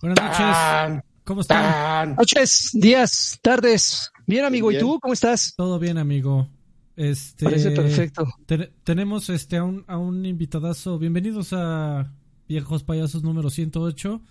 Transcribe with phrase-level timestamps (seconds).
[0.00, 1.02] Buenas noches.
[1.24, 2.16] ¿Cómo están?
[2.16, 4.10] Noches, días, tardes.
[4.26, 4.72] Bien, amigo.
[4.72, 4.98] ¿Y tú?
[5.00, 5.54] ¿Cómo estás?
[5.56, 6.48] Todo bien, amigo.
[6.96, 8.26] Este, Parece perfecto.
[8.84, 10.98] tenemos este a un, a un invitadazo.
[10.98, 12.10] Bienvenidos a
[12.48, 14.22] Viejos Payasos número 108.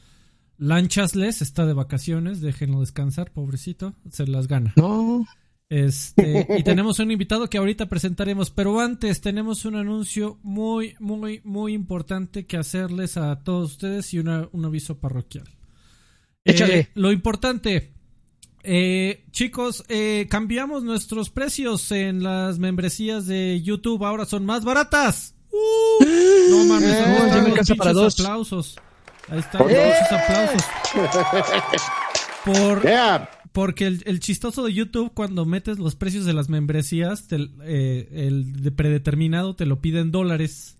[0.58, 4.74] Lanchasles está de vacaciones, déjenlo descansar, pobrecito, se las gana.
[4.76, 5.26] No.
[5.72, 11.40] Este, y tenemos un invitado que ahorita presentaremos, pero antes tenemos un anuncio muy, muy,
[11.46, 15.46] muy importante que hacerles a todos ustedes y un aviso parroquial.
[16.44, 16.78] Échale.
[16.78, 17.94] Eh, lo importante,
[18.64, 25.36] eh, chicos, eh, cambiamos nuestros precios en las membresías de YouTube, ahora son más baratas.
[25.54, 26.04] ¡Uh!
[26.50, 28.20] no mames, eh, para dos.
[28.20, 28.76] aplausos.
[29.30, 30.64] Ahí están, muchos aplausos.
[32.44, 32.86] Por,
[33.52, 38.72] porque el, chistoso de YouTube, cuando metes los precios de las membresías, eh, el de
[38.72, 40.78] predeterminado te lo pide en dólares.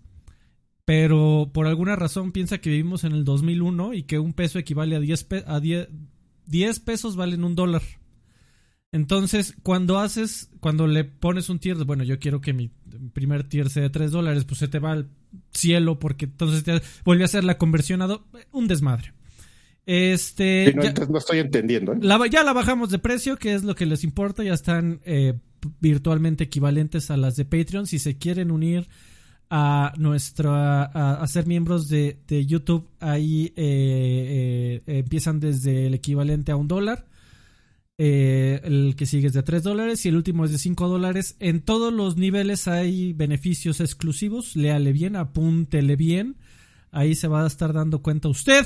[0.84, 4.96] Pero por alguna razón piensa que vivimos en el 2001 y que un peso equivale
[4.96, 7.82] a 10, a 10, pesos valen un dólar.
[8.90, 12.70] Entonces, cuando haces, cuando le pones un tier, bueno, yo quiero que mi
[13.12, 15.08] primer tier sea de 3 dólares, pues se te va al
[15.52, 18.20] cielo porque entonces te vuelve a hacer la conversión a
[18.50, 19.12] un desmadre.
[19.86, 20.72] Este.
[20.76, 21.92] no, no estoy entendiendo.
[21.94, 22.30] ¿eh?
[22.30, 24.44] ya la bajamos de precio, que es lo que les importa.
[24.44, 25.34] Ya están eh,
[25.80, 27.86] virtualmente equivalentes a las de Patreon.
[27.86, 28.88] Si se quieren unir
[29.50, 30.52] a nuestro.
[30.54, 32.16] a, ser miembros de,
[32.46, 37.06] YouTube, ahí eh, empiezan desde el equivalente a un dólar.
[37.98, 41.36] el que sigue es de 3 dólares y el último es de 5 dólares.
[41.40, 44.54] En todos los niveles hay beneficios exclusivos.
[44.54, 46.36] Léale bien, apúntele bien.
[46.92, 48.64] Ahí se va a estar dando cuenta usted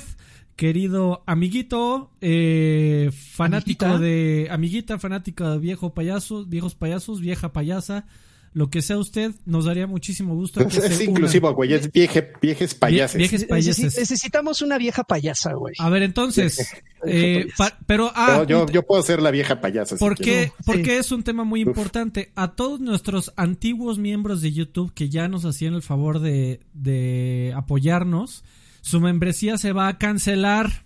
[0.57, 4.49] querido amiguito, eh, fanático de.
[4.51, 8.07] Amiguita, fanática de viejo payasos, viejos payasos, vieja payasa.
[8.55, 10.63] Lo que sea usted, nos daría muchísimo gusto.
[10.63, 13.19] es inclusivo, güey, es vieje, viejes payases.
[13.19, 13.99] viejes payases.
[13.99, 15.75] Necesitamos una vieja payasa, güey.
[15.79, 16.67] A ver, entonces,
[17.07, 17.49] eh,
[17.85, 18.11] pero...
[18.15, 19.99] Ah, yo, yo, puedo ser la vieja payasa.
[19.99, 20.53] ¿Por qué?
[20.65, 22.33] Porque es un tema muy importante.
[22.35, 27.53] A todos nuestros antiguos miembros de YouTube que ya nos hacían el favor de, de
[27.55, 28.43] apoyarnos,
[28.87, 30.85] su membresía se va a cancelar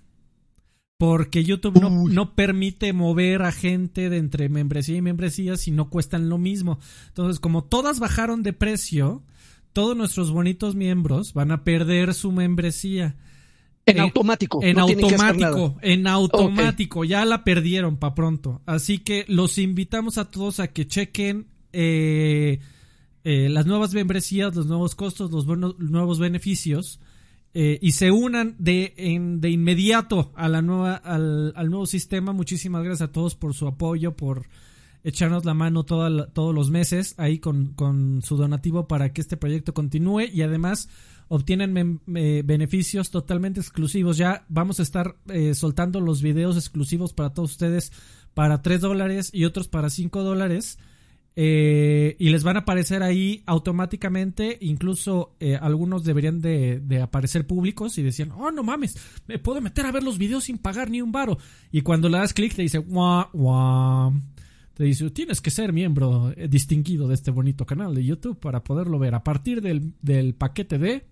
[0.97, 1.79] porque YouTube
[2.11, 6.79] no, permite mover a gente de entre membresía y membresía si no cuestan lo mismo.
[7.09, 9.23] Entonces, como todas bajaron de precio,
[9.75, 13.17] todos nuestros bonitos miembros van a perder su membresía.
[13.85, 14.61] En eh, automático.
[14.63, 17.05] En automático, en automático.
[17.05, 18.63] Ya la perdieron para pronto.
[18.65, 22.61] Así que los invitamos a todos a que chequen eh,
[23.25, 26.99] eh, las nuevas membresías, los nuevos costos, los buenos, nuevos beneficios
[27.53, 28.95] eh, y se unan de,
[29.39, 32.33] de inmediato a la nueva, al, nuevo sistema.
[32.33, 34.47] Muchísimas gracias a todos por su apoyo, por
[35.03, 39.73] echarnos la mano todos los meses ahí con, con, su donativo para que este proyecto
[39.73, 40.89] continúe y además
[41.29, 44.17] obtienen beneficios totalmente exclusivos.
[44.17, 47.93] Ya vamos a estar eh, soltando los videos exclusivos para todos ustedes
[48.35, 50.79] para 3 dólares y otros para 5 dólares.
[51.37, 57.97] Eh, y les van a aparecer ahí automáticamente, incluso eh, algunos deberían de, aparecer públicos
[57.99, 61.01] y decían, oh no mames, me puedo meter a ver los videos sin pagar ni
[61.01, 61.39] un varo.
[61.71, 64.13] Y cuando le das clic te dice, guau, guau.
[64.75, 68.65] Te dice, tienes que ser miembro eh, distinguido de este bonito canal de YouTube para
[68.65, 71.05] poderlo ver a partir del, del paquete de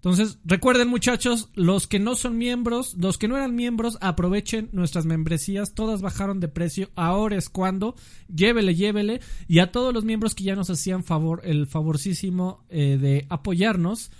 [0.00, 5.04] entonces, recuerden muchachos, los que no son miembros, los que no eran miembros, aprovechen nuestras
[5.04, 7.94] membresías, todas bajaron de precio, ahora es cuando,
[8.34, 12.96] llévele, llévele, y a todos los miembros que ya nos hacían favor, el favorcísimo eh,
[12.98, 14.10] de apoyarnos,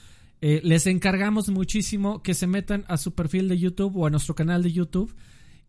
[0.43, 4.35] eh, les encargamos muchísimo que se metan a su perfil de YouTube o a nuestro
[4.35, 5.15] canal de YouTube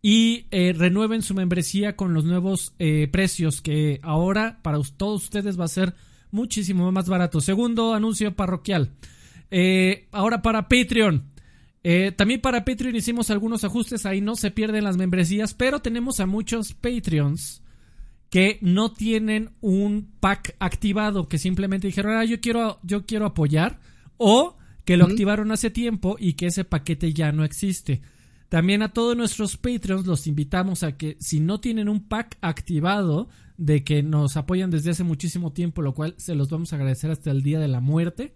[0.01, 2.73] y eh, renueven su membresía con los nuevos
[3.11, 5.93] precios que ahora para todos ustedes va a ser
[6.31, 7.39] muchísimo más barato.
[7.39, 8.91] Segundo anuncio parroquial.
[9.51, 11.29] Eh, ahora para Patreon.
[11.83, 16.19] Eh, también para Patreon hicimos algunos ajustes, ahí no se pierden las membresías, pero tenemos
[16.19, 17.63] a muchos Patreons
[18.29, 23.79] que no tienen un pack activado, que simplemente dijeron, ah, yo quiero, yo quiero apoyar,
[24.17, 28.01] o que lo activaron hace tiempo y que ese paquete ya no existe.
[28.47, 33.29] También a todos nuestros Patreons los invitamos a que si no tienen un pack activado
[33.57, 37.11] de que nos apoyan desde hace muchísimo tiempo, lo cual se los vamos a agradecer
[37.11, 38.33] hasta el día de la muerte,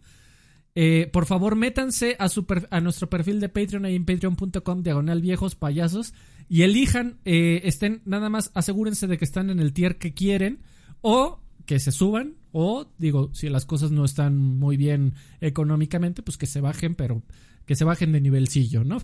[0.76, 5.22] eh, por favor, métanse a, su a nuestro perfil de Patreon ahí en patreon.com diagonal
[5.22, 6.14] viejos payasos
[6.50, 10.60] y elijan, eh, estén nada más, asegúrense de que están en el tier que quieren
[11.02, 16.38] o que se suban o digo, si las cosas no están muy bien económicamente, pues
[16.38, 17.24] que se bajen, pero
[17.66, 18.98] que se bajen de nivelcillo, ¿no?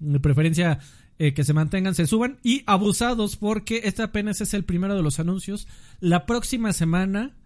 [0.00, 0.80] De preferencia
[1.20, 5.02] eh, que se mantengan, se suban y abusados porque este apenas es el primero de
[5.02, 5.68] los anuncios.
[6.00, 7.36] La próxima semana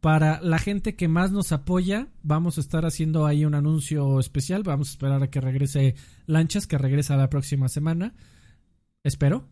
[0.00, 4.62] Para la gente que más nos apoya, vamos a estar haciendo ahí un anuncio especial.
[4.62, 5.94] Vamos a esperar a que regrese
[6.26, 8.14] Lanchas, que regresa la próxima semana.
[9.04, 9.46] Espero.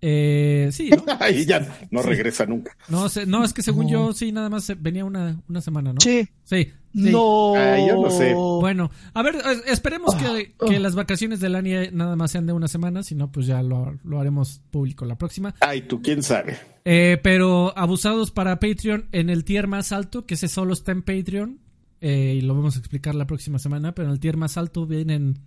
[0.00, 1.04] Eh, sí, ¿no?
[1.20, 2.76] Ahí ya no regresa nunca.
[2.88, 6.00] No, no, es que según yo, sí, nada más venía una, una semana, ¿no?
[6.00, 6.28] Sí.
[6.42, 6.72] Sí.
[6.94, 7.54] No.
[7.86, 8.34] yo no sé.
[8.34, 9.36] Bueno, a ver,
[9.66, 13.30] esperemos que, que, las vacaciones del año nada más sean de una semana, si no,
[13.30, 15.54] pues ya lo, lo haremos público la próxima.
[15.60, 16.58] Ay, tú, quién sabe.
[16.84, 21.02] Eh, pero abusados para Patreon en el tier más alto, que ese solo está en
[21.02, 21.60] Patreon,
[22.00, 24.86] eh, y lo vamos a explicar la próxima semana, pero en el tier más alto
[24.86, 25.38] vienen,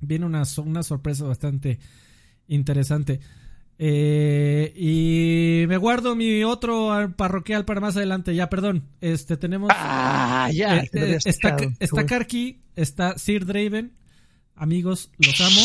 [0.00, 1.78] viene una, una sorpresa bastante
[2.48, 3.20] interesante.
[3.82, 8.34] Eh, y me guardo mi otro parroquial para más adelante.
[8.34, 8.84] Ya, perdón.
[9.00, 9.70] Este tenemos.
[9.72, 10.80] Ah, ya.
[10.80, 13.94] Eh, eh, está, está Karki, está Sir Draven.
[14.54, 15.62] Amigos, los amo.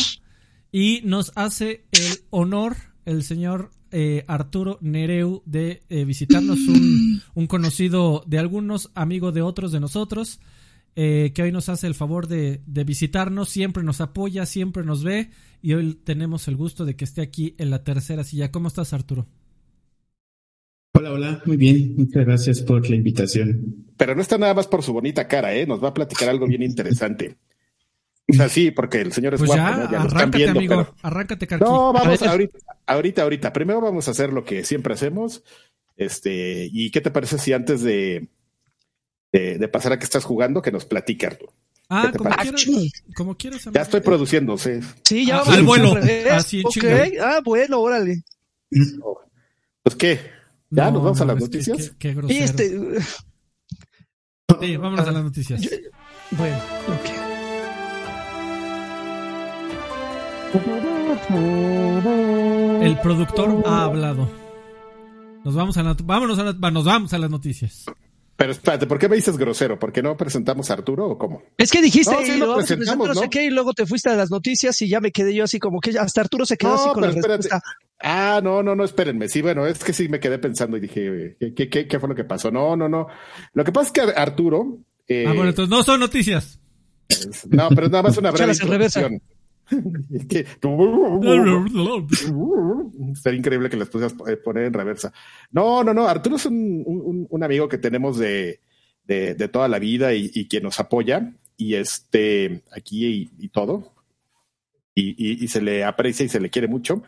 [0.72, 3.72] Y nos hace el honor el señor
[4.28, 10.40] Arturo Nereu de visitarnos, un, un, conocido de algunos, amigo de otros de nosotros,
[10.96, 15.30] que hoy nos hace el favor de, de visitarnos, siempre nos apoya, siempre nos ve
[15.62, 18.52] y hoy tenemos el gusto de que esté aquí en la tercera silla.
[18.52, 19.28] ¿Cómo estás, Arturo?
[20.94, 23.86] Hola, hola, muy bien, muchas gracias por la invitación.
[23.98, 25.66] Pero no está nada más por su bonita cara, ¿eh?
[25.68, 27.36] Nos va a platicar algo bien interesante.
[28.30, 29.92] O sea, sí, porque el señor es pues guapo, ya, ¿no?
[29.92, 30.96] ya lo están viendo, amigo, pero...
[31.02, 31.66] arráncate, Carqui.
[31.66, 33.52] No, vamos ahorita, ahorita, ahorita.
[33.52, 35.44] Primero vamos a hacer lo que siempre hacemos.
[35.98, 38.30] Este, ¿y qué te parece si antes de,
[39.36, 41.54] de, de pasar a que estás jugando, que nos platique, Arturo?
[41.90, 42.66] Ah, como quieras,
[43.16, 43.70] como quieras.
[43.72, 44.80] Ya estoy produciendo, sí.
[45.04, 45.40] Sí, ya.
[45.40, 45.96] Ah, al vuelo.
[46.32, 47.18] Así en okay.
[47.22, 48.24] Ah, bueno, órale.
[49.84, 50.20] Pues qué.
[50.70, 51.92] ¿Ya no, nos vamos a las noticias?
[51.92, 52.44] Qué, qué grosero.
[52.44, 52.80] Este...
[54.62, 55.62] Sí, vámonos a las noticias.
[55.62, 55.70] Yo...
[56.32, 57.10] Bueno, ok.
[62.82, 64.30] El productor ha hablado.
[65.44, 67.86] Nos vamos a la, vámonos a la, nos vamos a las noticias.
[68.38, 69.80] Pero espérate, ¿por qué me dices grosero?
[69.80, 71.42] ¿Por qué no presentamos a Arturo o cómo?
[71.58, 73.20] Es que dijiste, no, sí, y lo lo presentamos, no ¿no?
[73.22, 75.58] sé qué, y luego te fuiste a las noticias y ya me quedé yo así
[75.58, 77.44] como que hasta Arturo se quedó No, así con pero la espérate.
[77.44, 77.62] respuesta.
[78.02, 79.30] Ah, no, no, no, espérenme.
[79.30, 82.10] Sí, bueno, es que sí me quedé pensando y dije, ¿qué, qué, qué, qué fue
[82.10, 82.52] lo que pasó?
[82.52, 83.08] No, no, no.
[83.54, 84.80] Lo que pasa es que Arturo.
[85.08, 86.60] Eh, Ah, bueno, entonces no son noticias.
[87.08, 89.22] es- no, pero es nada más una breve Échalas
[90.30, 90.46] Que-
[93.16, 95.14] Sería increíble que les pusieras eh, poner en reversa.
[95.52, 96.08] No, no, no.
[96.08, 98.60] Arturo es un, un- un amigo que tenemos de,
[99.04, 101.34] de, de toda la vida y, y que nos apoya.
[101.58, 103.94] Y este, aquí y, y todo.
[104.94, 107.04] Y, y- y se le aprecia y se le quiere mucho.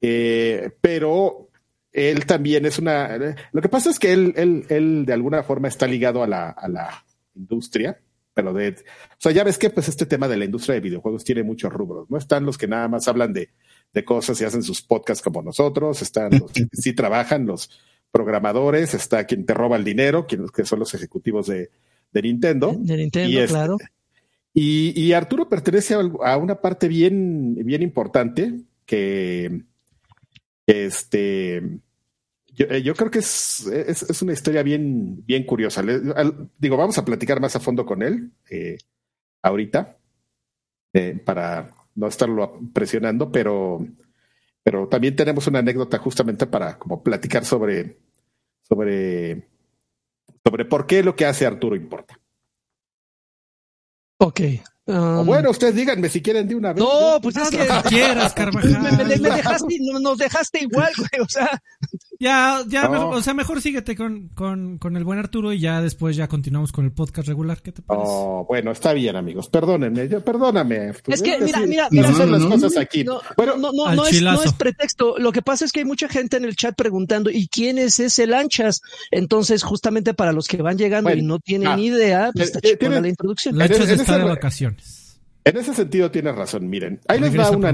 [0.00, 1.48] Eh, pero
[1.92, 3.16] él también es una.
[3.52, 6.50] Lo que pasa es que él, él, él de alguna forma está ligado a la,
[6.50, 7.04] a la
[7.34, 8.00] industria,
[8.40, 8.68] pero de.
[8.70, 8.74] O
[9.18, 12.08] sea, ya ves que pues este tema de la industria de videojuegos tiene muchos rubros,
[12.10, 12.16] ¿no?
[12.16, 13.50] Están los que nada más hablan de,
[13.92, 17.70] de cosas y hacen sus podcasts como nosotros, están los que sí trabajan, los
[18.10, 21.70] programadores, está quien te roba el dinero, quienes que son los ejecutivos de,
[22.12, 22.74] de Nintendo.
[22.78, 23.76] De Nintendo, Y este- claro.
[24.52, 28.52] Y, y Arturo pertenece a, a una parte bien, bien importante
[28.84, 29.62] que
[30.66, 31.62] este
[32.54, 35.82] yo, eh, yo creo que es, es, es una historia bien, bien curiosa.
[35.82, 36.00] Le-
[36.58, 38.78] digo, vamos a platicar más a fondo con él eh,
[39.42, 39.98] ahorita
[40.92, 43.86] eh, para no estarlo presionando, pero,
[44.62, 47.98] pero también tenemos una anécdota justamente para como platicar sobre,
[48.62, 49.48] sobre,
[50.44, 52.18] sobre por qué lo que hace Arturo importa.
[54.18, 54.40] Ok.
[54.90, 56.82] O um, bueno, ustedes díganme si quieren de una vez.
[56.82, 59.20] no, pues es Haz que quieras, me, me- Carvajal.
[59.20, 61.22] me dejaste, no- nos dejaste igual, güey.
[61.24, 61.62] O sea,
[62.18, 62.90] Ya, ya, No.
[62.90, 66.28] mejor- o sea, mejor síguete con, con, con el buen Arturo y ya después ya
[66.28, 67.62] continuamos con el podcast regular.
[67.62, 68.06] ¿Qué te parece?
[68.08, 69.48] Oh, bueno, está bien, amigos.
[69.48, 70.92] Perdónenme, yo, perdóname.
[71.06, 73.04] Es que, mira, mira, mira, son las no, cosas aquí.
[73.04, 75.16] no, bueno, no, no, no es, no pretexto.
[75.18, 77.98] Lo que pasa es que hay mucha gente en el chat preguntando, ¿y quién es
[78.00, 78.82] ese Lanchas?
[79.10, 82.48] Entonces, justamente para los que van llegando Bueno, y no tienen ah, ni idea, pues
[82.48, 83.56] eh, está eh, tiene- la introducción.
[83.56, 84.79] Lanchas en ese- está de vacaciones.
[85.44, 86.68] En ese sentido tienes razón.
[86.68, 87.68] Miren, ahí les va una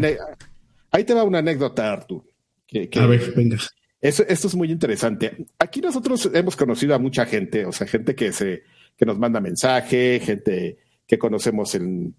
[0.90, 2.24] ahí te va una anécdota, Artur.
[2.66, 3.56] Que, que- A ver, venga.
[4.00, 5.46] Eso, esto es muy interesante.
[5.58, 8.62] Aquí nosotros hemos conocido a mucha gente, o sea, gente que se,
[8.96, 12.14] que nos manda mensaje, gente que conocemos en,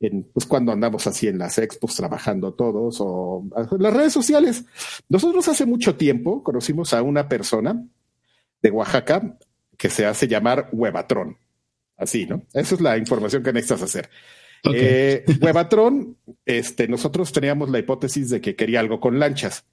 [0.00, 4.64] en pues cuando andamos así en las expos trabajando todos, o en las redes sociales.
[5.08, 7.82] Nosotros hace mucho tiempo conocimos a una persona
[8.62, 9.38] de Oaxaca
[9.78, 11.38] que se hace llamar Huevatrón.
[11.96, 12.42] Así, ¿no?
[12.52, 14.10] Esa es la información que necesitas hacer.
[14.64, 14.74] Ok.
[14.74, 16.16] Eh, Huevatrón,
[16.46, 19.64] este, nosotros teníamos la hipótesis de que quería algo con lanchas.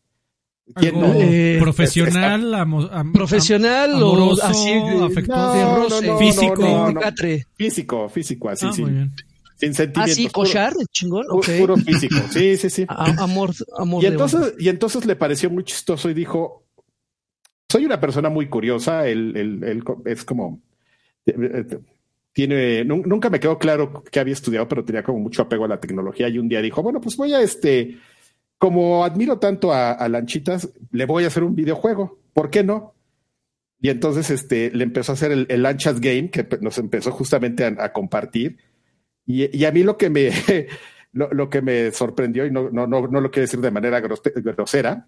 [0.76, 1.20] ¿Quién Algo no?
[1.20, 5.54] Eh, profesional, amo- am- Profesional am- o amoroso, así de- afectuoso.
[5.54, 7.46] de No, roce, no, no, físico.
[7.56, 8.82] Físico, físico, así, Ah, sí.
[8.84, 9.12] muy bien.
[9.58, 10.16] Sin Ah, sentimientos.
[10.16, 11.60] sí, puro- cochar, chingón, pu- ok.
[11.60, 12.86] Puro físico, sí, sí, sí.
[12.88, 16.64] A- amor, amor Y entonces, y entonces le pareció muy chistoso y dijo,
[17.70, 20.62] soy una persona muy curiosa, él, él, es como,
[21.26, 21.66] eh,
[22.34, 25.80] tiene, nunca me quedó claro que había estudiado, pero tenía como mucho apego a la
[25.80, 27.98] tecnología y un día dijo, bueno, pues voy a este,
[28.58, 32.94] como admiro tanto a, Lanchitas, le voy a hacer un videojuego, ¿por qué no?
[33.80, 37.92] Y entonces este, le empezó a hacer el, Lanchas Game, que nos empezó justamente a,
[37.92, 38.58] compartir.
[39.26, 40.32] Y, a mí lo que me,
[41.12, 45.08] lo, que me sorprendió, y no, no, no, no lo quiero decir de manera grosera,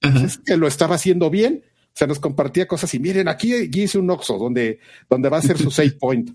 [0.00, 1.64] es que lo estaba haciendo bien.
[1.94, 5.42] O sea, nos compartía cosas y miren, aquí, hice un Oxo donde, donde va a
[5.42, 6.30] ser su save point.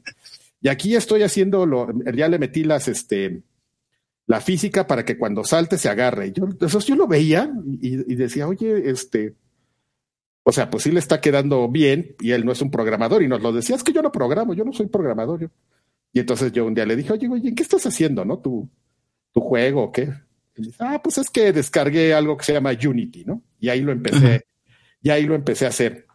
[0.62, 3.44] Y aquí estoy haciendo lo, ya le metí las, este,
[4.26, 6.32] la física para que cuando salte se agarre.
[6.32, 7.52] Yo, eso yo lo veía
[7.82, 9.36] y, decía, oye, este,
[10.44, 13.28] o sea, pues sí le está quedando bien y él no es un programador y
[13.28, 15.50] nos lo decía, es que yo no programo, yo no soy programador.
[16.14, 18.40] Y entonces yo un día le dije, oye, oye, ¿qué estás haciendo, no?
[18.40, 18.70] ¿Tu,
[19.34, 20.10] tu juego o qué?
[20.56, 23.42] Y dice, ah, pues es que descargué algo que se llama Unity, ¿no?
[23.60, 24.46] Y ahí lo empecé,
[25.02, 26.08] y ahí lo empecé a hacer.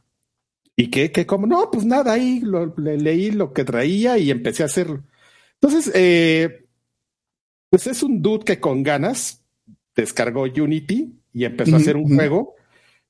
[0.76, 1.12] ¿Y qué?
[1.12, 1.26] ¿Qué?
[1.26, 1.46] ¿Cómo?
[1.46, 5.04] No, pues nada, ahí lo, leí lo que traía y empecé a hacerlo.
[5.60, 6.66] Entonces, eh,
[7.70, 9.44] pues es un dude que con ganas
[9.94, 12.54] descargó Unity y empezó a hacer un juego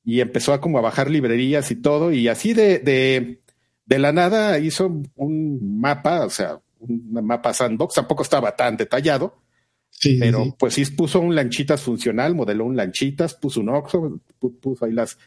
[0.04, 3.40] y empezó a como a bajar librerías y todo y así de, de,
[3.86, 9.42] de la nada hizo un mapa, o sea, un mapa sandbox, tampoco estaba tan detallado,
[9.90, 14.20] Sí, pero pues sí puso un lanchitas funcional, modeló un lanchitas, puso un oxo,
[14.60, 15.18] puso ahí las,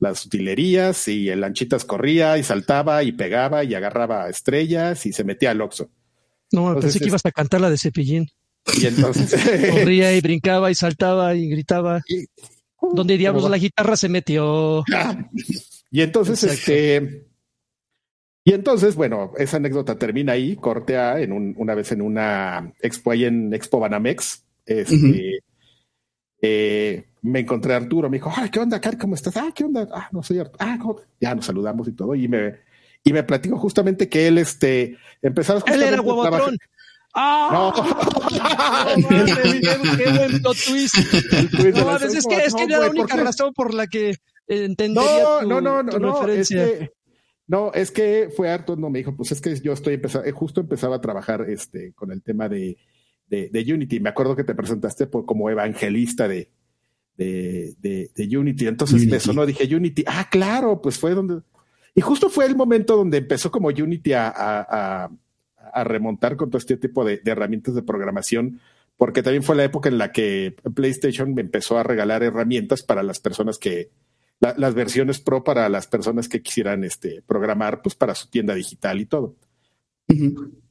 [0.00, 5.24] las utilerías y el lanchitas corría y saltaba y pegaba y agarraba estrellas y se
[5.24, 5.90] metía al oxo.
[6.52, 8.28] No, pensé que ibas a cantar la de Cepillín.
[8.80, 9.32] Y entonces
[9.70, 12.00] corría y brincaba y saltaba y gritaba.
[12.92, 14.82] ¿Dónde diablos la guitarra se metió?
[15.92, 17.26] Y entonces, este,
[18.44, 23.10] y entonces, bueno, esa anécdota termina ahí, cortea en un, una vez en una expo
[23.10, 24.44] ahí en Expo Banamex.
[24.64, 25.40] Este,
[26.42, 28.96] eh, me encontré a Arturo, me dijo, ay, ¿qué onda, Cari?
[28.96, 29.36] ¿Cómo estás?
[29.36, 29.88] Ah, ¿qué onda?
[29.92, 30.58] Ah, no soy Arturo.
[30.60, 30.78] Ah,
[31.20, 32.14] ya nos saludamos y todo.
[32.14, 32.56] Y me,
[33.04, 36.56] y me platico justamente que él, este, empezaba Él era Guabatrón.
[37.14, 37.72] ¡Ah!
[38.32, 39.08] No.
[39.96, 40.94] ¡Qué buen plot twist!
[41.74, 44.14] No, es que, es que era la única razón por la que
[44.46, 46.90] entendería no, tu, no, no, no, no, referencia.
[47.48, 50.30] No, es que fue harto, no me dijo, pues es que yo estoy empezando, eh,
[50.30, 52.76] justo empezaba a trabajar este, con el tema de,
[53.30, 54.00] de, Unity.
[54.00, 56.50] Me acuerdo que te presentaste como evangelista de,
[57.16, 57.74] de,
[58.14, 58.66] de, Unity.
[58.66, 61.40] Entonces me sonó, dije Unity, ah, claro, pues fue donde.
[61.94, 65.10] Y justo fue el momento donde empezó como Unity a, a,
[65.72, 68.60] a remontar con todo este tipo de, herramientas de programación,
[68.96, 73.02] porque también fue la época en la que PlayStation me empezó a regalar herramientas para
[73.02, 73.90] las personas que,
[74.40, 79.00] las versiones pro para las personas que quisieran este, programar, pues para su tienda digital
[79.00, 79.36] y todo.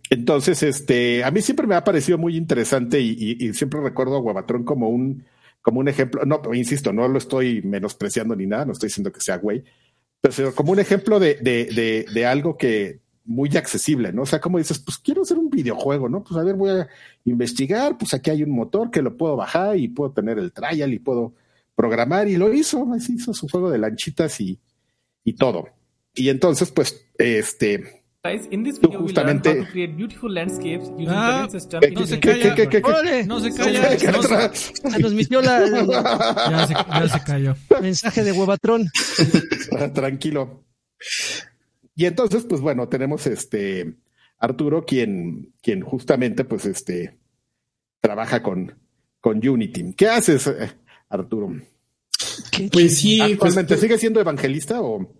[0.09, 4.63] Entonces, este, a mí siempre me ha parecido muy interesante y, siempre recuerdo a Guabatrón
[4.63, 5.25] como un,
[5.61, 6.25] como un ejemplo.
[6.25, 9.63] No, insisto, no lo estoy menospreciando ni nada, no estoy diciendo que sea güey,
[10.21, 14.23] pero como un ejemplo de, de, de, algo que muy accesible, ¿no?
[14.23, 16.23] O sea, como dices, pues quiero hacer un videojuego, ¿no?
[16.23, 16.87] Pues a ver, voy a
[17.25, 20.91] investigar, pues aquí hay un motor que lo puedo bajar y puedo tener el trial
[20.91, 21.35] y puedo
[21.75, 24.59] programar y lo hizo, hizo su juego de lanchitas y,
[25.23, 25.69] y todo.
[26.15, 27.98] Y entonces, pues, este,
[28.97, 29.65] justamente.
[31.07, 31.47] ah,
[31.93, 32.49] no se calla.
[32.49, 35.59] no se calla se nos mitió la
[36.49, 37.55] ya se, ya se cayó.
[37.81, 38.89] Mensaje de huevatrón.
[39.93, 40.65] Tranquilo.
[41.95, 43.95] Y entonces pues bueno tenemos este
[44.37, 47.17] Arturo quien quien justamente pues este
[48.01, 48.77] trabaja con
[49.21, 49.93] con Unity.
[49.93, 50.51] Qué haces
[51.07, 51.55] Arturo.
[52.71, 53.19] Pues sí.
[53.19, 55.18] Pues, ¿Actualmente sigue siendo evangelista o?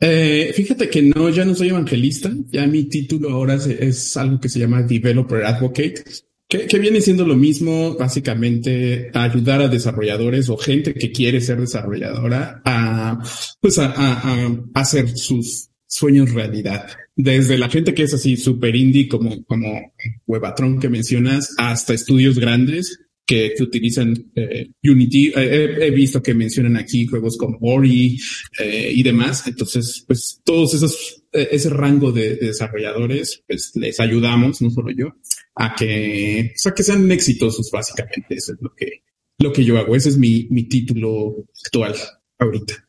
[0.00, 2.30] Eh, fíjate que no, ya no soy evangelista.
[2.48, 6.04] Ya mi título ahora es, algo que se llama Developer Advocate,
[6.48, 12.62] que, viene siendo lo mismo, básicamente ayudar a desarrolladores o gente que quiere ser desarrolladora
[12.64, 13.18] a,
[13.60, 16.88] pues a, hacer sus sueños realidad.
[17.16, 19.92] Desde la gente que es así super indie como, como
[20.26, 25.32] Webatron que mencionas hasta estudios grandes que, utilizan eh, Unity.
[25.36, 28.18] Eh, he visto que mencionan aquí juegos como Ori
[28.58, 29.46] eh, y demás.
[29.46, 35.14] Entonces, pues todos esos, ese rango de, desarrolladores, pues les ayudamos, no solo yo,
[35.56, 38.34] a que, o sea, que sean exitosos básicamente.
[38.34, 39.02] Eso es lo que,
[39.38, 39.94] lo que yo hago.
[39.94, 41.94] Ese es mi, mi título actual
[42.38, 42.82] ahorita.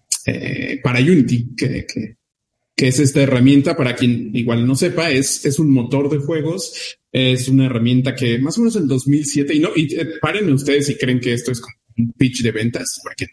[0.81, 2.15] para Unity, que, que,
[2.79, 6.97] que es esta herramienta, para quien igual no sepa, es, es un motor de juegos
[7.11, 10.85] es una herramienta que más o menos en 2007, y no, y eh, paren ustedes
[10.85, 13.27] si creen que esto es como un pitch de ventas, porque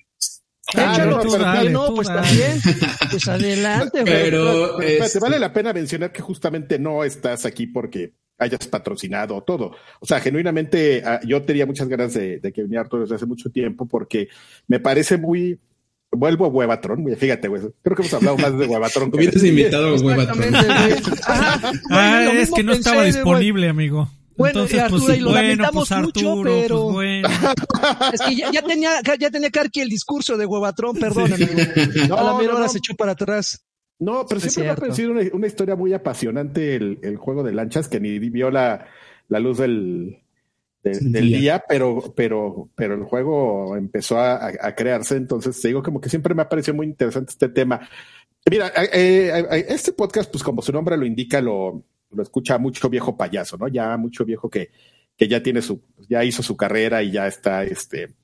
[0.69, 1.23] Claro,
[1.71, 2.61] no, pues también.
[3.11, 4.03] Pues adelante.
[4.05, 9.41] Pero, pero, este vale la pena mencionar que justamente no estás aquí porque hayas patrocinado
[9.43, 9.77] todo.
[10.01, 13.49] O sea, genuinamente ah, yo tenía muchas ganas de, que viniera Arturo desde hace mucho
[13.51, 14.29] tiempo porque
[14.67, 15.61] me parece muy,
[16.13, 17.05] vuelvo a Huevatron.
[17.17, 17.63] Fíjate, güey.
[17.83, 19.11] Creo que hemos hablado más de Huevatron.
[19.15, 20.55] Hubieras invitado a Huevatron.
[21.91, 24.09] ah, es que no estaba disponible, amigo.
[24.37, 27.29] Bueno, Entonces, Arturo, pues, y lo bueno, lamentamos pues, Arturo, mucho, pues, pero bueno.
[28.13, 31.49] es que ya, ya, tenía, ya tenía Karki el discurso de Huevatrón, perdóname.
[32.07, 33.65] No, a la mera hora se echó para atrás.
[33.99, 37.55] No, pero siempre me ha parecido una, una, historia muy apasionante el, el, juego de
[37.55, 38.87] lanchas que ni vio la,
[39.29, 40.19] la luz del,
[40.91, 45.17] del día, pero, pero, pero el juego empezó a, a, crearse.
[45.17, 47.81] Entonces, te digo como que siempre me ha parecido muy interesante este tema.
[48.51, 52.89] Mira, eh, eh, este podcast, pues como su nombre lo indica, lo, lo escucha mucho
[52.89, 53.69] viejo payaso, ¿no?
[53.69, 54.71] Ya mucho viejo que,
[55.17, 58.15] que ya tiene su, ya hizo su carrera y ya está este,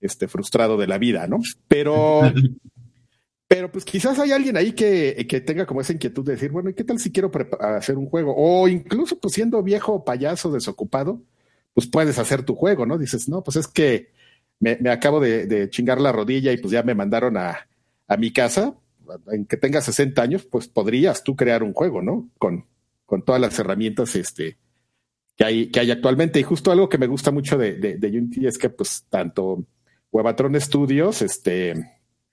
[0.00, 1.38] este frustrado de la vida, ¿no?
[1.68, 2.22] Pero,
[3.48, 6.70] pero pues quizás hay alguien ahí que, que tenga como esa inquietud de decir, bueno,
[6.70, 8.34] ¿y qué tal si quiero hacer un juego?
[8.36, 11.22] O incluso pues siendo viejo payaso desocupado,
[11.78, 12.98] pues puedes hacer tu juego, ¿no?
[12.98, 14.10] Dices, no, pues es que
[14.58, 17.68] me, me acabo de, chingar la rodilla y pues ya me mandaron a,
[18.08, 18.74] a mi casa,
[19.30, 22.30] en que tenga 60 años, pues podrías tú crear un juego, ¿no?
[22.36, 22.66] Con,
[23.06, 24.58] con todas las herramientas este,
[25.36, 26.40] que, hay, que hay actualmente.
[26.40, 29.64] Y justo algo que me gusta mucho de, de, Unity es que pues tanto
[30.10, 31.74] Huevatron Studios, este...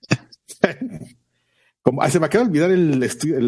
[1.86, 3.38] Como, ah, se me acaba de olvidar el estudio.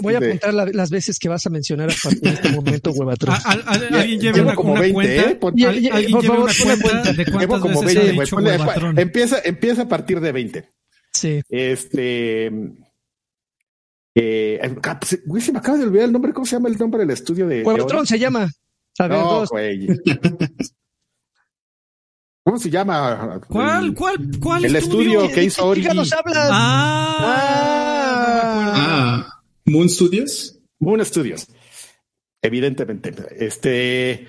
[0.00, 3.36] voy, a apuntar las veces que vas a mencionar a partir de este momento, Huevatron.
[3.44, 5.30] alguien lleve una, como 20, cuenta.
[5.30, 5.34] ¿eh?
[5.34, 10.32] Por, por favor, una cuenta de cuántas como veces 20, empieza, empieza a partir de
[10.32, 10.72] 20.
[11.12, 11.42] Sí.
[11.50, 12.46] Este,
[14.14, 16.32] eh, pues, güey, se me acaba de olvidar el nombre.
[16.32, 17.62] ¿Cómo se llama el nombre del estudio de.
[17.62, 18.50] Cuatrón se llama.
[19.00, 19.86] no, güey.
[22.44, 23.40] ¿Cómo se llama?
[23.48, 24.64] ¿Cuál, cuál, cuál?
[24.64, 25.82] El estudio, que hizo Ori.
[25.82, 26.48] nos hablas?
[26.50, 30.58] Ah, ah, ah, Moon Studios.
[30.80, 31.46] Moon Studios.
[32.40, 33.14] Evidentemente.
[33.38, 34.26] Este.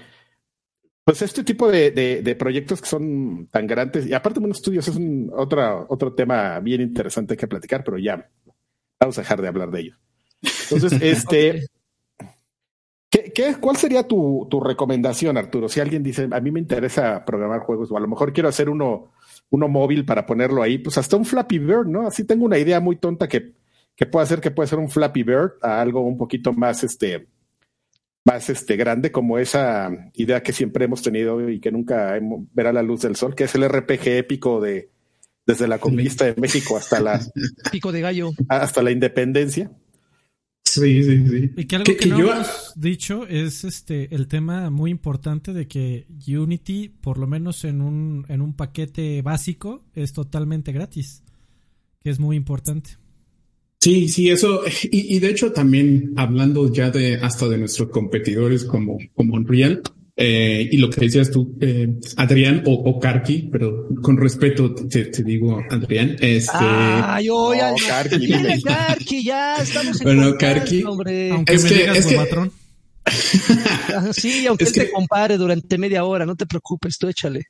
[1.03, 4.87] Pues este tipo de, de, de, proyectos que son tan grandes, y aparte Moon Studios
[4.87, 8.29] es un otra, otro tema bien interesante que platicar, pero ya
[9.03, 9.97] Vamos a dejar de hablar de ello.
[10.41, 11.67] Entonces, este,
[13.33, 15.69] ¿qué, cuál sería tu, tu, recomendación, Arturo?
[15.69, 18.69] Si alguien dice, a mí me interesa programar juegos, o a lo mejor quiero hacer
[18.69, 19.11] uno,
[19.49, 22.07] uno móvil para ponerlo ahí, pues hasta un Flappy Bird, ¿no?
[22.07, 23.53] Así tengo una idea muy tonta que,
[23.95, 27.27] que puede hacer que puede ser un Flappy Bird a algo un poquito más, este,
[28.25, 32.19] más este grande como esa idea que siempre hemos tenido y que nunca
[32.53, 34.89] verá la luz del sol, que es el RPG épico de,
[35.45, 37.19] desde la conquista de México hasta la
[37.71, 39.71] pico de gallo hasta la independencia.
[40.81, 41.51] Sí, sí, sí.
[41.55, 46.07] Y que algo que, no hemos dicho es este el tema muy importante de que
[46.27, 51.21] Unity, por lo menos en un, en un paquete básico, es totalmente gratis.
[52.01, 52.97] Que es muy importante.
[53.81, 54.63] Sí, sí, eso.
[54.91, 59.81] Y, y de hecho, también hablando ya de hasta de nuestros competidores como, como Unreal,
[60.15, 65.05] eh, y lo que decías tú, eh, Adrián o, o Karki, pero con respeto te,
[65.05, 66.51] te digo, Adrián, este.
[66.59, 71.31] Ay, oye, no, Karki, Karki, ya estamos en Bueno, Karki, hombre.
[71.31, 72.15] aunque es me que, digas es que...
[72.15, 72.51] patrón.
[74.13, 74.85] sí, aunque es él que...
[74.85, 77.47] te compare durante media hora, no te preocupes, tú échale.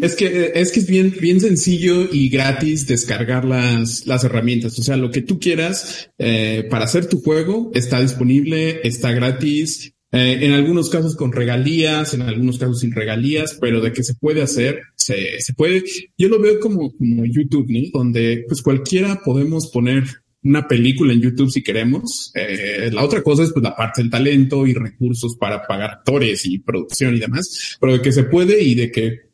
[0.00, 4.78] Es que es que es bien bien sencillo y gratis descargar las las herramientas.
[4.78, 9.91] O sea, lo que tú quieras eh, para hacer tu juego está disponible, está gratis
[10.12, 14.14] eh, en algunos casos con regalías, en algunos casos sin regalías, pero de que se
[14.14, 15.82] puede hacer, se, se puede.
[16.18, 17.80] Yo lo veo como, como YouTube, ¿no?
[17.92, 20.04] Donde pues cualquiera podemos poner
[20.44, 22.30] una película en YouTube si queremos.
[22.34, 26.44] Eh, la otra cosa es pues la parte del talento y recursos para pagar actores
[26.46, 29.31] y producción y demás, pero de que se puede y de que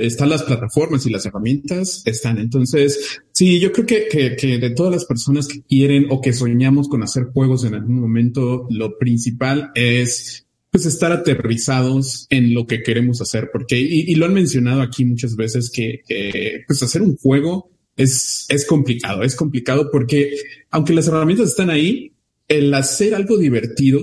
[0.00, 2.38] están las plataformas y las herramientas, están.
[2.38, 6.32] Entonces, sí, yo creo que, que, que, de todas las personas que quieren o que
[6.32, 12.66] soñamos con hacer juegos en algún momento, lo principal es pues estar aterrizados en lo
[12.66, 17.02] que queremos hacer, porque, y, lo han mencionado aquí muchas veces, que, que pues hacer
[17.02, 20.36] un juego es, es complicado, es complicado porque
[20.70, 22.12] aunque las herramientas están ahí,
[22.46, 24.00] el hacer algo divertido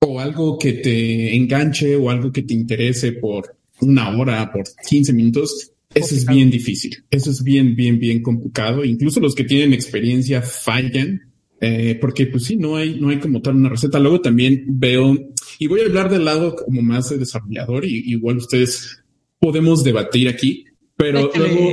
[0.00, 5.12] o algo que te enganche o algo que te interese por una hora, por 15
[5.12, 7.04] minutos, eso es bien difícil.
[7.10, 8.84] Eso es bien, bien, bien complicado.
[8.84, 13.40] Incluso los que tienen experiencia fallan, eh, porque pues sí, no hay, no hay como
[13.40, 13.98] tal una receta.
[13.98, 15.16] Luego también veo,
[15.58, 19.02] y voy a hablar del lado como más de desarrollador, y igual ustedes
[19.38, 20.64] podemos debatir aquí,
[20.96, 21.70] pero luego...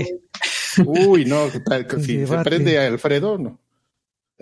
[0.85, 1.49] Uy, no,
[1.99, 3.62] si se prende a Alfredo, no.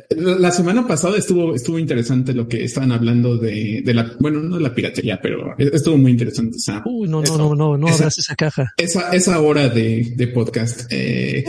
[0.10, 4.56] La semana pasada estuvo, estuvo interesante lo que estaban hablando de, de la, bueno, no
[4.56, 6.58] de la piratería, pero estuvo muy interesante.
[6.58, 8.72] Esa, Uy, no, no, no, no, no esa, esa caja.
[8.78, 10.92] Esa, esa hora de, de podcast.
[10.92, 11.44] Eh,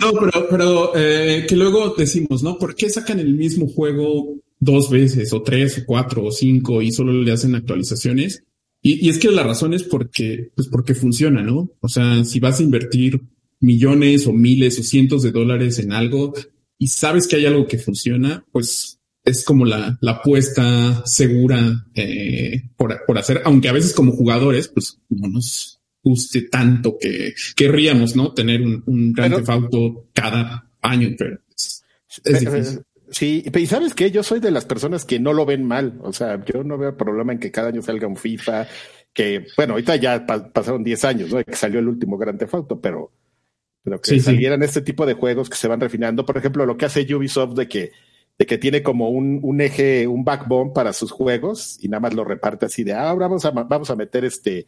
[0.00, 2.56] no, pero, pero eh, que luego decimos, ¿no?
[2.56, 6.92] ¿Por qué sacan el mismo juego dos veces, o tres, o cuatro, o cinco, y
[6.92, 8.44] solo le hacen actualizaciones?
[8.80, 11.72] Y, y es que la razón es porque, pues porque funciona, ¿no?
[11.80, 13.20] O sea, si vas a invertir
[13.60, 16.32] millones o miles o cientos de dólares en algo
[16.78, 22.62] y sabes que hay algo que funciona, pues es como la, la apuesta segura eh,
[22.76, 28.16] por, por, hacer, aunque a veces como jugadores, pues no nos guste tanto que querríamos,
[28.16, 28.32] ¿no?
[28.32, 29.44] Tener un, un gran
[30.14, 31.84] cada año, pero es,
[32.40, 32.82] difícil.
[33.10, 35.98] Sí, y sabes que yo soy de las personas que no lo ven mal.
[36.02, 38.68] O sea, yo no veo problema en que cada año salga un FIFA,
[39.12, 41.42] que bueno, ahorita ya pasaron 10 años, ¿no?
[41.42, 43.12] Que salió el último Gran Theft Auto, pero,
[43.82, 46.26] pero que salieran este tipo de juegos que se van refinando.
[46.26, 47.92] Por ejemplo, lo que hace Ubisoft de que,
[48.38, 52.14] de que tiene como un, un eje, un backbone para sus juegos y nada más
[52.14, 54.66] lo reparte así de, ah, ahora vamos a, vamos a meter este,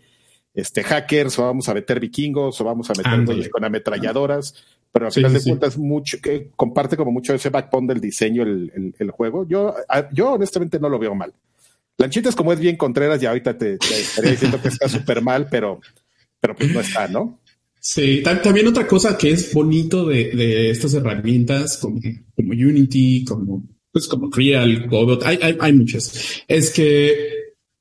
[0.55, 4.55] este hackers o vamos a meter vikingos o vamos a meter con ametralladoras
[4.92, 8.94] pero al final de cuentas mucho que comparte como mucho ese backbone del diseño el,
[8.99, 9.46] el, juego.
[9.46, 9.75] Yo,
[10.12, 11.33] yo honestamente no lo veo mal.
[11.96, 15.81] Lanchitas como es bien Contreras y ahorita te, estaría diciendo que está súper mal, pero,
[16.40, 17.38] pero pues no está, ¿no?
[17.83, 21.99] Sí, también otra cosa que es bonito de, de estas herramientas como,
[22.37, 27.16] como, Unity, como, pues como Real, Godot, hay, hay, hay muchas, es que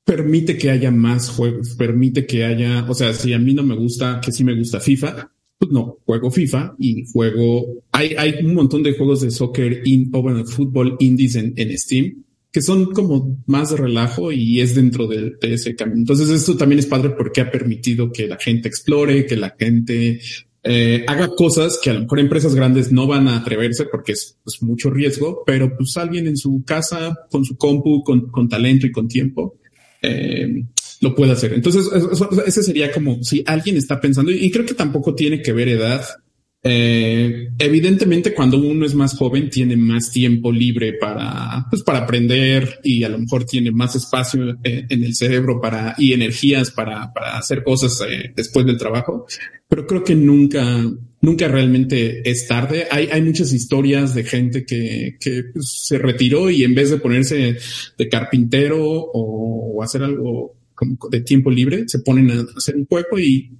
[0.02, 3.76] permite que haya más juegos, permite que haya, o sea, si a mí no me
[3.76, 8.54] gusta, que sí me gusta FIFA, pues no, juego FIFA y juego, hay, hay un
[8.54, 12.92] montón de juegos de soccer in, o bueno, fútbol indies en, en Steam que son
[12.92, 15.98] como más de relajo y es dentro de, ese camino.
[15.98, 20.20] Entonces esto también es padre porque ha permitido que la gente explore, que la gente
[20.62, 24.36] eh, haga cosas que a lo mejor empresas grandes no van a atreverse porque es,
[24.60, 28.92] mucho riesgo, pero pues alguien en su casa con su compu, con, con talento y
[28.92, 29.58] con tiempo,
[30.02, 30.64] eh,
[31.00, 31.54] lo puede hacer.
[31.54, 31.88] Entonces,
[32.46, 36.04] ese sería como si alguien está pensando, y creo que tampoco tiene que ver edad.
[36.62, 42.80] Eh, evidentemente, cuando uno es más joven, tiene más tiempo libre para, pues, para aprender
[42.84, 47.12] y a lo mejor tiene más espacio eh, en el cerebro para y energías para,
[47.14, 49.26] para hacer cosas eh, después del trabajo.
[49.68, 50.84] Pero creo que nunca,
[51.22, 52.86] nunca realmente es tarde.
[52.90, 56.98] Hay, hay muchas historias de gente que, que pues, se retiró y en vez de
[56.98, 57.56] ponerse
[57.96, 60.56] de carpintero o hacer algo
[61.10, 63.50] de tiempo libre, se ponen a hacer un juego y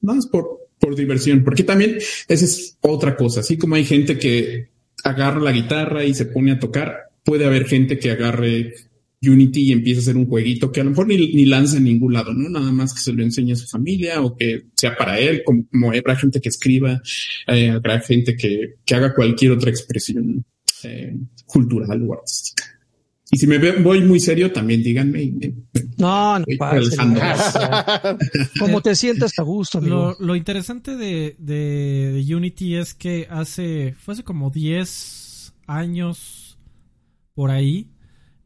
[0.00, 1.98] nada más por, por diversión, porque también
[2.28, 4.68] esa es otra cosa, así como hay gente que
[5.04, 8.72] agarra la guitarra y se pone a tocar, puede haber gente que agarre
[9.20, 11.84] Unity y empiece a hacer un jueguito que a lo mejor ni, ni lanza en
[11.84, 12.48] ningún lado, ¿no?
[12.48, 15.66] Nada más que se lo enseñe a su familia o que sea para él, como,
[15.70, 17.02] como habrá gente que escriba,
[17.48, 20.42] eh, habrá gente que, que haga cualquier otra expresión
[20.84, 22.64] eh, cultural o artística.
[23.30, 25.32] Y si me voy muy serio, también díganme.
[25.98, 28.16] no, no pasa.
[28.58, 29.80] Como te sientas a gusto.
[29.80, 36.58] Lo, lo, interesante de, de, Unity es que hace, fue hace como 10 años
[37.34, 37.90] por ahí,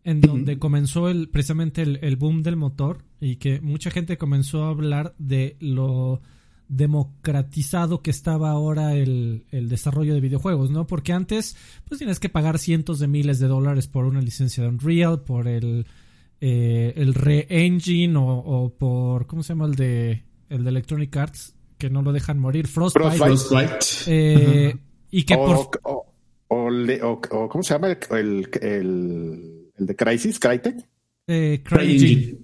[0.03, 4.65] en donde comenzó el, precisamente el, el boom del motor y que mucha gente comenzó
[4.65, 6.21] a hablar de lo
[6.69, 10.87] democratizado que estaba ahora el, desarrollo de videojuegos, ¿no?
[10.87, 14.69] Porque antes, pues tienes que pagar cientos de miles de dólares por una licencia de
[14.69, 15.87] Unreal, por el,
[16.41, 21.55] eh, el Re-Engine o, por, ¿cómo se llama el de, el de Electronic Arts?
[21.79, 23.17] Que no lo dejan morir, Frostbite.
[23.17, 23.87] Frostbite.
[24.07, 24.77] Eh,
[25.11, 26.05] y que o, por...
[26.49, 30.39] O, ¿cómo se llama el, el, el de Crisis?
[30.39, 30.77] ¿Crytek?
[31.27, 32.39] Eh, CryEngine.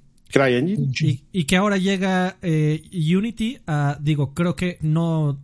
[1.32, 5.40] Y, que ahora llega eh, Unity a, digo, creo que no,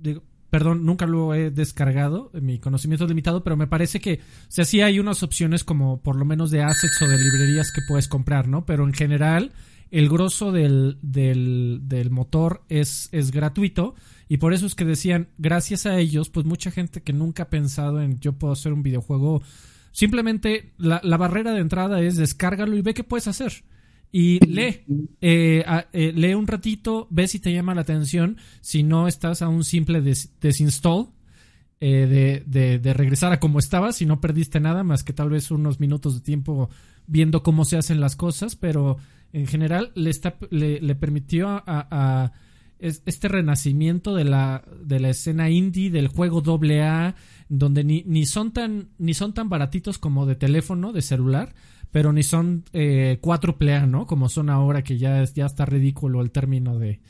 [0.00, 4.50] digo, perdón, nunca lo he descargado, mi conocimiento es limitado, pero me parece que, o
[4.50, 7.82] sea, sí hay unas opciones como por lo menos de assets o de librerías que
[7.88, 8.66] puedes comprar, ¿no?
[8.66, 9.52] Pero en general,
[9.90, 13.94] el grosso del, del, del motor es, es gratuito.
[14.28, 17.50] Y por eso es que decían, gracias a ellos, pues mucha gente que nunca ha
[17.50, 19.42] pensado en yo puedo hacer un videojuego,
[19.90, 23.64] simplemente la, la barrera de entrada es descárgalo y ve qué puedes hacer
[24.10, 24.84] y lee,
[25.20, 29.48] eh, eh, lee un ratito, ve si te llama la atención, si no estás a
[29.48, 31.08] un simple desinstall
[31.80, 35.50] eh, de, de, regresar a como estabas, si no perdiste nada más que tal vez
[35.50, 36.70] unos minutos de tiempo
[37.06, 38.96] viendo cómo se hacen las cosas, pero
[39.32, 42.32] en general le, está, le, le permitió a,
[42.80, 47.16] este renacimiento de la, de la escena indie, del juego AA,
[47.48, 51.54] donde ni, ni, son tan, ni son tan baratitos como de teléfono, de celular,
[51.90, 53.18] pero ni son eh,
[53.58, 54.06] plea, ¿no?
[54.06, 57.00] Como son ahora que ya, ya está ridículo el término de,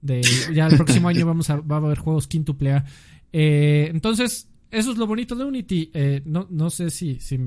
[0.00, 0.22] de
[0.54, 2.84] ya el próximo año vamos a, va a haber juegos quintuple A.
[3.32, 5.90] Eh, entonces, eso es lo bonito de Unity.
[5.92, 7.38] Eh, no, no sé si, si,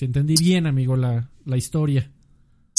[0.00, 2.10] entendí bien, amigo, la, la historia.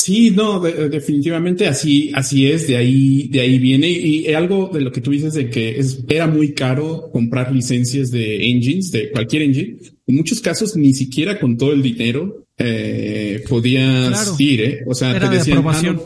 [0.04, 3.90] Sí, no, definitivamente así, así es, de ahí, de ahí viene.
[3.90, 8.12] Y, algo de lo que tú dices de que es, era muy caro comprar licencias
[8.12, 9.78] de engines, de cualquier engine.
[10.06, 14.84] En muchos casos, ni siquiera con todo el dinero eh, podías ir, ¿eh?
[14.86, 15.98] O sea, te decían, ah,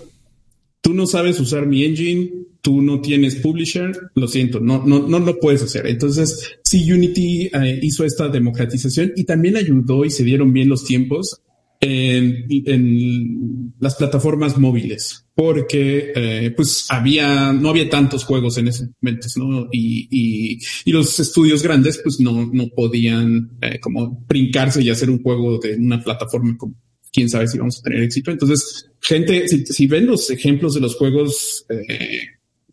[0.80, 2.32] tú no sabes usar mi engine,
[2.62, 5.88] tú no tienes publisher, lo siento, no, no, no lo puedes hacer.
[5.88, 10.86] Entonces, sí, Unity eh, hizo esta democratización y también ayudó y se dieron bien los
[10.86, 11.42] tiempos
[11.88, 19.28] en, las plataformas móviles, porque eh, pues había, no había tantos juegos en ese momento,
[19.38, 19.68] ¿no?
[19.72, 25.10] Y, y, y, los estudios grandes pues no, no podían eh, como brincarse y hacer
[25.10, 26.76] un juego de una plataforma como
[27.12, 28.32] quién sabe si vamos a tener éxito.
[28.32, 32.20] Entonces, gente, si, si ven los ejemplos de los juegos eh,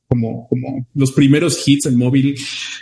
[0.08, 2.36] como, como los primeros hits en móvil,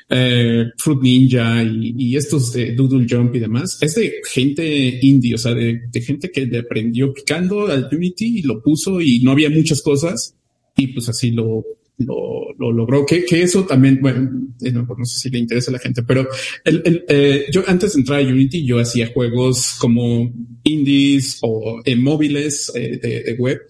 [0.08, 5.38] eh, Fruit Ninja y, estos de Doodle Jump y demás, es de gente indie, o
[5.38, 9.50] sea, de, gente que le aprendió picando al Unity y lo puso y no había
[9.50, 10.34] muchas cosas
[10.76, 11.64] y pues así lo,
[11.98, 13.06] lo, logró.
[13.06, 14.30] Que, que, eso también, bueno,
[14.60, 16.26] eh, no, sé si le interesa a la gente, pero
[16.64, 20.32] el, eh, yo antes de entrar a Unity, yo hacía juegos como
[20.64, 23.60] indies o en móviles de, de, web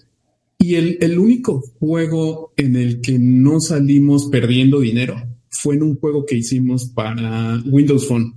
[0.62, 5.20] y el, el único juego en el que no salimos perdiendo dinero
[5.50, 8.34] fue en un juego que hicimos para Windows Phone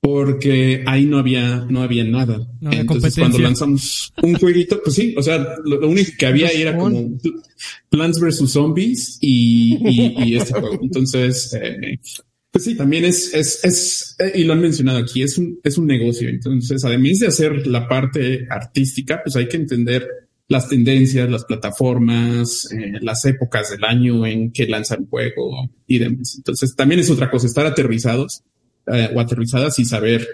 [0.00, 2.46] porque ahí no había, no había nada.
[2.62, 7.18] Entonces, cuando lanzamos un jueguito, pues sí, o sea, lo, único que había era como
[7.90, 8.50] Plants vs.
[8.50, 9.76] Zombies y,
[10.24, 10.78] y, este juego.
[10.80, 11.98] Entonces, eh,
[12.50, 15.76] pues sí, también es, es, es, eh, y lo han mencionado aquí, es un, es
[15.76, 16.28] un negocio.
[16.28, 20.08] Entonces, además de hacer la parte artística, pues hay que entender
[20.48, 26.36] las tendencias, las plataformas, eh, las épocas del año en que lanzan juego y demás.
[26.38, 28.42] Entonces también es otra cosa, estar aterrizados
[28.86, 30.26] eh, o aterrizadas y saber,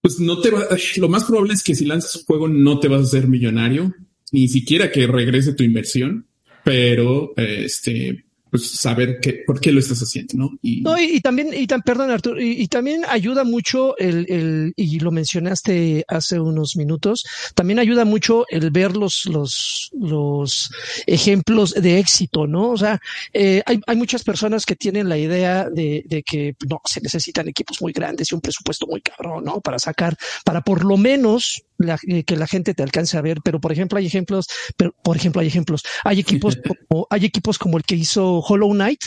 [0.00, 2.88] pues no te va, lo más probable es que si lanzas un juego no te
[2.88, 3.94] vas a hacer millonario,
[4.32, 6.26] ni siquiera que regrese tu inversión,
[6.64, 10.50] pero este, pues saber qué, por qué lo estás haciendo, ¿no?
[10.60, 14.98] Y, no, y, también, y tan, perdón Arturo, y, también ayuda mucho el, el, y
[14.98, 20.70] lo mencionaste hace unos minutos, también ayuda mucho el ver los, los, los
[21.06, 22.72] ejemplos de éxito, ¿no?
[22.72, 23.00] O sea,
[23.32, 27.48] eh, hay, hay muchas personas que tienen la idea de, de que no, se necesitan
[27.48, 29.62] equipos muy grandes y un presupuesto muy cabrón, ¿no?
[29.62, 33.60] Para sacar, para por lo menos eh, que la gente te alcance a ver, pero
[33.60, 37.76] por ejemplo hay ejemplos, pero por ejemplo hay ejemplos, hay equipos como, hay equipos como
[37.76, 39.00] el que hizo Hollow Knight,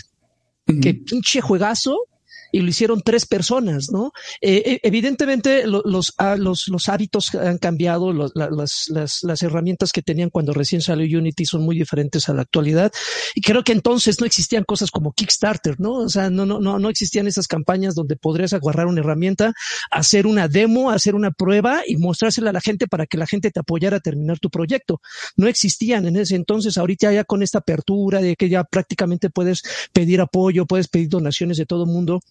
[0.82, 2.00] que pinche juegazo,
[2.56, 4.14] y lo hicieron tres personas, ¿no?
[4.40, 5.66] Eh, eh, evidentemente
[6.20, 11.44] ah, los, los, hábitos han cambiado, las, las, herramientas que tenían cuando recién salió Unity
[11.44, 12.94] son muy diferentes a la actualidad
[13.36, 15.96] y creo que entonces no existían cosas como Kickstarter, ¿no?
[15.96, 19.52] O sea, no, no, no, no existían esas campañas donde podrías agarrar una herramienta,
[19.92, 23.52] hacer una demo, hacer una prueba y mostrársela a la gente para que la gente
[23.52, 25.02] te apoyara a terminar tu proyecto.
[25.36, 29.62] No existían en ese entonces, ahorita ya con esta apertura de que ya prácticamente puedes
[29.92, 32.22] pedir apoyo, puedes pedir donaciones de todo el mundo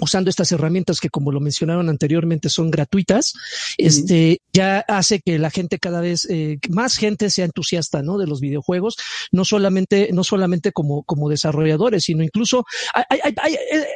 [0.00, 3.34] usando estas herramientas que como lo mencionaron anteriormente son gratuitas,
[3.78, 8.18] este ya hace que la gente cada vez eh, más gente sea entusiasta, ¿no?
[8.18, 8.96] De los videojuegos,
[9.30, 13.86] no solamente no solamente como como desarrolladores, sino incluso hay, hay, hay, eh,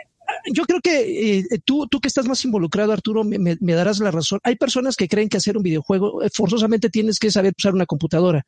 [0.52, 4.40] yo creo que eh, tú, tú que estás más involucrado, Arturo, me, darás la razón.
[4.42, 7.86] Hay personas que creen que hacer un videojuego eh, forzosamente tienes que saber usar una
[7.86, 8.46] computadora.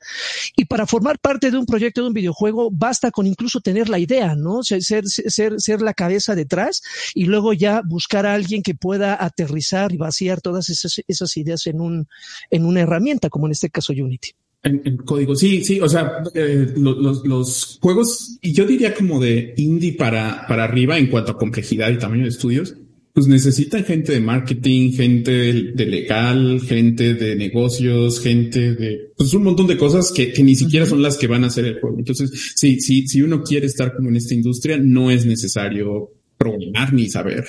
[0.57, 3.99] Y para formar parte de un proyecto de un videojuego, basta con incluso tener la
[3.99, 4.63] idea, ¿no?
[4.63, 6.83] Ser, ser, ser la cabeza detrás
[7.15, 11.81] y luego ya buscar a alguien que pueda aterrizar y vaciar todas esas ideas en,
[11.81, 12.09] un,
[12.51, 14.31] en una herramienta, como en este caso Unity.
[14.63, 19.55] En, código, sí, sí, o sea, eh, los, los, juegos, y yo diría como de
[19.57, 22.75] indie para, para arriba en cuanto a complejidad y tamaño de estudios,
[23.15, 25.33] pues necesitan gente de marketing, gente
[25.75, 30.55] de legal, gente de negocios, gente de, pues un montón de cosas que, que ni
[30.55, 31.99] siquiera son las que van a hacer el juego.
[31.99, 36.93] Entonces, sí, sí, si uno quiere estar como en esta industria, no es necesario programar
[36.93, 37.45] ni saber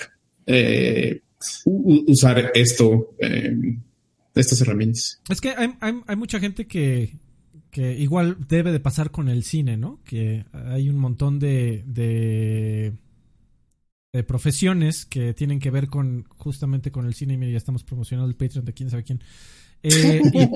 [0.46, 1.22] eh,
[1.66, 3.16] usar esto.
[3.20, 3.56] Eh,
[4.42, 5.22] estas herramientas.
[5.30, 7.18] Es que hay, hay, mucha gente que,
[7.72, 10.00] que, igual debe de pasar con el cine, ¿no?
[10.04, 12.94] Que hay un montón de, de,
[14.24, 17.36] profesiones que tienen que ver con justamente con el cine.
[17.36, 19.22] Y mira, ya estamos promocionando el Patreon de quién sabe quién.
[19.82, 20.50] Eh, y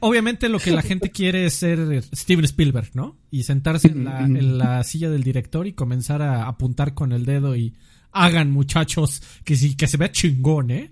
[0.00, 3.16] obviamente lo que la gente quiere es ser Steven Spielberg, ¿no?
[3.30, 7.24] Y sentarse en la, en la silla del director y comenzar a apuntar con el
[7.24, 7.74] dedo y
[8.10, 10.90] hagan muchachos que sí, que se vea chingón, ¿eh?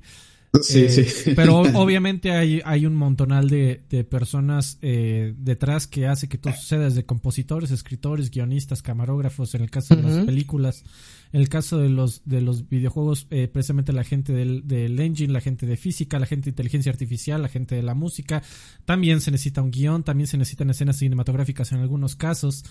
[0.62, 1.30] Sí, sí.
[1.30, 6.38] Eh, pero obviamente hay, hay un montonal de, de personas eh, detrás que hace que
[6.38, 10.84] todo suceda, desde compositores, escritores, guionistas, camarógrafos, en el caso de las películas,
[11.32, 15.32] en el caso de los, de los videojuegos, eh, precisamente la gente del, del engine,
[15.32, 18.42] la gente de física, la gente de inteligencia artificial, la gente de la música,
[18.84, 22.64] también se necesita un guion, también se necesitan escenas cinematográficas en algunos casos.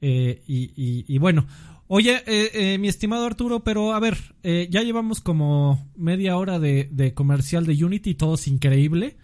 [0.00, 1.46] y, y, y bueno,
[1.88, 6.58] Oye, eh, eh, mi estimado Arturo, pero a ver, eh, ya llevamos como media hora
[6.58, 9.16] de, comercial de Unity, todo es increíble.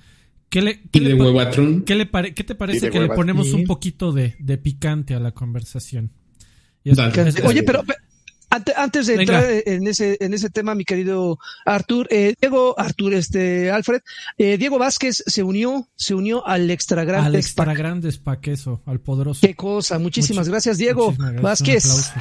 [0.48, 4.36] ¿Qué, le, qué, de ¿qué, le ¿Qué te parece que le ponemos un poquito de,
[4.38, 6.12] de, picante a la conversación?
[7.44, 7.84] Oye, pero,
[8.76, 13.70] antes, de entrar en ese, en ese tema, mi querido Artur, eh, Diego, Artur, este,
[13.70, 14.00] Alfred,
[14.38, 17.26] eh, Diego Vázquez se unió, se unió al Extra Grandes.
[17.26, 19.46] Al Extra Grandes eso, al poderoso.
[19.46, 22.12] Qué cosa, muchísimas gracias, Diego Vázquez.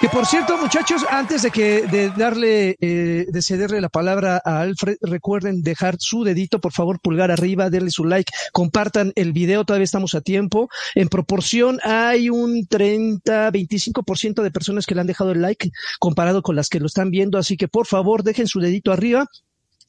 [0.00, 4.60] Que por cierto, muchachos, antes de que de darle, eh, de cederle la palabra a
[4.60, 9.64] Alfred, recuerden dejar su dedito, por favor, pulgar arriba, denle su like, compartan el video,
[9.64, 10.68] todavía estamos a tiempo.
[10.94, 16.42] En proporción hay un 30, 25% de personas que le han dejado el like comparado
[16.42, 19.26] con las que lo están viendo, así que por favor, dejen su dedito arriba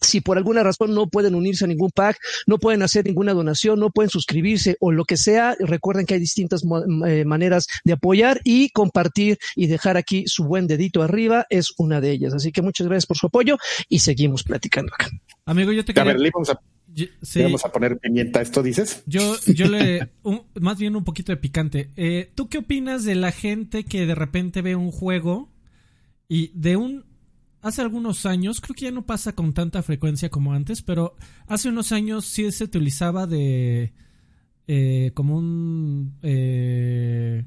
[0.01, 3.79] si por alguna razón no pueden unirse a ningún pack, no pueden hacer ninguna donación,
[3.79, 6.63] no pueden suscribirse o lo que sea, recuerden que hay distintas
[7.07, 12.01] eh, maneras de apoyar y compartir y dejar aquí su buen dedito arriba es una
[12.01, 12.33] de ellas.
[12.33, 13.57] Así que muchas gracias por su apoyo
[13.87, 15.09] y seguimos platicando acá.
[15.45, 16.11] Amigo, yo te quería...
[16.11, 16.59] A ver, vamos a...
[17.35, 19.03] Vamos a poner pimienta, ¿esto dices?
[19.05, 20.09] Yo, yo le,
[20.59, 21.91] más bien un poquito de picante.
[21.95, 25.49] Eh, ¿Tú qué opinas de la gente que de repente ve un juego
[26.27, 27.05] y de un
[27.61, 31.15] hace algunos años, creo que ya no pasa con tanta frecuencia como antes, pero
[31.47, 33.93] hace unos años sí se utilizaba de
[34.67, 37.43] eh, como un eh,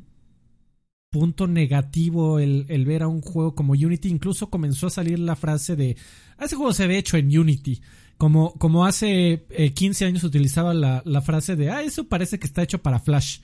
[1.11, 4.09] punto negativo el, ver a un juego como Unity.
[4.09, 5.97] Incluso comenzó a salir la frase de,
[6.37, 7.81] ah, ese juego se ve hecho en Unity.
[8.19, 9.45] Como, como hace
[9.75, 13.39] 15 eh, años utilizaba la, frase de, ah, eso parece que está hecho para Flash.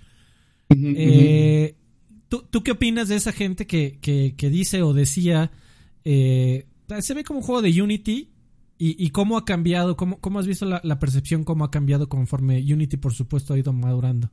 [2.29, 5.51] ¿tú, ¿tú, qué opinas de esa gente que, que, que dice o decía
[6.05, 6.67] eh,
[7.01, 8.31] se ve como un juego de Unity
[8.81, 12.97] y, cómo ha cambiado, cómo, cómo has visto la, percepción, cómo ha cambiado conforme Unity,
[12.97, 14.31] por supuesto, ha ido madurando.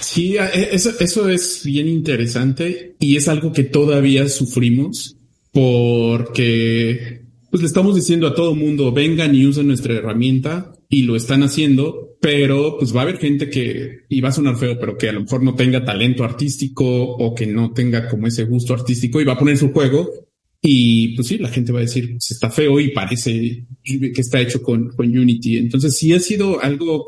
[0.00, 5.16] Sí, e, eso, eso es bien interesante y es algo que todavía sufrimos
[5.52, 11.16] porque pues le estamos diciendo a todo mundo vengan y usen nuestra herramienta y lo
[11.16, 14.96] están haciendo, pero pues va a haber gente que, y va a sonar feo, pero
[14.96, 18.72] que a lo mejor no tenga talento artístico o que no tenga como ese gusto
[18.72, 20.27] artístico y va a poner su juego
[20.70, 24.38] y pues sí, la gente va a decir, se está feo y parece que está
[24.38, 25.56] hecho con, con Unity.
[25.56, 27.06] Entonces sí ha sido algo,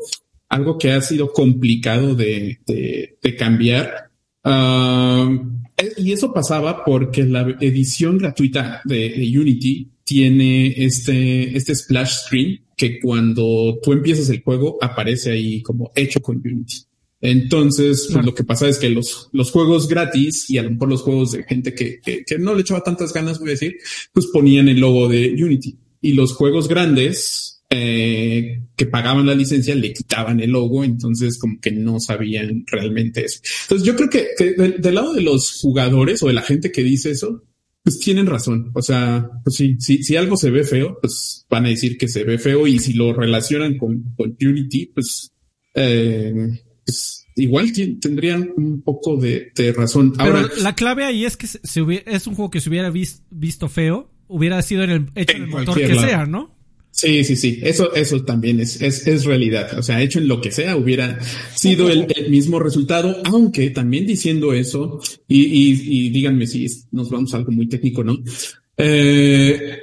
[0.49, 4.09] algo que ha sido complicado de, de, cambiar.
[4.43, 5.61] Um,
[5.95, 12.99] y eso pasaba porque la edición gratuita de, Unity tiene este, este splash screen que
[12.99, 16.77] cuando tú empiezas el juego aparece ahí como hecho con Unity.
[17.21, 20.89] Entonces, pues lo que pasa es que los, los juegos gratis y a lo mejor
[20.89, 23.77] los juegos de gente que, que, no le echaba tantas ganas, voy a decir,
[24.11, 29.75] pues ponían el logo de Unity y los juegos grandes eh, que pagaban la licencia
[29.75, 33.39] le quitaban el logo, entonces como que no sabían realmente eso.
[33.63, 37.11] Entonces yo creo que, del, lado de los jugadores o de la gente que dice
[37.11, 37.43] eso,
[37.83, 38.71] pues tienen razón.
[38.73, 42.07] O sea, pues sí, si, si algo se ve feo, pues van a decir que
[42.07, 45.31] se ve feo y si lo relacionan con, con Unity, pues
[45.75, 46.33] eh,
[46.91, 50.13] pues, igual tendrían un poco de, razón.
[50.17, 51.59] Ahora, Pero la clave ahí es que se,
[52.05, 52.91] es un juego que se hubiera
[53.29, 56.53] visto feo, hubiera sido en el, hecho en el motor que sea, ¿no?
[56.91, 57.59] Sí, sí, sí.
[57.63, 59.79] Eso, eso también es, es, es, realidad.
[59.79, 61.19] O sea, hecho en lo que sea, hubiera
[61.55, 67.37] sido el, mismo resultado, aunque también diciendo eso, y, y, díganme si nos vamos a
[67.37, 68.21] algo muy técnico, ¿no?
[68.75, 69.79] Eh,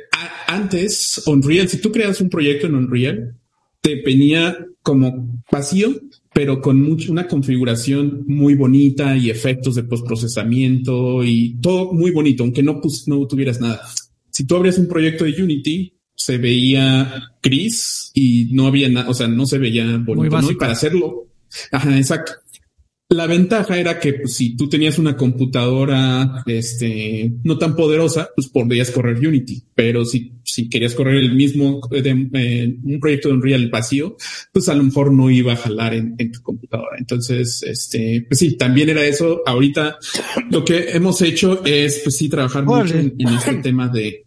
[0.46, 3.34] antes, Unreal, si tú creas un proyecto en Unreal,
[3.80, 5.94] te venía como vacío
[6.32, 12.42] pero con mucho, una configuración muy bonita y efectos de postprocesamiento y todo muy bonito,
[12.42, 13.80] aunque no, no tuvieras nada.
[14.30, 19.14] Si tú abrías un proyecto de Unity, se veía gris y no había nada, o
[19.14, 20.50] sea, no se veía bonito, ¿no?
[20.50, 21.28] Y para hacerlo,
[21.72, 22.32] ajá, exacto.
[23.10, 28.48] La ventaja era que pues, si tú tenías una computadora este, no tan poderosa, pues
[28.48, 29.64] podrías correr Unity.
[29.74, 34.18] Pero si, si querías correr el mismo, de, eh, un proyecto de Unreal vacío,
[34.52, 36.98] pues a lo mejor no iba a jalar en, tu computadora.
[36.98, 39.40] Entonces, este, pues sí, también era eso.
[39.46, 39.96] Ahorita
[40.50, 44.26] lo que hemos hecho es, pues sí, trabajar mucho en, este tema de,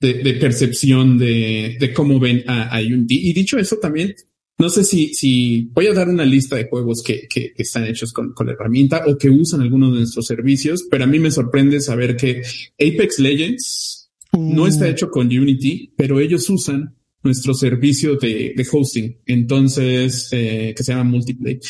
[0.00, 3.28] de, percepción de, de, cómo ven a, a Unity.
[3.28, 4.14] Y dicho eso también,
[4.58, 8.12] no sé si, si voy a dar una lista de juegos que, que, están hechos
[8.12, 11.30] con, con, la herramienta o que usan algunos de nuestros servicios, pero a mí me
[11.30, 12.42] sorprende saber que
[12.78, 14.88] Apex Legends no está mm.
[14.88, 20.92] hecho con Unity, pero ellos usan nuestro servicio de, de hosting, entonces, eh, que se
[20.92, 21.60] llama Multiplay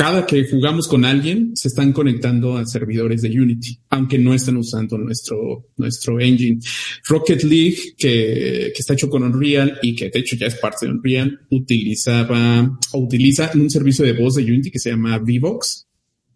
[0.00, 4.56] cada que jugamos con alguien, se están conectando a servidores de Unity, aunque no están
[4.56, 6.58] usando nuestro, nuestro engine.
[7.06, 10.86] Rocket League, que, que está hecho con Unreal y que de hecho ya es parte
[10.86, 15.86] de Unreal, utilizaba o utiliza un servicio de voz de Unity que se llama Vivox.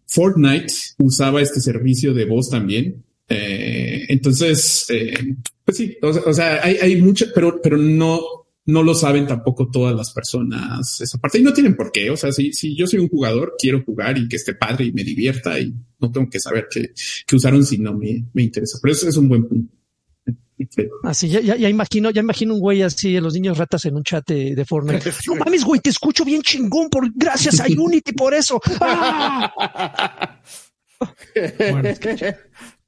[0.05, 3.03] Fortnite usaba este servicio de voz también.
[3.27, 8.95] Eh, entonces, eh, pues sí, o sea, hay, hay mucho, pero, pero no, no lo
[8.95, 12.09] saben tampoco todas las personas esa parte y no tienen por qué.
[12.09, 14.91] O sea, si, si yo soy un jugador, quiero jugar y que esté padre y
[14.91, 16.91] me divierta y no tengo que saber que,
[17.27, 18.79] que usaron si no me, me interesa.
[18.81, 19.75] Pero eso es un buen punto.
[21.03, 24.25] Así, ya, ya, imagino, ya imagino un güey así, los niños ratas en un chat
[24.25, 25.11] de, de Fortnite.
[25.27, 28.61] No mames, güey, te escucho bien chingón por gracias a Unity por eso.
[28.79, 30.39] ¡Ah!
[31.71, 31.89] bueno,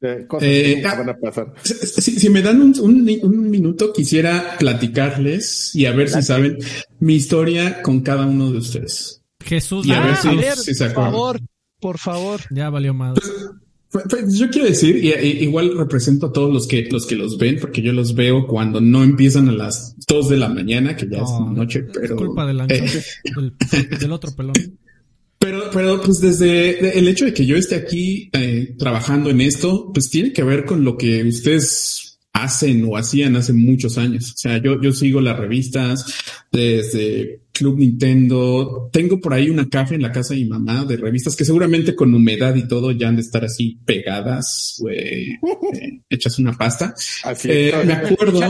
[0.02, 1.54] eh, van a pasar.
[1.64, 6.58] Si, me dan un, un, minuto, quisiera platicarles y a ver si saben
[7.00, 9.24] mi historia con cada uno de ustedes.
[9.44, 11.40] Jesús, y a ver, si, por favor,
[11.80, 12.42] por favor.
[12.52, 13.18] Ya valió más.
[13.20, 13.32] Pues,
[13.90, 15.10] pues, pues, yo quiero decir, y,
[15.44, 18.82] igual represento a todos los que, los que los ven, porque yo los veo cuando
[18.82, 22.16] no empiezan a las 2 de la mañana, que ya es noche, pero.
[22.16, 23.02] Es culpa del, eh,
[24.00, 24.54] del, otro pelón.
[25.48, 29.92] Pero, pero pues desde el hecho de que yo esté aquí eh, trabajando en esto,
[29.94, 34.34] pues tiene que ver con lo que ustedes hacen o hacían hace muchos años.
[34.34, 36.06] O sea, yo, yo sigo las revistas
[36.52, 38.90] desde Club Nintendo.
[38.92, 41.96] Tengo por ahí una caja en la casa de mi mamá de revistas que seguramente
[41.96, 45.38] con humedad y todo ya han de estar así pegadas, eh,
[46.10, 46.94] hechas una pasta.
[47.24, 48.42] Así eh, me acuerdo.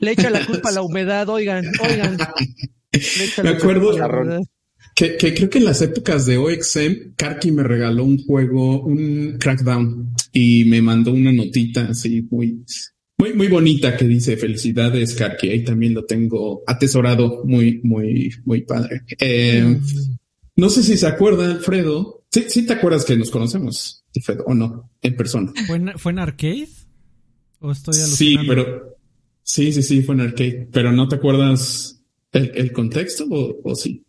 [0.00, 2.18] Le echa la culpa a la humedad, oigan, oigan.
[3.42, 3.92] Me acuerdo
[4.96, 9.36] que, que, creo que en las épocas de OXM, Karki me regaló un juego, un
[9.38, 12.64] Crackdown, y me mandó una notita así muy,
[13.18, 15.50] muy, muy bonita que dice felicidades, Karki.
[15.50, 19.02] Ahí también lo tengo atesorado, muy, muy, muy padre.
[19.20, 19.78] Eh,
[20.56, 22.24] no sé si se acuerda, Alfredo.
[22.30, 25.52] Sí, sí te acuerdas que nos conocemos, Alfredo, o no, en persona.
[25.66, 26.68] ¿Fue en, ¿Fue en arcade?
[27.58, 28.96] ¿O estoy Sí, pero
[29.42, 30.68] sí, sí, sí, fue en arcade.
[30.72, 34.05] Pero no te acuerdas el, el contexto o, o sí?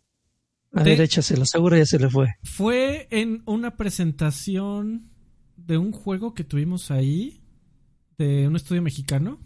[0.72, 2.34] A ver, échaselo, seguro ya se le fue.
[2.42, 5.10] Fue en una presentación
[5.56, 7.40] de un juego que tuvimos ahí
[8.18, 9.40] de un estudio mexicano?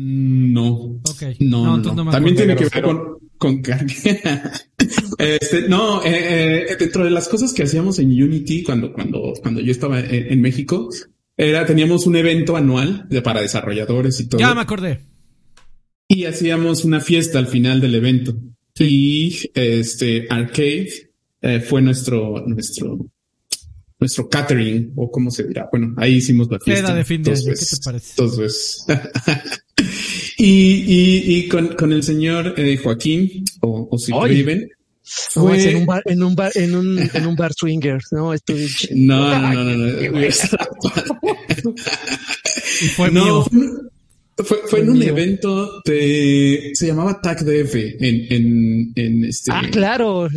[0.00, 1.00] No.
[1.02, 1.22] Ok.
[1.40, 3.62] No, no, También tiene que ver con, con
[5.18, 9.60] este, no, eh, eh, dentro de las cosas que hacíamos en Unity cuando, cuando, cuando
[9.60, 10.88] yo estaba en, México,
[11.36, 14.40] era, teníamos un evento anual de, para desarrolladores y todo.
[14.40, 15.00] Ya me acordé.
[16.06, 18.36] Y hacíamos una fiesta al final del evento.
[18.80, 21.10] Y este Arcade
[21.42, 22.98] eh, fue nuestro, nuestro
[24.00, 25.68] nuestro catering, o cómo se dirá.
[25.70, 26.94] Bueno, ahí hicimos la fiesta.
[26.94, 28.14] de fin de año, ¿qué te parece?
[28.16, 28.86] Dos veces.
[30.38, 34.70] y, y, y con, con el señor eh, Joaquín, o, o si viven.
[35.02, 35.70] Fue...
[35.70, 38.34] en un bar, en un bar, en un, en un bar swinger, ¿no?
[38.34, 38.52] Esto
[38.94, 40.00] no, no, no, no, no.
[42.82, 43.46] y fue mío.
[44.44, 49.50] Fue, fue en un evento de, se llamaba TACDF en, en, en este.
[49.52, 50.28] Ah, claro,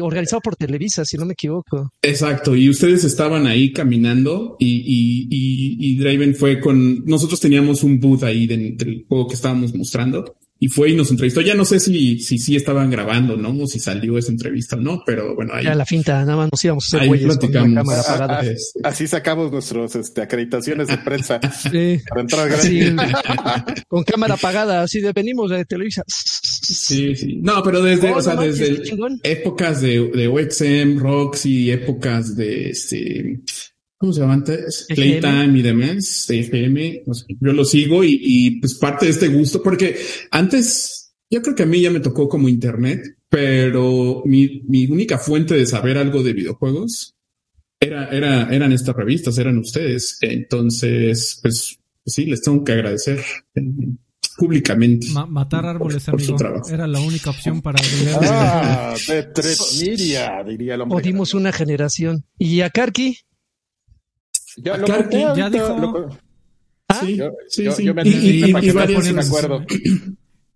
[0.00, 1.92] organizado por Televisa, si no me equivoco.
[2.00, 2.56] Exacto.
[2.56, 8.00] Y ustedes estaban ahí caminando y, y, y, y Draven fue con, nosotros teníamos un
[8.00, 11.40] booth ahí del juego que estábamos mostrando y fue y nos entrevistó.
[11.40, 13.64] Ya no sé si sí si, estaban grabando, ¿no?
[13.64, 15.64] O si salió esa entrevista o no, pero bueno, ahí.
[15.64, 18.40] Ya la finta, nada más nos íbamos a hacer güeyes con la cámara apagada.
[18.40, 21.40] Ah, así sacamos nuestros este, acreditaciones de prensa
[21.72, 22.00] sí.
[22.08, 22.94] para entrar sí,
[23.88, 26.04] con cámara apagada, así dependimos de Televisa.
[26.06, 27.40] Sí, sí.
[27.42, 28.84] No, pero desde, o sea, desde
[29.24, 33.40] épocas de, de OXM, Roxy, épocas de este
[34.02, 34.86] ¿cómo se llama antes?
[34.88, 37.04] Playtime y demás, FM,
[37.40, 39.96] yo lo sigo y, y, pues parte de este gusto, porque
[40.32, 45.18] antes, yo creo que a mí ya me tocó como internet, pero mi, mi única
[45.18, 47.14] fuente de saber algo de videojuegos
[47.78, 50.18] era, era, eran estas revistas, eran ustedes.
[50.20, 53.20] Entonces, pues, sí, les tengo que agradecer
[53.54, 53.62] eh,
[54.36, 55.06] públicamente.
[55.28, 56.36] matar árboles, amigo.
[56.68, 57.80] Era la única opción para.
[58.20, 60.40] Ah, de tres diría
[60.74, 60.98] el hombre.
[60.98, 62.24] O dimos una generación.
[62.36, 63.16] ¿Y a Karki?
[64.56, 66.08] Ya lo ya dijo.
[66.88, 67.00] ¿Ah?
[67.00, 67.84] Sí, sí, sí.
[67.84, 69.64] Yo, me, y, me, acuerdo.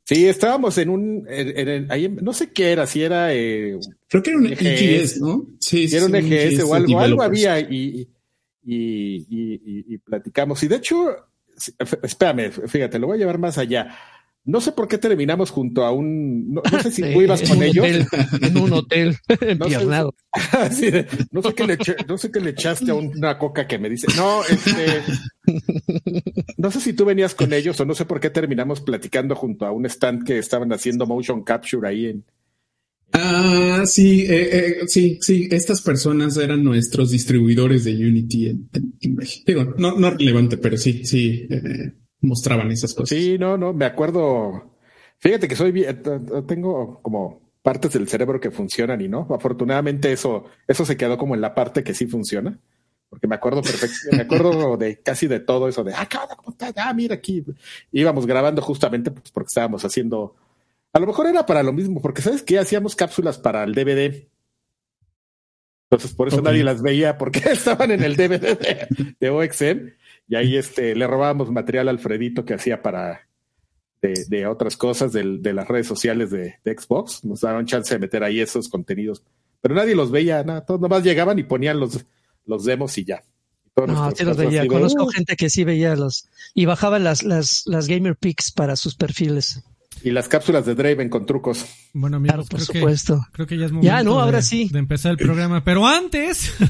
[0.05, 3.35] Sí, estábamos en un, en, en, ahí, no sé qué era, si era...
[3.35, 3.77] Eh,
[4.09, 5.47] Creo que era un EGS, ¿no?
[5.59, 8.09] Sí, si era un EGS, o algo, algo había y,
[8.63, 10.63] y, y, y, platicamos.
[10.63, 11.17] Y de hecho,
[12.03, 13.97] espérame, fíjate, lo voy a llevar más allá.
[14.47, 16.55] No sé por qué terminamos junto a un.
[16.55, 17.85] No, sé si tú ibas con ellos.
[18.41, 20.15] en un hotel, empiernado.
[21.33, 24.07] No, sé, qué le, no sé qué le echaste a una coca que me dice.
[24.17, 25.03] No, este.
[26.59, 29.65] No sé si tú venías con ellos o no sé por qué terminamos platicando junto
[29.65, 32.25] a un stand que estaban haciendo motion capture ahí en.
[33.13, 35.49] Ah, sí, eh, eh, sí, sí.
[35.51, 39.45] Estas personas eran nuestros distribuidores de Unity en, México.
[39.47, 41.47] Digo, no, no relevante, pero sí, sí.
[41.49, 43.11] Eh, mostraban esas cosas.
[43.11, 44.73] Sí, no, no, me acuerdo.
[45.19, 46.03] Fíjate que soy bien,
[46.47, 49.27] tengo como partes del cerebro que funcionan y no.
[49.31, 52.59] Afortunadamente eso, eso se quedó como en la parte que sí funciona.
[53.09, 56.73] Porque me acuerdo perfecto, me acuerdo de casi de todo eso de, ah, ¿cómo estás?
[56.77, 57.45] Ah, mira aquí.
[57.93, 60.37] Íbamos grabando justamente pues, porque estábamos haciendo
[60.93, 64.29] A lo mejor era para lo mismo, porque sabes que hacíamos cápsulas para el DVD.
[65.89, 69.91] Entonces, por eso nadie las veía, porque estaban en el DVD de, de OXM.
[70.29, 73.27] Y ahí este, le robábamos material a Alfredito que hacía para
[74.01, 77.25] de, otras cosas de, las redes sociales de, Xbox.
[77.25, 79.23] Nos daban chance de meter ahí esos contenidos.
[79.61, 80.65] Pero nadie los veía, nada.
[80.65, 82.05] Todos nomás llegaban y ponían los,
[82.45, 83.25] los demos y ya.
[83.77, 84.67] no, sí los veía.
[84.67, 86.29] Conozco gente que sí veía los.
[86.55, 89.63] Y bajaban las, las, las Gamer Pics para sus perfiles.
[90.03, 91.65] Y las cápsulas de Draven con trucos.
[91.95, 93.27] Bueno, claro, por supuesto.
[93.33, 94.69] creo que ya es momento ya, no, ahora sí.
[94.71, 95.65] de empezar el programa.
[95.65, 96.53] Pero antes.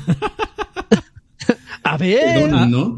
[1.92, 2.50] a ver.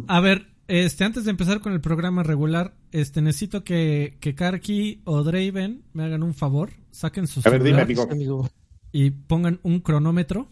[0.07, 5.03] A, ver, este, antes de empezar con el programa regular, este, necesito que, que Karki
[5.05, 6.72] o Draven me hagan un favor.
[6.91, 7.47] Saquen sus.
[7.47, 8.49] A ver, dime, amigo.
[8.93, 10.49] Y pongan un cronómetro.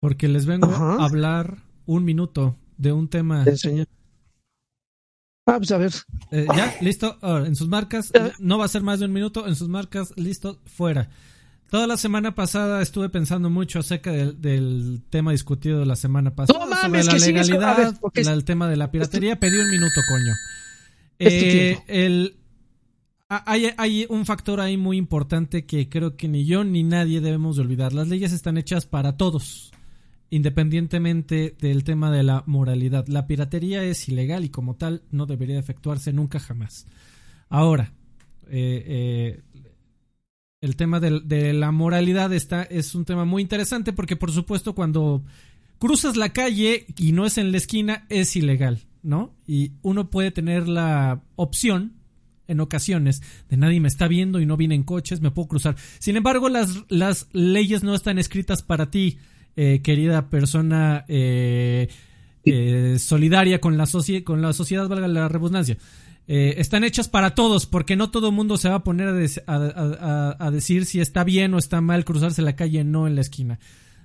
[0.00, 3.44] Porque les vengo a hablar un minuto de un tema.
[5.46, 5.92] Ah, pues a ver.
[6.32, 7.18] Eh, ya, listo.
[7.22, 9.46] en sus marcas, no va a ser más de un minuto.
[9.46, 11.08] En sus marcas, listo, fuera.
[11.70, 16.58] Toda la semana pasada estuve pensando mucho acerca del, tema discutido la semana pasada.
[16.58, 19.38] No mames, sobre la legalidad, el tema de la piratería.
[19.38, 20.34] Pedí un minuto, coño.
[21.18, 22.36] Eh, el,
[23.28, 27.56] hay, hay, un factor ahí muy importante que creo que ni yo ni nadie debemos
[27.56, 27.92] de olvidar.
[27.92, 29.72] Las leyes están hechas para todos
[30.30, 33.06] independientemente del tema de la moralidad.
[33.06, 36.86] La piratería es ilegal y como tal no debería efectuarse nunca jamás.
[37.48, 37.92] Ahora,
[38.48, 39.42] eh, eh,
[40.66, 45.24] el tema de, la moralidad está, es un tema muy interesante porque por supuesto cuando
[45.78, 49.32] cruzas la calle y no es en la esquina es ilegal, ¿no?
[49.46, 51.94] Y uno puede tener la opción
[52.48, 55.76] en ocasiones de nadie me está viendo y no vienen coches, me puedo cruzar.
[55.98, 59.18] Sin embargo, las, leyes no están escritas para ti
[59.56, 61.88] eh, querida persona eh,
[62.44, 63.86] eh, solidaria con la,
[64.24, 65.78] con la sociedad, valga la redundancia.
[66.26, 69.08] Están hechas para todos, porque no todo el mundo se va a poner
[69.46, 73.58] a, decir si está bien o está mal cruzarse la calle, no en la esquina.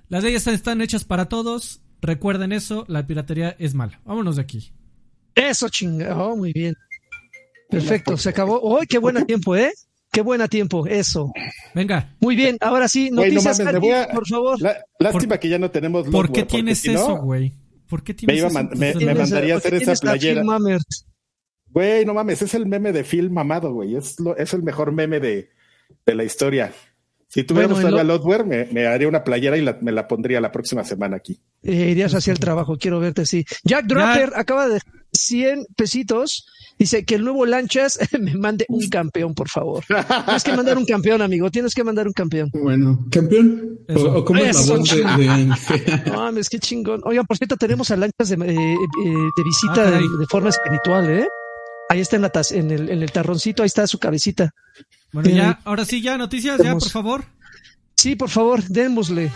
[0.08, 4.00] Las leyes están hechas para todos, recuerden eso, la piratería es mala.
[4.04, 4.72] Vámonos de aquí.
[5.34, 6.74] Eso chingado, oh, muy bien.
[7.70, 8.60] Perfecto, se acabó.
[8.62, 9.72] ¡Oh, qué buen tiempo, eh!
[10.12, 11.32] Qué buena tiempo, eso.
[11.74, 12.14] Venga.
[12.20, 13.58] Muy bien, ahora sí, noticias,
[14.12, 14.58] por favor.
[14.98, 17.54] lástima que ya no tenemos ¿Por qué tienes eso, güey?
[17.88, 18.98] ¿Por qué tienes me, eso?
[19.00, 20.42] me, mandaría a hacer esa playera.
[21.72, 23.96] Güey, no mames, es el meme de Phil mamado, güey.
[23.96, 25.50] Es, es el mejor meme de,
[26.04, 26.72] de la historia.
[27.28, 30.52] Si tuviéramos bueno, a Lotware, me, me, haría una playera y me la pondría la
[30.52, 31.40] próxima semana aquí.
[31.62, 33.46] Eh, irías hacia el trabajo, quiero verte así.
[33.64, 34.80] Jack Draper acaba de
[35.12, 36.46] 100 pesitos
[36.78, 39.84] Dice que el nuevo Lanchas me mande un campeón, por favor.
[40.24, 41.50] Tienes que mandar un campeón, amigo.
[41.50, 42.50] Tienes que mandar un campeón.
[42.52, 43.78] Bueno, campeón.
[43.88, 47.00] ¿O, cómo es la voz de, No mames, qué chingón.
[47.04, 48.76] Oigan, por cierto, tenemos a Lanchas de, eh,
[49.36, 51.28] de visita ah, de, forma espiritual, ¿eh?
[51.92, 54.54] Ahí está en, la en, el, en el tarroncito, ahí está su cabecita.
[55.12, 57.24] Bueno, ya, ahora sí, ya, noticias, ya, por favor.
[57.94, 59.30] Sí, por favor, démosle.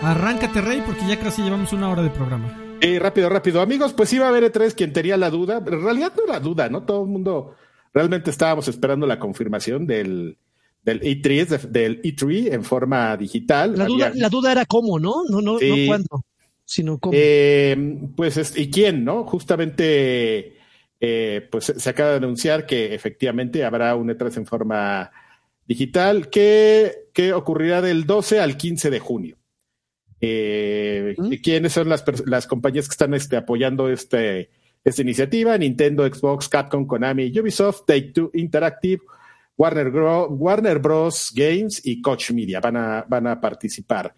[0.00, 2.56] Arráncate, Rey, porque ya casi llevamos una hora de programa.
[2.80, 3.60] Sí, rápido, rápido.
[3.60, 5.58] Amigos, pues iba a haber E3 quien tenía la duda.
[5.58, 6.84] En realidad no era duda, ¿no?
[6.84, 7.56] Todo el mundo
[7.92, 10.38] realmente estábamos esperando la confirmación del,
[10.84, 13.76] del E3, del E3 en forma digital.
[13.76, 15.24] La duda, la duda era cómo, ¿no?
[15.28, 16.24] No, no, no cuándo,
[16.70, 17.12] sino cómo.
[17.16, 17.76] Eh,
[18.14, 19.24] pues, ¿y quién, no?
[19.24, 20.56] Justamente,
[21.00, 25.10] eh, pues se acaba de anunciar que efectivamente habrá un E3 en forma
[25.66, 29.36] digital que, que ocurrirá del 12 al 15 de junio.
[30.20, 34.50] Eh, ¿Quiénes son las, las, compañías que están este, apoyando este,
[34.84, 35.58] esta iniciativa?
[35.58, 39.02] Nintendo, Xbox, Capcom, Konami, Ubisoft, Take-Two Interactive,
[39.56, 41.32] Warner, Warner Bros.
[41.34, 44.14] Games y Koch Media van a, van a participar.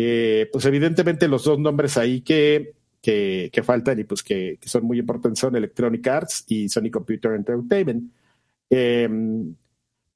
[0.00, 5.00] Eh, pues evidentemente los dos nombres ahí que, que, faltan y pues que, son muy
[5.00, 8.12] importantes son Electronic Arts y Sony Computer Entertainment.
[8.70, 9.54] Em,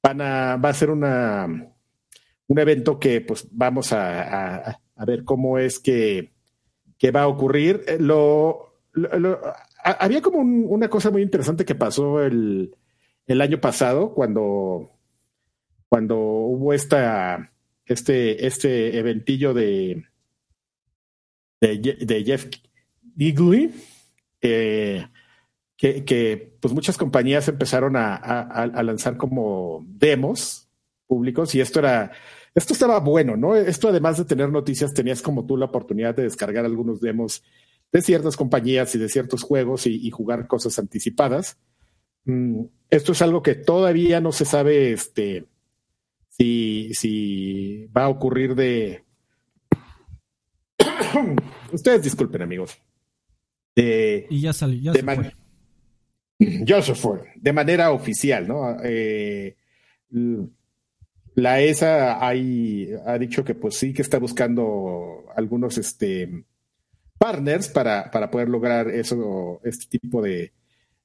[0.01, 1.45] van a, va a ser una,
[2.47, 6.31] un evento que pues vamos a a ver cómo es que,
[7.13, 7.83] va a ocurrir.
[7.87, 8.73] Eh, lo,
[9.83, 12.73] había como una cosa muy interesante que pasó el,
[13.27, 14.91] año pasado cuando,
[15.89, 17.51] cuando hubo esta,
[17.85, 20.05] este, este eventillo de,
[21.59, 22.47] de, Jeff
[23.17, 23.73] Gigley,
[24.41, 25.07] eh,
[25.77, 30.69] que, pues muchas compañías empezaron a lanzar como demos
[31.07, 32.11] públicos y esto era
[32.55, 33.55] esto estaba bueno, ¿no?
[33.55, 37.43] Esto además de tener noticias, tenías como tú la oportunidad de descargar algunos demos
[37.91, 41.57] de ciertas compañías y de ciertos juegos y, jugar cosas anticipadas.
[42.25, 45.45] Mm, esto es algo que todavía no se sabe este,
[46.37, 49.03] si, si va a ocurrir de...
[51.71, 52.77] Ustedes disculpen, amigos.
[53.75, 55.33] y ya salió, ya se
[56.67, 57.05] Joseph
[57.35, 58.77] de manera oficial, ¿no?
[58.83, 59.55] Eh,
[61.35, 66.45] la ESA hay, ha dicho que pues sí que está buscando algunos este,
[67.17, 70.51] partners para, para poder lograr eso, este tipo de,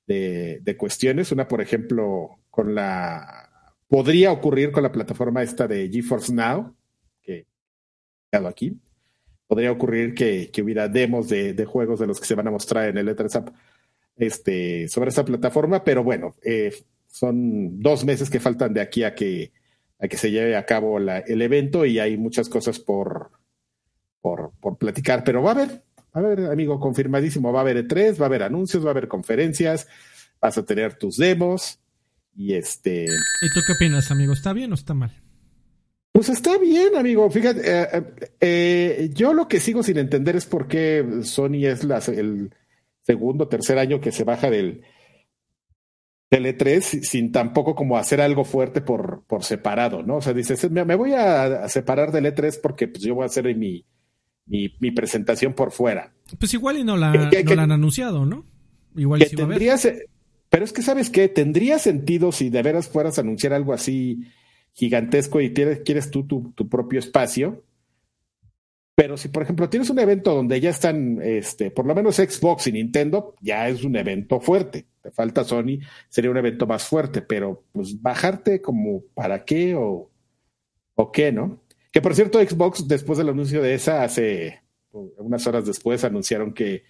[0.07, 1.33] de, cuestiones.
[1.33, 3.48] Una, por ejemplo, con la
[3.89, 6.75] podría ocurrir con la plataforma esta de GeForce Now,
[7.23, 7.47] que
[8.31, 8.79] he aquí.
[9.47, 12.91] Podría ocurrir que, que hubiera demos de, juegos de los que se van a mostrar
[12.91, 13.51] en el E3
[14.17, 16.75] este, sobre esa plataforma, pero bueno, eh,
[17.07, 19.53] son dos meses que faltan de aquí a que,
[19.99, 23.31] a que se lleve a cabo el evento y hay muchas cosas por,
[24.21, 25.83] por, por platicar, pero va a haber,
[26.13, 29.09] a ver, amigo, confirmadísimo, va a haber E3, va a haber anuncios, va a haber
[29.09, 29.89] conferencias,
[30.43, 31.81] vas a tener tus demos
[32.39, 33.05] y este...
[33.05, 34.33] ¿Y tú qué opinas, amigo?
[34.33, 35.13] ¿Está bien o está mal?
[36.13, 37.29] Pues está bien, amigo.
[37.29, 38.05] Fíjate, eh,
[38.41, 42.55] eh, yo lo que sigo sin entender es por qué Sony es la, el
[43.03, 44.83] segundo, tercer año que se baja del,
[46.31, 50.19] del 3 e sin tampoco como hacer algo fuerte por, por separado, ¿no?
[50.19, 53.53] O sea, dices, me, voy a, separar del E3 porque pues yo voy a hacer
[53.57, 53.85] mi,
[54.47, 56.13] mi, presentación por fuera.
[56.39, 58.45] Pues igual y no la, no han anunciado, ¿no?
[58.95, 59.77] Igual que tendría,
[60.51, 64.21] pero es que sabes qué, tendría sentido si de veras fueras a anunciar algo así
[64.73, 67.65] gigantesco y quieres, tú tu, tu propio espacio,
[68.95, 72.67] pero si, por ejemplo, tienes un evento donde ya están, este, por lo menos Xbox
[72.67, 74.87] y Nintendo, ya es un evento fuerte.
[75.03, 75.79] Te falta Sony,
[76.09, 80.11] sería un evento más fuerte, pero pues bajarte como para qué o,
[80.97, 81.63] o qué, ¿no?
[81.93, 86.83] Que por cierto, Xbox, después del anuncio de esa, hace unas horas después, anunciaron que,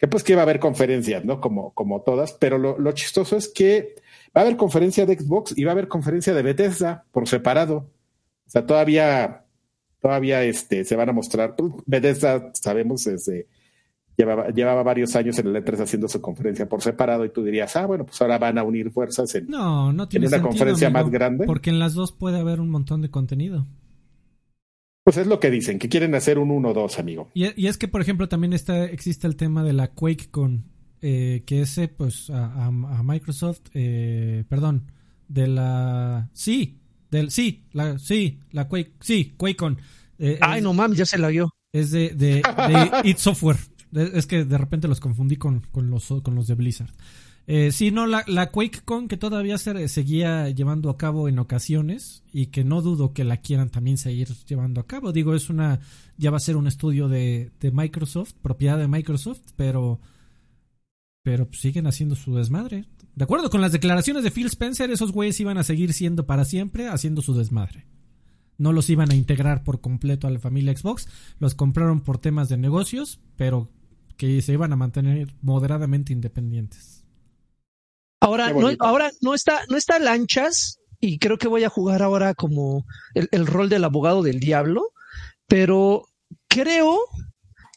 [0.00, 1.40] que pues que iba a haber conferencias, ¿no?
[1.40, 3.94] Como, como todas, pero lo, lo chistoso es que
[4.36, 7.90] va a haber conferencia de Xbox y va a haber conferencia de Bethesda por separado.
[8.46, 9.44] O sea, todavía
[10.00, 11.54] todavía este, se van a mostrar.
[11.54, 13.46] Pues, Bethesda, sabemos, desde,
[14.16, 17.76] llevaba, llevaba varios años en el E3 haciendo su conferencia por separado y tú dirías,
[17.76, 21.10] ah, bueno, pues ahora van a unir fuerzas en, no, no tiene una conferencia más
[21.10, 21.46] grande.
[21.46, 23.66] Porque en las dos puede haber un montón de contenido.
[25.04, 27.30] Pues es lo que dicen, que quieren hacer un 1-2, amigo.
[27.34, 30.64] Y, es que, por ejemplo, también está, existe el tema de la QuakeCon,
[31.00, 34.92] eh, que ese, pues, a, Microsoft, eh, perdón,
[35.28, 36.28] de la...
[36.32, 36.80] Sí,
[37.10, 39.78] del, sí, la, sí, la Quake, sí, QuakeCon.
[40.18, 41.50] Eh, Ay, no mames, ya se la vio.
[41.72, 42.42] Es de, de,
[43.04, 43.58] It Software.
[43.92, 46.92] Es que de repente los confundí con, con, los, con los de Blizzard.
[47.46, 52.46] Eh, sí, no, la, QuakeCon que todavía se seguía llevando a cabo en ocasiones y
[52.46, 55.12] que no dudo que la quieran también seguir llevando a cabo.
[55.12, 55.80] Digo, es una,
[56.16, 60.00] ya va a ser un estudio de, de Microsoft, propiedad de Microsoft, pero,
[61.22, 62.84] pero siguen haciendo su desmadre.
[63.14, 66.44] De acuerdo con las declaraciones de Phil Spencer, esos güeyes iban a seguir siendo para
[66.44, 67.86] siempre haciendo su desmadre.
[68.58, 72.48] No los iban a integrar por completo a la familia Xbox, los compraron por temas
[72.48, 73.70] de negocios, pero
[74.16, 76.99] que se iban a mantener moderadamente independientes.
[78.20, 82.34] Ahora no, ahora no está, no está lanchas, y creo que voy a jugar ahora
[82.34, 84.92] como el rol del abogado del diablo,
[85.46, 86.04] pero
[86.48, 87.00] creo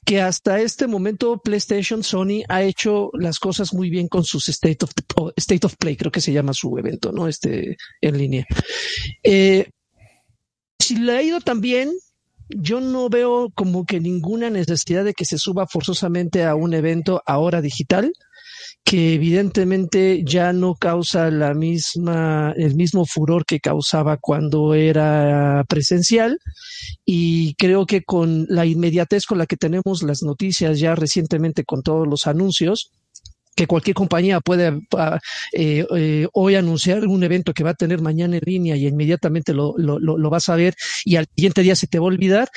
[0.05, 4.83] que hasta este momento PlayStation Sony ha hecho las cosas muy bien con sus State
[4.83, 4.91] of,
[5.37, 7.27] State of Play, creo que se llama su evento, ¿no?
[7.27, 8.45] Este en línea.
[9.23, 9.69] Eh,
[10.77, 11.93] si le ha ido tan bien,
[12.49, 17.21] yo no veo como que ninguna necesidad de que se suba forzosamente a un evento
[17.25, 18.11] ahora digital
[18.84, 26.38] que evidentemente ya no causa la misma, el mismo furor que causaba cuando era presencial.
[27.05, 31.81] Y creo que con la inmediatez con la que tenemos las noticias ya recientemente con
[31.81, 32.91] todos los anuncios,
[33.55, 35.19] que cualquier compañía puede ah,
[35.53, 39.53] eh, eh, hoy anunciar un evento que va a tener mañana en línea y inmediatamente
[39.53, 40.73] lo, lo, lo, vas a ver
[41.05, 42.49] y al siguiente día se te va a olvidar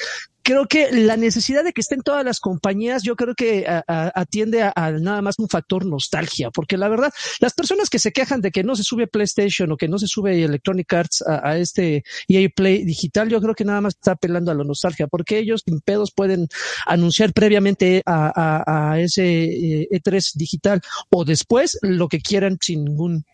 [0.47, 4.93] creo que la necesidad de que estén todas las compañías, yo creo que atiende a,
[4.93, 8.63] nada más un factor nostalgia, porque la verdad, las personas que se quejan de que
[8.63, 12.85] no se sube PlayStation o que no se sube Electronic Arts a, este EA Play
[12.85, 16.13] digital, yo creo que nada más está apelando a la nostalgia, porque ellos sin pedos
[16.13, 16.47] pueden
[16.87, 20.81] anunciar previamente a, ese E3 e digital
[21.11, 23.25] o después lo que quieran sin ningún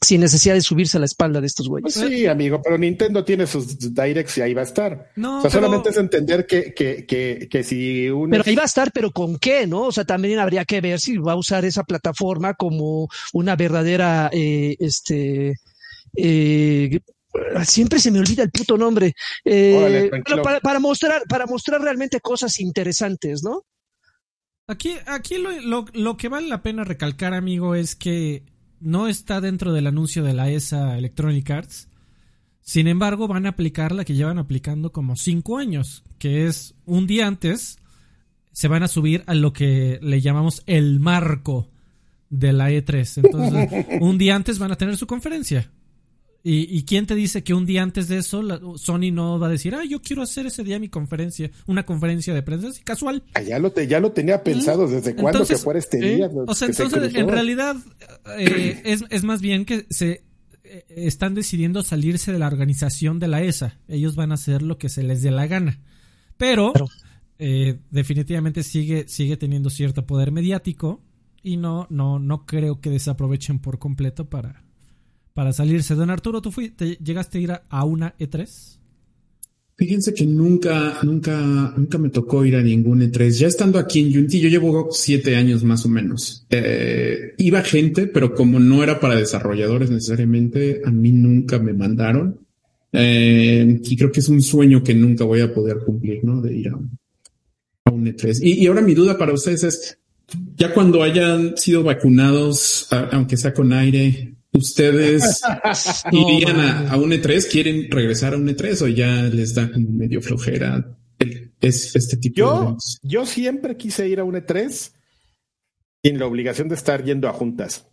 [0.00, 1.94] sin necesidad de subirse a la espalda de estos güeyes.
[1.94, 5.10] sí, amigo, pero Nintendo tiene sus directs y ahí va a estar.
[5.16, 8.30] No, o sea, solamente es entender que, que, que, que si uno...
[8.30, 9.82] Pero ahí va a estar, pero ¿con qué, no?
[9.82, 14.30] O sea, también habría que ver si va a usar esa plataforma como una verdadera,
[14.32, 15.56] eh, este...
[16.14, 17.00] Eh,
[17.64, 19.14] siempre se me olvida el puto nombre.
[19.44, 20.10] Eh,
[20.42, 23.64] para, para, mostrar, para mostrar realmente cosas interesantes, ¿no?
[24.66, 28.44] Aquí, aquí lo, lo, lo que vale la pena recalcar, amigo, es que
[28.82, 31.88] no está dentro del anuncio de la ESA Electronic Arts.
[32.60, 37.06] Sin embargo, van a aplicar la que llevan aplicando como cinco años, que es un
[37.06, 37.78] día antes
[38.52, 41.70] se van a subir a lo que le llamamos el marco
[42.28, 43.24] de la E3.
[43.24, 45.70] Entonces, un día antes van a tener su conferencia.
[46.44, 48.42] ¿Y, quién te dice que un día antes de eso
[48.76, 52.34] Sony no va a decir, ah, yo quiero hacer ese día mi conferencia, una conferencia
[52.34, 53.22] de prensa así, casual?
[53.34, 56.28] Ah, ya, lo ya lo tenía pensado desde cuándo que fuera este día.
[56.48, 57.76] O sea, entonces en realidad
[58.38, 60.24] eh, es, es, más bien que se
[60.64, 63.78] eh, están decidiendo salirse de la organización de la ESA.
[63.86, 65.78] Ellos van a hacer lo que se les dé la gana.
[66.38, 66.72] Pero
[67.38, 71.00] eh, definitivamente sigue, sigue teniendo cierto poder mediático
[71.42, 74.64] y no, no, no creo que desaprovechen por completo para,
[75.34, 75.94] para salirse.
[75.94, 78.78] Don Arturo, ¿tú fuiste, llegaste a ir a, una E3?
[79.76, 83.30] Fíjense que nunca, nunca, nunca me tocó ir a ningún E3.
[83.30, 86.46] Ya estando aquí en Unity, yo llevo siete años más o menos.
[86.50, 92.38] Eh, iba gente, pero como no era para desarrolladores necesariamente, a mí nunca me mandaron.
[92.92, 96.42] Eh, y creo que es un sueño que nunca voy a poder cumplir, ¿no?
[96.42, 98.40] De ir a un, E3.
[98.42, 99.98] Y, y, ahora mi duda para ustedes es,
[100.56, 105.40] ya cuando hayan sido vacunados, aunque sea con aire, ¿Ustedes
[106.12, 107.50] irían a, un E3?
[107.50, 110.98] ¿Quieren regresar a un E3 o ya les da como medio flojera
[111.62, 114.92] es, este tipo yo, de Yo siempre quise ir a un E3
[116.02, 117.86] sin la obligación de estar yendo a juntas.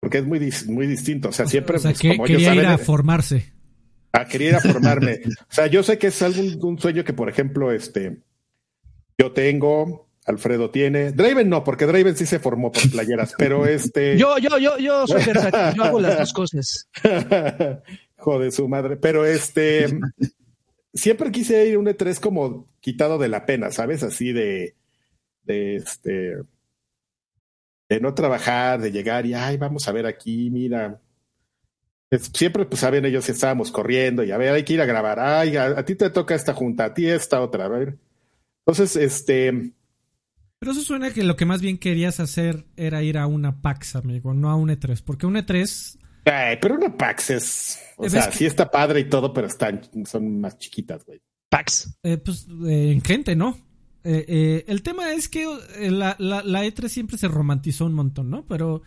[0.00, 1.30] Porque es muy, muy distinto.
[1.30, 1.76] O sea, siempre.
[1.76, 3.52] O sea, pues, que, quería ir a formarse.
[4.12, 5.20] Ah, quería ir a formarme.
[5.50, 8.22] o sea, yo sé que es algún un sueño que, por ejemplo, este,
[9.18, 11.12] yo tengo, Alfredo tiene.
[11.12, 14.18] Draven no, porque Draven sí se formó por playeras, pero este.
[14.18, 16.88] Yo, yo, yo, yo soy versátil, yo hago las dos cosas.
[18.18, 18.96] Joder, su madre.
[18.96, 19.86] Pero este.
[20.92, 24.02] siempre quise ir a un E3 como quitado de la pena, ¿sabes?
[24.02, 24.74] Así de.
[25.44, 26.38] De este.
[27.88, 31.00] De no trabajar, de llegar y, ay, vamos a ver aquí, mira.
[32.32, 35.20] Siempre, pues, saben ellos que estábamos corriendo y a ver, hay que ir a grabar.
[35.20, 37.96] Ay, a, a ti te toca esta junta, a ti esta otra, a ver.
[38.64, 39.72] Entonces, este
[40.58, 43.96] pero eso suena que lo que más bien querías hacer era ir a una PAX,
[43.96, 45.02] amigo, no a un E3.
[45.04, 45.98] Porque un E3.
[46.24, 47.78] Ay, pero una PAX es.
[47.96, 51.20] O sea, sí está padre y todo, pero están, son más chiquitas, güey.
[51.48, 51.98] PAX.
[52.02, 53.58] Eh, pues eh, en gente, ¿no?
[54.08, 55.46] Eh, el tema es que
[55.90, 58.46] la, la, E3 siempre se romantizó un montón, ¿no?
[58.46, 58.82] Pero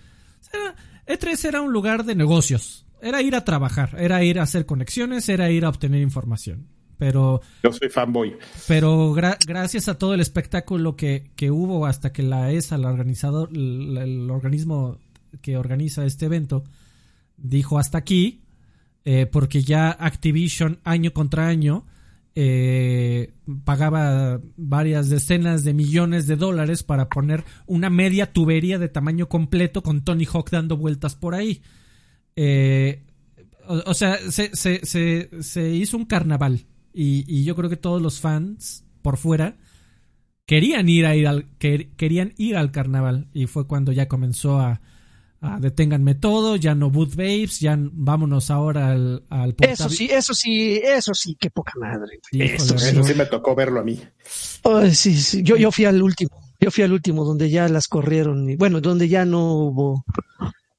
[1.05, 2.85] E3 era un lugar de negocios.
[3.01, 6.67] Era ir a trabajar, era ir a hacer conexiones, era ir a obtener información.
[6.99, 7.41] Pero.
[7.63, 8.35] Yo soy fanboy.
[8.67, 13.49] Pero gracias a todo el espectáculo que, que hubo hasta que la ESA, el organizador,
[13.51, 14.99] el, organismo
[15.41, 16.65] que organiza este evento,
[17.37, 18.41] dijo hasta aquí,
[19.05, 21.85] eh, porque ya Activision año contra año
[22.35, 23.31] eh,
[23.63, 29.81] pagaba varias decenas de millones de dólares para poner una media tubería de tamaño completo
[29.83, 31.61] con Tony Hawk dando vueltas por ahí.
[32.35, 33.03] Eh,
[33.67, 38.19] o, sea, se, se, se, se, hizo un carnaval y, yo creo que todos los
[38.19, 39.55] fans por fuera
[40.45, 44.81] querían ir a ir al querían ir al carnaval y fue cuando ya comenzó a,
[45.59, 50.81] deténganme todo, ya no boot babes, ya vámonos ahora al, al Eso sí, eso sí,
[50.83, 52.19] eso sí, qué poca madre.
[52.31, 53.13] Eso, sí.
[53.15, 53.99] me tocó verlo a mí.
[54.91, 58.49] sí, sí, yo, yo fui al último, yo fui al último donde ya las corrieron
[58.49, 60.03] y bueno, donde ya no hubo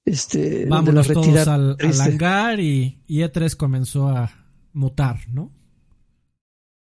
[0.05, 4.31] este vámonos todos al, al hangar y, y E3 comenzó a
[4.73, 5.53] mutar, ¿no?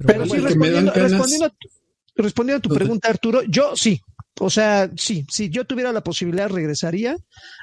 [0.07, 0.93] Pero, sí, respondiendo,
[2.17, 4.01] respondiendo, a tu pregunta, Arturo, yo sí,
[4.41, 7.17] o sea, sí, si yo tuviera la posibilidad regresaría.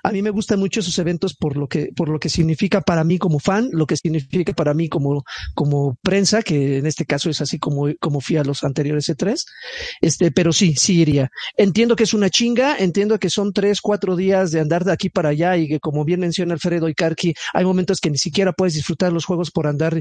[0.04, 3.04] A mí me gustan mucho esos eventos por lo que por lo que significa para
[3.04, 5.24] mí como fan, lo que significa para mí como
[5.56, 9.44] como prensa, que en este caso es así como como fui a los anteriores E3.
[10.02, 11.30] Este, pero sí, sí iría.
[11.58, 15.10] Entiendo que es una chinga, entiendo que son tres, cuatro días de andar de aquí
[15.10, 18.54] para allá y que como bien menciona Alfredo y Karki, hay momentos que ni siquiera
[18.54, 20.00] puedes disfrutar los juegos por andar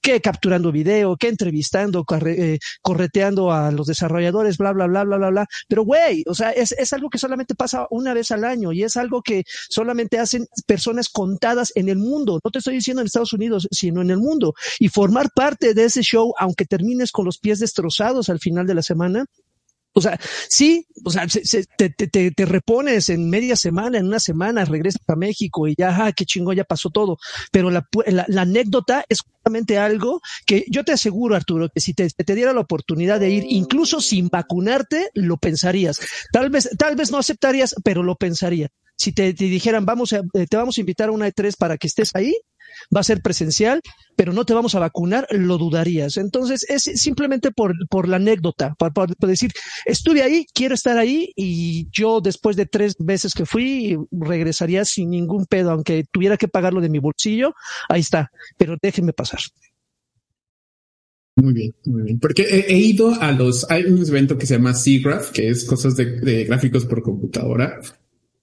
[0.00, 5.30] que capturando video, que entrevistando, eh, correteando a los desarrolladores, bla bla bla bla bla
[5.30, 5.46] bla.
[5.68, 8.82] Pero güey o sea, es, es algo que solamente pasa una vez al año y
[8.82, 12.40] es algo que solamente hacen personas contadas en el mundo.
[12.44, 14.54] No te estoy diciendo en Estados Unidos, sino en el mundo.
[14.78, 18.74] Y formar parte de ese show, aunque termines con los pies destrozados al final de
[18.74, 19.26] la semana,
[19.98, 20.18] o sea,
[20.48, 21.26] sí, o sea,
[21.76, 26.06] te, te, te, repones en media semana, en una semana, regresas a México y ya,
[26.06, 27.18] ah, qué chingón, ya pasó todo.
[27.50, 32.08] Pero la, la, anécdota es justamente algo que yo te aseguro, Arturo, que si te,
[32.08, 36.00] te, diera la oportunidad de ir, incluso sin vacunarte, lo pensarías.
[36.32, 38.68] Tal vez, tal vez no aceptarías, pero lo pensaría.
[38.96, 42.10] Si te, dijeran, vamos a, te vamos a invitar a una E3 para que estés
[42.14, 42.34] ahí,
[42.94, 43.80] va a ser presencial,
[44.16, 46.16] pero no te vamos a vacunar, lo dudarías.
[46.16, 49.50] Entonces, es simplemente por, por la anécdota, para, decir,
[49.84, 55.10] estuve ahí, quiero estar ahí y yo después de tres veces que fui, regresaría sin
[55.10, 57.54] ningún pedo, aunque tuviera que pagarlo de mi bolsillo,
[57.88, 59.40] ahí está, pero déjenme pasar.
[61.36, 62.18] Muy bien, muy bien.
[62.18, 65.94] Porque he, ido a los, hay un evento que se llama SIGGRAPH, que es cosas
[65.94, 67.80] de, de, gráficos por computadora.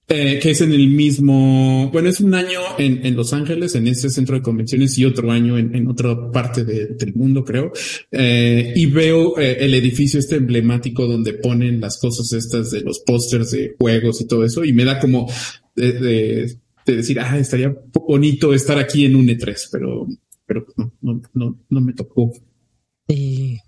[0.08, 3.88] Eh, que es en el mismo, bueno, es un año en, en Los Ángeles, en
[3.88, 7.72] ese centro de convenciones, y otro año en, en otra parte del mundo, creo.
[8.12, 13.00] Eh, y veo eh, el edificio este emblemático donde ponen las cosas estas de los
[13.00, 15.28] pósters de juegos y todo eso, y me da como
[15.74, 20.06] de, de, de, decir, ah, estaría bonito estar aquí en un E3, pero,
[20.46, 22.30] pero no, no, no, no me tocó.
[23.08, 23.58] Y,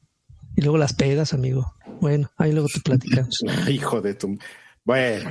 [0.55, 1.75] y luego las pegas, amigo.
[2.01, 3.41] Bueno, ahí luego te platicamos.
[3.69, 4.39] Hijo de tu.
[4.85, 5.31] Bueno.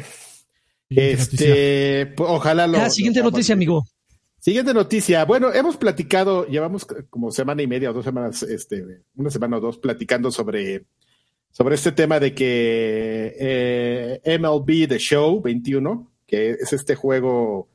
[0.90, 2.78] Este, pues, ojalá lo.
[2.78, 3.86] Ah, siguiente noticia, amigo.
[4.40, 5.26] Siguiente noticia.
[5.26, 9.60] Bueno, hemos platicado, llevamos como semana y media o dos semanas, este, una semana o
[9.60, 10.86] dos platicando sobre,
[11.52, 17.68] sobre este tema de que eh, MLB The Show 21, que es este juego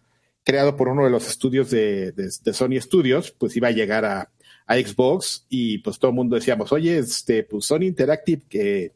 [0.45, 4.05] creado por uno de los estudios de, de, de Sony Studios, pues iba a llegar
[4.05, 4.31] a,
[4.67, 8.93] a, Xbox y pues todo el mundo decíamos, oye, este, pues Sony Interactive que,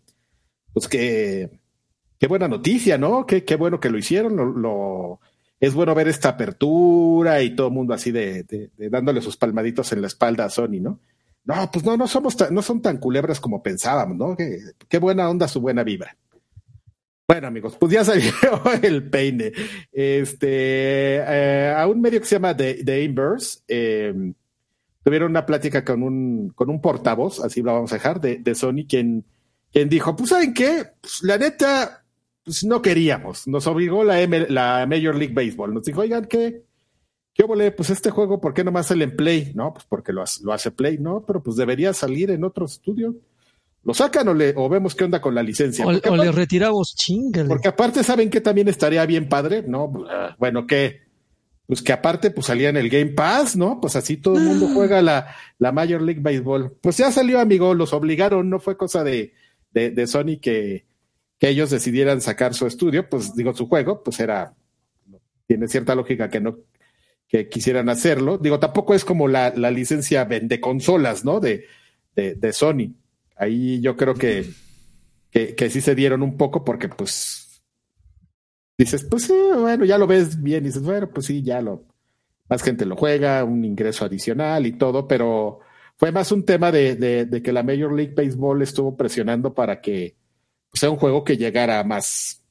[0.73, 1.51] pues que
[2.19, 3.27] qué buena noticia, ¿no?
[3.27, 5.19] Qué, qué bueno que lo hicieron.
[5.59, 9.93] Es bueno ver esta apertura y todo el mundo así de, de, dándole sus palmaditos
[9.93, 11.01] en la espalda a Sony, ¿no?
[11.45, 14.37] No, pues no, no somos tan, no son tan culebras como pensábamos, ¿no?
[14.37, 14.59] Qué,
[14.89, 16.17] qué buena onda, su buena vibra.
[17.29, 18.33] Bueno, amigos, pues ya salió
[18.83, 19.53] el peine.
[19.93, 24.33] Este, eh, a un medio que se llama The, The Inverse, eh,
[25.03, 28.55] tuvieron una plática con un, con un portavoz, así lo vamos a dejar, de, de
[28.55, 29.25] Sony, quien,
[29.73, 30.85] quien dijo, pues, ¿saben qué?
[31.01, 32.05] Pues, la neta,
[32.47, 33.49] pues no queríamos.
[33.49, 35.75] Nos obligó la, M, la Major League Baseball.
[35.75, 36.63] Nos dijo, oigan, ¿qué?
[37.35, 37.73] ¿Qué obole?
[37.73, 39.51] Pues este juego, ¿por qué nomás sale en Play?
[39.57, 41.25] No, pues porque lo, lo hace Play, ¿no?
[41.27, 43.17] Pero pues debería salir en otro estudio.
[43.83, 45.85] ¿Lo sacan o, le, o vemos qué onda con la licencia?
[45.85, 47.49] O, o aparte, le retiramos, chingale.
[47.49, 49.65] Porque aparte, ¿saben que también estaría bien padre?
[49.67, 49.93] No,
[50.39, 51.05] bueno, que
[51.67, 53.81] pues que aparte pues salía en el Game Pass, ¿no?
[53.81, 56.77] Pues así todo el mundo juega la, la Major League Baseball.
[56.81, 59.35] Pues ya salió, amigo, los obligaron, no fue cosa de,
[59.73, 60.87] de, de Sony que,
[61.39, 64.55] que ellos decidieran sacar su estudio, pues digo, su juego, pues era,
[65.47, 66.59] tiene cierta lógica que no,
[67.29, 68.39] que quisieran hacerlo.
[68.39, 71.41] Digo, tampoco es como la, la licencia vende consolas, ¿no?
[71.41, 71.67] De,
[72.15, 72.95] de, de, Sony.
[73.37, 74.47] Ahí yo creo que,
[75.31, 77.63] que, sí se dieron un poco porque, pues,
[78.79, 81.85] dices, pues, sí, bueno, ya lo ves bien, dices, bueno, pues sí, ya lo,
[82.49, 85.61] más gente lo juega, un ingreso adicional y todo, pero
[85.97, 89.83] fue más un tema de, de, de que la Major League Baseball estuvo presionando para
[89.83, 90.17] que,
[90.77, 92.43] sea un juego que llegara a más,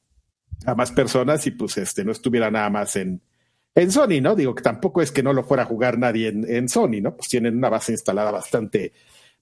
[0.64, 3.22] a más personas y pues este no estuviera nada más en,
[3.74, 4.34] en Sony, ¿no?
[4.34, 7.16] Digo que tampoco es que no lo fuera a jugar nadie en, en Sony, ¿no?
[7.16, 8.92] Pues tienen una base instalada bastante,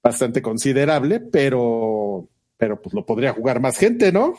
[0.02, 4.34] bastante considerable, pero, pero pues lo podría jugar más gente, ¿no?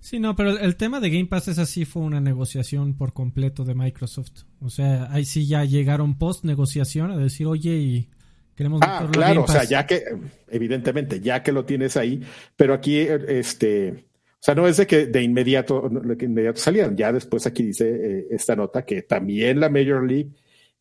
[0.00, 3.64] Sí, no, pero el tema de Game Pass es así, fue una negociación por completo
[3.64, 4.44] de Microsoft.
[4.60, 8.10] O sea, ahí sí ya llegaron post negociación a decir, oye, y
[8.54, 10.04] Queremos ah, claro, o sea, ya que,
[10.48, 12.22] evidentemente, ya que lo tienes ahí,
[12.54, 14.04] pero aquí, este,
[14.42, 16.60] o sea, no es de que de inmediato, de inmediato
[16.94, 20.32] ya después aquí dice eh, esta nota que también la Major League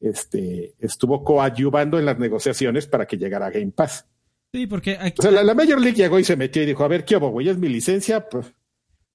[0.01, 4.05] este, estuvo coadyuvando en las negociaciones para que llegara a Game Pass.
[4.51, 5.15] Sí, porque aquí...
[5.19, 7.15] O sea, la, la Major League llegó y se metió y dijo, a ver, ¿qué
[7.15, 7.47] hago, güey?
[7.47, 8.27] ¿Es mi licencia?
[8.27, 8.51] Pues,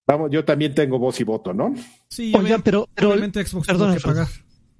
[0.07, 1.75] vamos, yo también tengo voz y voto, ¿no?
[2.09, 3.11] Sí, Oigan, pero, pero...
[3.11, 4.29] Obviamente Xbox tuvo que pagar.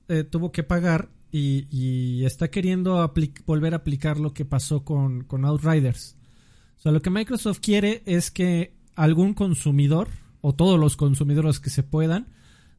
[0.09, 1.09] Eh, tuvo que pagar
[1.39, 3.13] y, está queriendo
[3.47, 6.17] volver a aplicar lo que pasó con, con Outriders.
[6.77, 10.09] O sea, lo que Microsoft quiere es que algún consumidor,
[10.41, 12.29] o todos los consumidores que se puedan,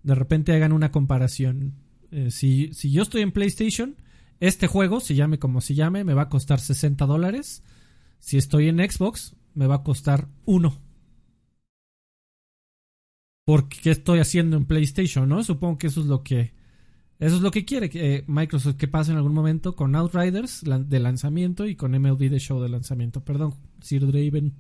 [0.04, 1.76] de repente hagan una comparación.
[2.12, 3.96] Eh, si, si yo estoy en PlayStation,
[4.40, 7.64] este juego, se llame como se llame, me va a costar 60 dólares.
[8.20, 10.82] Si estoy en Xbox, me va a costar 1.
[13.46, 15.44] Porque ¿qué estoy haciendo en PlayStation, no?
[15.44, 16.54] Supongo que eso es lo que
[17.20, 21.00] eso es lo que quiere eh, Microsoft que pase en algún momento con Outriders de
[21.00, 23.22] lanzamiento y con MLB The Show de lanzamiento.
[23.22, 24.54] Perdón, Sir Draven.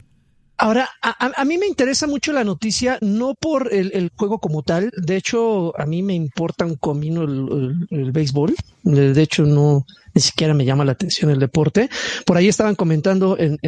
[0.59, 4.63] Ahora, a, a, mí me interesa mucho la noticia, no por el, el, juego como
[4.63, 4.91] tal.
[4.97, 8.55] De hecho, a mí me importa un comino el béisbol.
[8.81, 9.85] De hecho, no,
[10.17, 11.91] ni siquiera me llama la atención el deporte.
[12.25, 13.59] Por ahí estaban comentando en,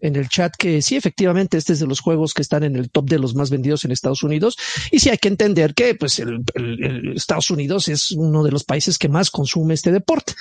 [0.00, 3.10] el chat que sí, efectivamente, este es de los juegos que están en el top
[3.10, 4.56] de los más vendidos en Estados Unidos.
[4.92, 6.44] Y sí hay que entender que pues el,
[7.16, 10.34] Estados Unidos es uno de los países que más consume este deporte.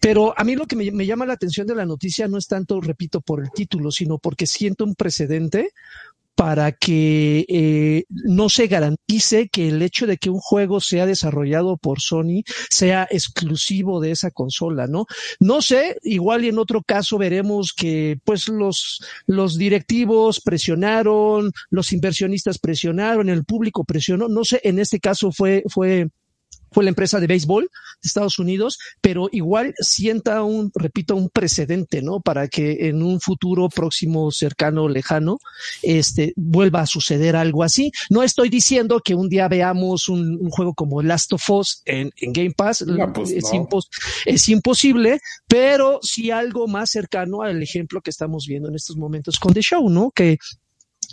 [0.00, 2.78] Pero a mí lo que me llama la atención de la noticia no es tanto,
[2.82, 5.70] repito, por el título, sino porque siento un precedente
[6.36, 11.78] para que eh, no se garantice que el hecho de que un juego sea desarrollado
[11.78, 15.06] por Sony sea exclusivo de esa consola, ¿no?
[15.40, 21.92] No sé, igual y en otro caso veremos que pues los, los directivos presionaron, los
[21.92, 26.10] inversionistas presionaron, el público presionó, no sé, en este caso fue, fue
[26.76, 32.02] fue la empresa de béisbol de Estados Unidos, pero igual sienta un, repito, un precedente,
[32.02, 32.20] ¿no?
[32.20, 35.38] Para que en un futuro próximo, cercano, lejano,
[35.80, 37.92] este, vuelva a suceder algo así.
[38.10, 42.52] No estoy diciendo que un día veamos un, juego como Last of Us en, Game
[42.54, 43.44] Pass, pues es,
[44.26, 45.18] es imposible,
[45.48, 49.62] pero sí algo más cercano al ejemplo que estamos viendo en estos momentos con The
[49.62, 50.10] Show, ¿no?
[50.10, 50.36] Que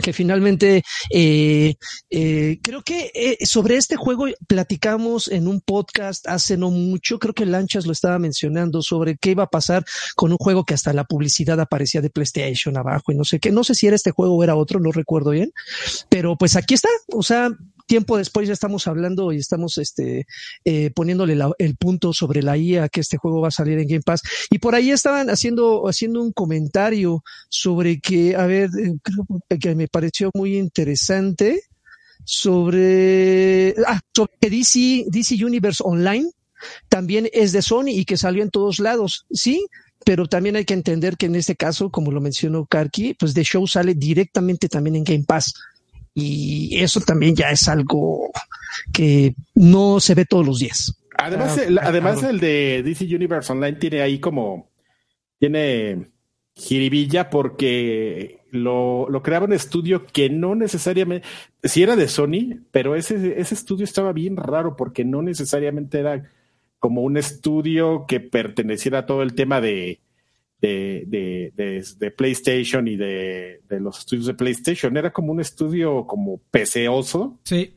[0.02, 1.76] que finalmente eh,
[2.10, 7.34] eh, creo que eh, sobre este juego platicamos en un podcast hace no mucho, creo
[7.34, 9.86] que Lanchas lo estaba mencionando sobre qué iba a pasar
[10.16, 13.52] con un juego que hasta la publicidad aparecía de PlayStation abajo y no sé qué,
[13.52, 15.52] no sé si era este juego o era otro, no recuerdo bien,
[16.10, 17.50] pero pues aquí está, o sea,
[17.86, 20.26] tiempo después ya estamos hablando y estamos este,
[20.66, 24.02] eh, poniéndole el punto sobre la IA que este juego va a salir en Game
[24.06, 24.22] Pass.
[24.50, 29.76] Y por ahí estaban haciendo, haciendo un comentario sobre que, a ver, eh, creo que
[29.76, 31.62] me pareció muy interesante
[32.26, 36.30] sobre, ah, sobre DC, DC Universe Online
[36.90, 39.26] también es de Sony y que salió en todos lados.
[39.32, 39.66] Sí,
[40.06, 43.44] pero también hay que entender que en este caso, como lo mencionó Karki, pues The
[43.44, 45.54] Show sale directamente también en Game Pass.
[46.14, 48.32] Y eso también ya es algo
[48.92, 51.00] que no se ve todos los días.
[51.18, 54.70] Además, el, además el de DC Universe Online tiene ahí como,
[55.40, 56.12] tiene
[56.56, 61.28] jiribilla porque lo, lo creaba un estudio que no necesariamente,
[61.64, 66.30] si era de Sony, pero ese, ese estudio estaba bien raro porque no necesariamente era
[66.80, 70.02] como un estudio que perteneciera a todo el tema de,
[70.68, 71.52] de,
[72.00, 74.96] de, PlayStation y de, los estudios de PlayStation.
[74.96, 77.40] Era como un estudio como peceoso.
[77.44, 77.74] Sí.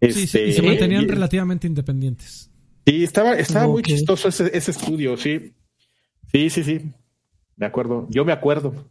[0.00, 2.50] Este, y se mantenían relativamente independientes.
[2.86, 5.52] Sí, estaba, estaba muy chistoso ese, ese estudio, sí.
[6.32, 6.80] Sí, sí, sí.
[7.56, 8.06] Me acuerdo.
[8.10, 8.88] Yo me acuerdo.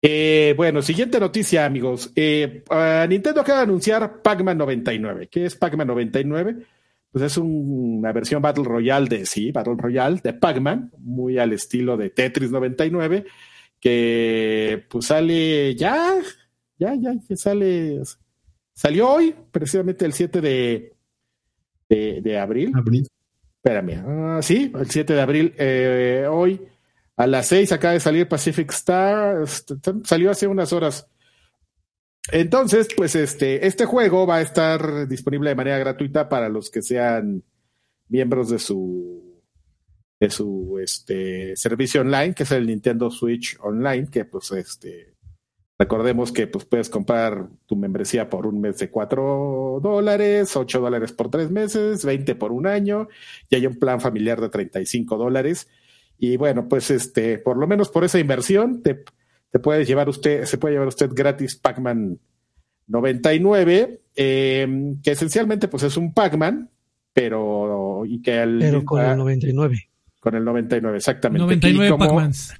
[0.00, 2.12] Eh, bueno, siguiente noticia, amigos.
[2.16, 2.62] Eh,
[3.08, 5.28] Nintendo acaba de anunciar Pac-Man 99.
[5.28, 6.56] ¿Qué es Pac-Man 99?
[7.12, 11.98] Pues es una versión Battle Royale de, sí, Battle Royale de Pac-Man, muy al estilo
[11.98, 13.26] de Tetris 99,
[13.78, 16.14] que pues sale ya,
[16.78, 18.00] ya, ya, que sale,
[18.72, 20.94] salió hoy, precisamente el 7 de,
[21.88, 22.72] de, abril.
[22.74, 23.06] Abril.
[23.56, 26.62] Espérame, ah, sí, el 7 de abril, eh, hoy
[27.16, 29.44] a las 6 acaba de salir Pacific Star,
[30.04, 31.06] salió hace unas horas
[32.30, 36.82] entonces, pues este, este juego va a estar disponible de manera gratuita para los que
[36.82, 37.42] sean
[38.08, 39.22] miembros de su
[40.20, 45.16] de su este servicio online, que es el Nintendo Switch Online, que pues este
[45.76, 51.10] recordemos que pues puedes comprar tu membresía por un mes de cuatro dólares, ocho dólares
[51.10, 53.08] por tres meses, 20 por un año,
[53.50, 55.68] y hay un plan familiar de 35 dólares.
[56.18, 59.04] Y bueno, pues este, por lo menos por esa inversión, te,
[59.52, 62.18] te puede llevar usted, se puede llevar usted gratis Pac-Man
[62.86, 66.70] 99, eh, que esencialmente pues es un Pac-Man,
[67.12, 69.90] pero y que pero con el 99.
[70.20, 71.42] Con el 99, exactamente.
[71.42, 72.54] 99 Pac-Mans.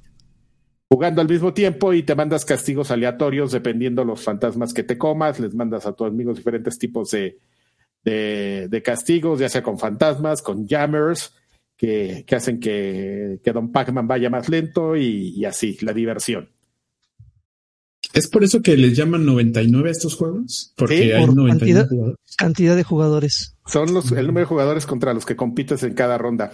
[0.91, 5.41] Jugando al mismo tiempo y te mandas castigos aleatorios dependiendo los fantasmas que te comas,
[5.41, 7.39] les mandas a tus amigos diferentes tipos de,
[8.05, 11.35] de, castigos, ya sea con fantasmas, con jammers,
[11.75, 16.51] que, que hacen que, que Don Pac-Man vaya más lento y así, la diversión.
[18.13, 20.73] ¿Es por eso que les llaman 99 a estos juegos?
[20.77, 22.37] Porque hay 99 cantidad, jugadores.
[22.37, 23.57] cantidad de jugadores.
[23.67, 26.53] Son los, el número de jugadores contra los que compites en cada ronda.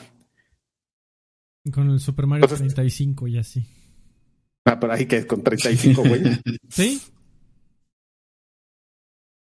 [1.73, 3.67] Con el Super Mario 35 y así.
[4.65, 6.23] Ah, por ahí que es con 35, güey.
[6.69, 7.01] sí.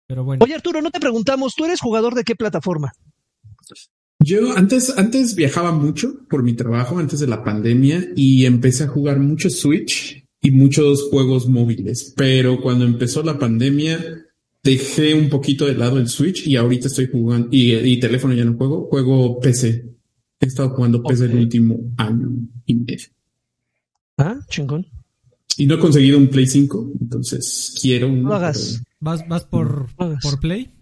[0.06, 0.44] Pero bueno.
[0.44, 2.92] Oye, Arturo, no te preguntamos, ¿tú eres jugador de qué plataforma?
[4.20, 8.88] Yo antes, antes viajaba mucho por mi trabajo, antes de la pandemia, y empecé a
[8.88, 12.12] jugar mucho Switch y muchos juegos móviles.
[12.16, 14.00] Pero cuando empezó la pandemia,
[14.62, 18.56] dejé un poquito de lado el Switch y ahorita estoy jugando, y, teléfono ya no
[18.56, 19.92] juego, juego PC.
[20.40, 22.30] He estado jugando PC el último año
[22.66, 23.06] y medio.
[24.18, 24.86] Ah, chingón.
[25.56, 28.30] Y no he conseguido un Play 5, entonces quiero un.
[28.30, 28.82] hagas.
[29.00, 30.75] ¿Vas, vas por, por Play?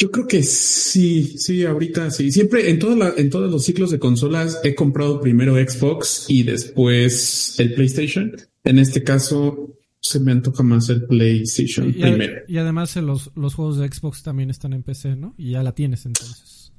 [0.00, 2.32] Yo creo que sí, sí, ahorita sí.
[2.32, 7.54] Siempre en, toda en todos los ciclos de consolas he comprado primero Xbox y después
[7.58, 8.34] el PlayStation.
[8.64, 12.40] En este caso se me antoja más el PlayStation primero.
[12.48, 15.34] y además eh, los, los juegos de Xbox también están en PC, ¿no?
[15.36, 16.72] Y ya la tienes entonces.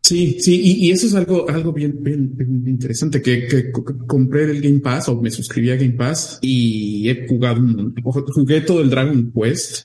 [0.00, 2.34] Sí, sí, y, eso es algo, algo bien, bien,
[2.66, 3.72] interesante, que, que,
[4.06, 7.62] compré el Game Pass o me suscribí a Game Pass y he jugado,
[8.32, 9.84] jugué todo el Dragon Quest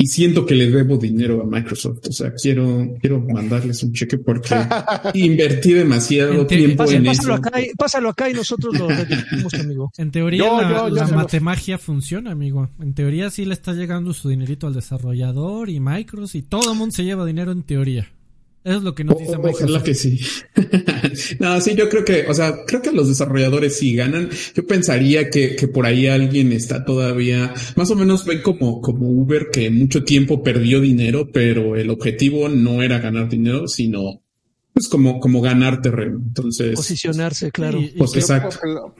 [0.00, 2.06] y siento que le debo dinero a Microsoft.
[2.08, 4.54] O sea, quiero, quiero mandarles un cheque porque
[5.14, 7.34] invertí demasiado tiempo en pásalo eso.
[7.34, 9.92] Acá y, pásalo acá y nosotros lo repetimos, amigo.
[9.98, 12.70] En teoría, la, matemagia funciona, amigo.
[12.80, 16.78] En teoría sí le está llegando su dinerito al desarrollador y Microsoft y todo el
[16.78, 18.08] mundo se lleva dinero en teoría.
[18.68, 19.62] Eso es lo que nos dice Microsoft.
[19.62, 20.20] Ojalá que sí.
[21.38, 24.28] no, sí, yo creo que, o sea, creo que los desarrolladores sí ganan.
[24.54, 29.08] Yo pensaría que, que por ahí alguien está todavía, más o menos ven como, como
[29.08, 34.20] Uber que mucho tiempo perdió dinero, pero el objetivo no era ganar dinero, sino
[34.74, 36.18] pues como, como ganar terreno.
[36.18, 36.76] Entonces.
[36.76, 37.80] Posicionarse, claro.
[37.96, 38.94] pues exacto.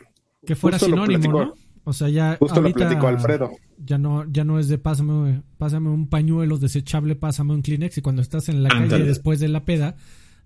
[0.46, 1.54] Que fuera sinónimo, ¿no?
[1.88, 3.50] O sea, ya Justo lo platicó Alfredo.
[3.82, 8.02] Ya no, ya no es de pásame, pásame un pañuelo desechable, pásame un Kleenex y
[8.02, 9.96] cuando estás en la calle después de la peda,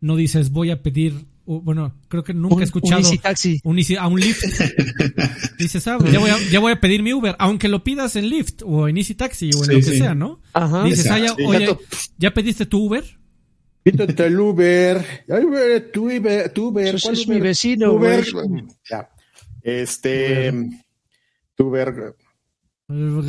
[0.01, 3.61] no dices voy a pedir, bueno, creo que nunca he escuchado un taxi.
[3.65, 4.45] Un a un Lyft.
[5.59, 8.29] dices, ah, ya voy, a, ya voy a pedir mi Uber, aunque lo pidas en
[8.29, 10.41] Lyft o en Easy Taxi o en lo que sea, ¿no?
[10.53, 10.85] Ajá.
[10.85, 11.77] Dices, ah, ya, oye,
[12.19, 13.03] ¿ya pediste tu Uber?
[13.83, 15.05] Pídete el Uber.
[15.27, 16.95] Uber, tu Uber, tu Uber.
[17.03, 18.25] ¿Cuál es mi vecino, Uber.
[18.89, 19.09] Ya.
[19.61, 20.53] Este,
[21.57, 22.15] Tuber.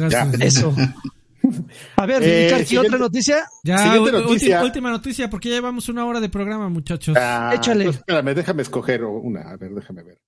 [0.09, 0.31] Ya.
[0.39, 0.75] Eso.
[1.97, 3.45] A ver, eh, otra noticia?
[3.63, 4.63] Ya, noticia.
[4.63, 7.17] Última, noticia, porque ya llevamos una hora de programa, muchachos.
[7.19, 7.83] Ah, Échale.
[7.85, 9.41] Pues espérame, déjame escoger una.
[9.41, 10.21] A ver, déjame ver.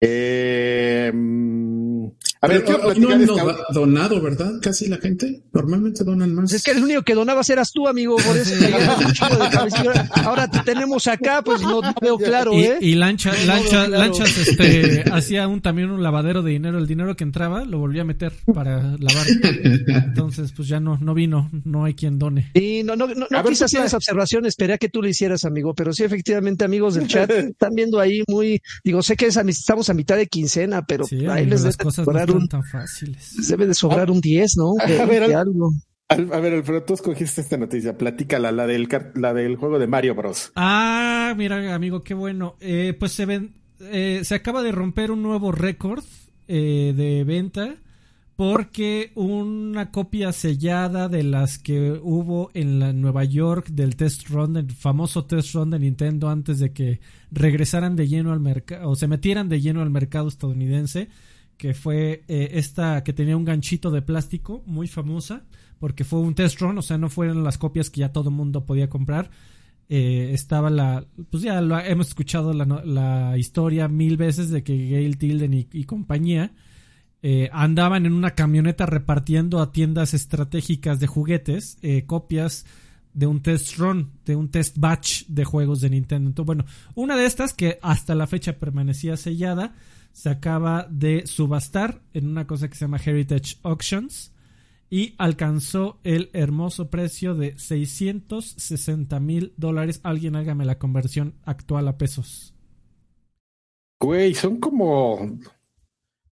[0.00, 1.12] Eh,
[2.40, 2.64] a ver,
[2.98, 3.26] no han
[3.72, 4.52] donado, ¿verdad?
[4.62, 5.42] Casi la gente.
[5.52, 6.52] Normalmente donan más.
[6.52, 8.16] Es que el único que donabas eras tú, amigo.
[8.16, 8.54] Por eso
[10.24, 12.78] Ahora te tenemos acá, pues no, veo claro, ¿eh?
[12.80, 16.78] Y, Lancha, Lancha, Lanchas este, hacía un, también un lavadero de dinero.
[16.78, 19.26] El dinero que entraba lo volvía a meter para lavar.
[19.86, 21.50] Entonces, pues ya no, no vino.
[21.64, 22.50] No hay quien done.
[22.54, 24.46] Y no, no, no, no quise hacer esa observación.
[24.46, 25.74] Esperé a que tú lo hicieras, amigo.
[25.74, 28.62] Pero sí, efectivamente, amigos del chat, están viendo ahí muy.
[28.84, 32.06] Digo, sé que estamos a mitad de quincena, pero ahí les las cosas
[32.48, 33.48] tan fáciles.
[33.48, 34.72] Debe de sobrar un 10, ¿no?
[34.80, 35.72] a, ver, algo.
[36.08, 37.96] a ver, Alfredo, tú escogiste esta noticia.
[37.96, 40.52] Platícala, la del, la del juego de Mario Bros.
[40.56, 42.56] Ah, mira, amigo, qué bueno.
[42.60, 46.04] Eh, pues se ven, eh, se acaba de romper un nuevo récord
[46.46, 47.76] eh, de venta
[48.38, 54.56] porque una copia sellada de las que hubo en la Nueva York del test run,
[54.56, 57.00] el famoso test run de Nintendo antes de que
[57.32, 61.08] regresaran de lleno al mercado o se metieran de lleno al mercado estadounidense
[61.58, 65.42] que fue eh, esta que tenía un ganchito de plástico muy famosa,
[65.80, 68.36] porque fue un test run, o sea, no fueron las copias que ya todo el
[68.36, 69.30] mundo podía comprar.
[69.90, 75.18] Eh, estaba la, pues ya lo, hemos escuchado la, historia mil veces de que Gail
[75.18, 76.52] Tilden y, compañía
[77.22, 82.66] eh, andaban en una camioneta repartiendo a tiendas estratégicas de juguetes copias
[83.14, 86.28] de un test run, de un test batch de juegos de Nintendo.
[86.28, 89.74] Entonces, bueno, una de estas que hasta la fecha permanecía sellada
[90.18, 94.34] se acaba de subastar en una cosa que se llama Heritage Auctions
[94.90, 100.00] y alcanzó el hermoso precio de 660 mil dólares.
[100.02, 102.52] Alguien hágame la conversión actual a pesos.
[104.00, 105.38] Güey, son como...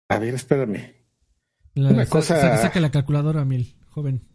[0.10, 0.94] A ver, espérame.
[1.76, 2.60] una cosa...
[2.60, 4.31] Saca la calculadora, mil, joven.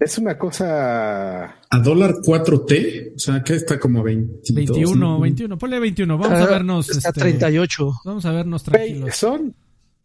[0.00, 1.60] Es, una cosa.
[1.68, 6.18] A dólar 4T, o sea, que está como 22, 21, 21, ponle 21.
[6.18, 6.90] Vamos a vernos.
[6.90, 7.88] Está 38.
[7.88, 9.16] Este, vamos a vernos tranquilos.
[9.16, 9.54] son,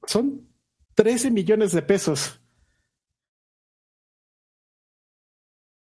[0.05, 0.41] son
[0.95, 2.39] 13 millones de pesos.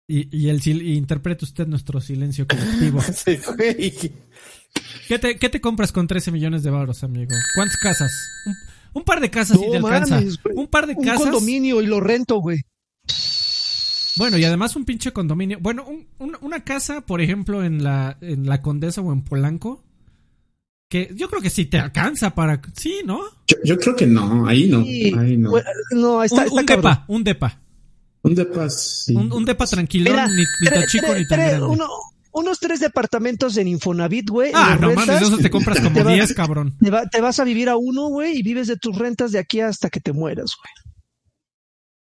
[0.07, 2.99] Y, y, el, y interprete usted nuestro silencio colectivo.
[5.07, 7.33] ¿Qué, te, ¿Qué te compras con 13 millones de baros, amigo?
[7.55, 8.11] ¿Cuántas casas?
[8.93, 10.21] Un, par de casas y te alcanza.
[10.53, 11.21] un par de casas.
[11.21, 12.61] Un condominio y lo rento, güey.
[14.16, 15.57] Bueno, y además un pinche condominio.
[15.59, 15.86] Bueno,
[16.20, 19.84] una casa, por ejemplo, en la, en la Condesa o en Polanco,
[20.89, 22.61] que yo creo que sí te alcanza para...
[22.76, 23.22] Sí, ¿no?
[23.64, 24.80] Yo, creo que no, ahí no.
[24.80, 25.51] Ahí no.
[25.91, 27.59] no está, un, depa, un depa.
[28.22, 29.16] Un depa, sí.
[29.16, 31.78] Un, depa tranquilo, ni, tan chico ni tan grande.
[32.32, 34.51] unos tres departamentos en Infonavit, güey.
[34.54, 36.78] Ah, no mames, eso te compras como diez, cabrón.
[36.79, 39.59] Te, te, vas a vivir a uno, güey, y vives de tus rentas de aquí
[39.62, 40.83] hasta que te mueras, güey.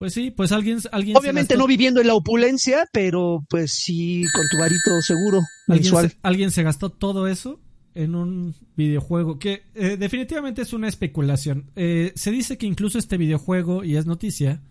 [0.02, 0.80] Pues sí, pues alguien...
[0.90, 5.42] alguien Obviamente no viviendo en la opulencia, pero pues sí con tu varito seguro.
[5.68, 7.60] Alguien se, alguien se gastó todo eso
[7.94, 11.70] en un videojuego que eh, definitivamente es una especulación.
[11.76, 14.64] Eh, se dice que incluso este videojuego, y es noticia,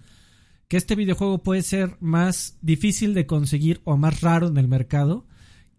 [0.67, 5.27] que este videojuego puede ser más difícil de conseguir o más raro en el mercado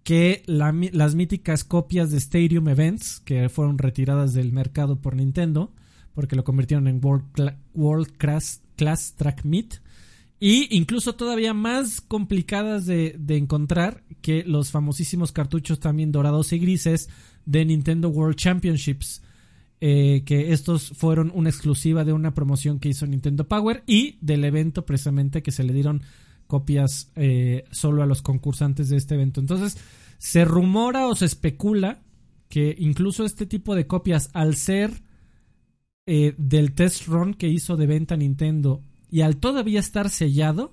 [0.02, 5.74] que las míticas copias de Stadium Events que fueron retiradas del mercado por Nintendo
[6.14, 9.80] porque lo convirtieron en World, World Class Class Track Meet.
[10.40, 17.08] Y incluso todavía más complicadas de, encontrar que los famosísimos cartuchos también dorados y grises
[17.46, 19.22] de Nintendo World Championships.
[19.84, 24.44] Eh, que estos fueron una exclusiva de una promoción que hizo Nintendo Power y del
[24.44, 26.02] evento precisamente que se le dieron
[26.46, 29.40] copias eh, solo a los concursantes de este evento.
[29.40, 29.76] Entonces,
[30.18, 32.00] se rumora o se especula
[32.48, 35.02] que incluso este tipo de copias, al ser
[36.06, 38.80] eh, del test run que hizo de venta Nintendo
[39.10, 40.72] y al todavía estar sellado,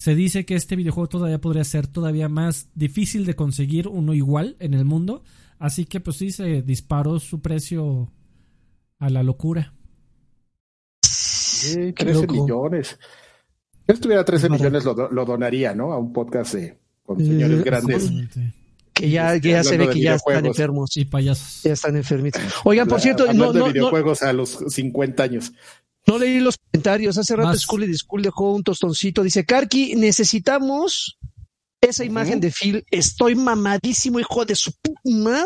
[0.00, 4.56] Se dice que este videojuego todavía podría ser todavía más difícil de conseguir uno igual
[4.60, 5.24] en el mundo.
[5.58, 8.12] Así que pues sí se disparó su precio
[9.00, 9.74] a la locura.
[11.00, 12.96] 13 millones.
[13.86, 15.92] Si estuviera 13 millones lo, donaría, ¿no?
[15.92, 18.12] A un podcast de, con señores grandes.
[18.98, 20.96] Que ya, ya se ve que ya están enfermos.
[20.96, 21.62] Y payasos.
[21.62, 22.42] Ya están enfermitos.
[22.64, 25.52] Oigan, por cierto, no, de videojuegos a los 50 años.
[26.06, 27.16] No leí los comentarios.
[27.18, 29.22] Hace rato School y School dejó un tostoncito.
[29.22, 31.18] Dice, Karki, necesitamos
[31.80, 32.84] esa imagen de Phil.
[32.90, 35.44] Estoy mamadísimo, hijo de su puta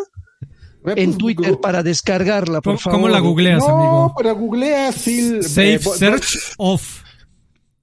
[0.85, 2.99] en pues, Twitter para descargarla, por favor.
[2.99, 4.15] ¿Cómo la googleas, no, amigo?
[4.17, 5.43] pero googlea Phil.
[5.43, 7.03] Safe eh, Search Off.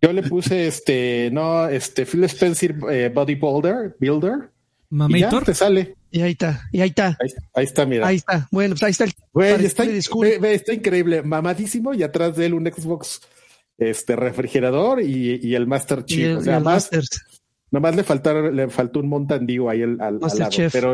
[0.01, 4.51] Yo le puse este, no, este, Phil Spencer eh, Bodybuilder, Builder.
[4.89, 5.45] Mamator.
[5.45, 5.95] te sale.
[6.11, 7.17] Y ahí está, y ahí está.
[7.53, 8.07] Ahí, está, mira.
[8.07, 8.47] Ahí está.
[8.51, 9.13] Bueno, pues ahí está el.
[9.31, 11.21] Güey, está, está, increíble.
[11.21, 13.21] Mamadísimo y atrás de él un Xbox
[13.77, 16.37] este refrigerador y, y el Master Chief.
[16.37, 16.89] o sea, más,
[17.71, 20.49] nomás le faltaron, le faltó un Montandío ahí al, al, lado.
[20.71, 20.93] Pero,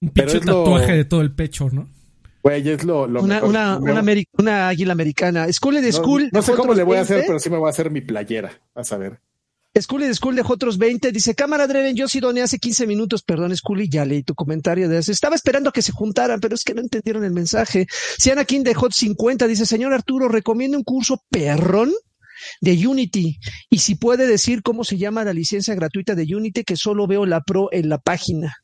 [0.00, 1.88] un pinche tatuaje de todo el pecho, ¿no?
[2.42, 5.52] Güey, es lo, una, una, una, águila americana.
[5.52, 6.28] School de School.
[6.32, 8.52] No, sé cómo le voy a hacer, pero sí me voy a hacer mi playera.
[8.72, 9.18] Vas a ver.
[9.82, 11.12] School de School dejó otros 20.
[11.12, 13.22] Dice, cámara Dreven, yo sí doné hace 15 minutos.
[13.22, 15.12] Perdón, School, ya leí tu comentario de eso.
[15.12, 17.86] Estaba esperando que se juntaran, pero es que no entendieron el mensaje.
[18.18, 19.46] Siana King dejó 50.
[19.46, 21.92] Dice, señor Arturo, recomiendo un curso perrón
[22.60, 23.38] de Unity.
[23.70, 27.26] Y si puede decir cómo se llama la licencia gratuita de Unity, que solo veo
[27.26, 28.54] la pro en la página.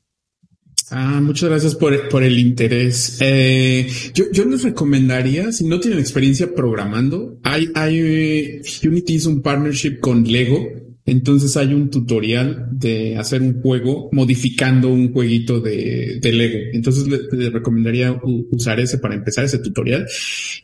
[0.91, 3.19] Ah, muchas gracias por, por el interés.
[3.21, 10.01] Eh, yo, les recomendaría, si no tienen experiencia programando, hay, hay, Unity es un partnership
[10.01, 10.59] con Lego
[11.05, 16.59] entonces hay un tutorial de hacer un juego modificando un jueguito de, Lego.
[16.73, 20.07] Entonces le, recomendaría usar ese para empezar ese tutorial.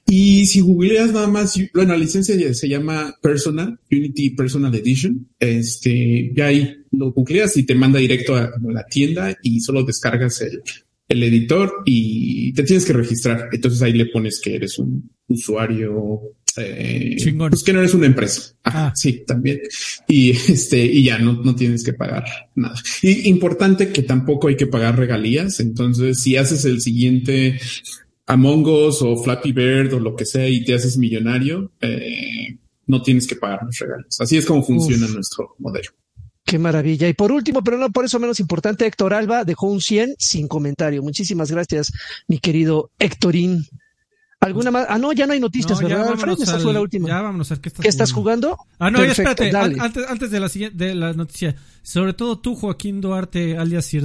[0.06, 5.26] Y si googleas nada más, bueno, la licencia se llama Personal, Unity Personal Edition.
[5.40, 10.40] Este, ya ahí lo googleas y te manda directo a, la tienda y solo descargas
[10.40, 10.62] el,
[11.08, 13.48] el editor y te tienes que registrar.
[13.50, 16.22] Entonces ahí le pones que eres un usuario
[16.58, 17.16] eh,
[17.50, 18.54] pues que no eres una empresa.
[18.64, 18.92] Ah.
[18.94, 19.60] Sí, también.
[20.06, 22.24] Y este, y ya no, no tienes que pagar
[22.54, 22.74] nada.
[23.02, 25.60] Y importante que tampoco hay que pagar regalías.
[25.60, 27.58] Entonces, si haces el siguiente
[28.26, 33.02] Among Us o Flappy Bird o lo que sea y te haces millonario, eh, no
[33.02, 34.20] tienes que pagar los regalos.
[34.20, 35.90] Así es como funciona nuestro modelo.
[36.44, 37.06] Qué maravilla.
[37.08, 40.48] Y por último, pero no por eso menos importante, Héctor Alba dejó un 100 sin
[40.48, 41.02] comentario.
[41.02, 41.92] Muchísimas gracias,
[42.26, 43.66] mi querido Héctorín.
[44.40, 44.86] ¿Alguna más?
[44.88, 47.08] Ah, no, ya no hay noticias, ¿verdad, Esa fue la última.
[47.08, 48.56] Ya vámonos a ver qué estás, ¿Qué estás jugando.
[48.78, 49.50] Ah, no, espérate.
[49.56, 51.56] Antes, antes, de la siguiente, de la noticia.
[51.82, 54.04] Sobre todo tú, Joaquín Duarte, alias Sir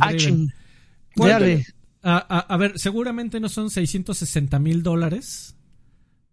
[1.15, 1.65] Dale.
[2.01, 5.55] A, a, a, ver, seguramente no son 660 mil dólares,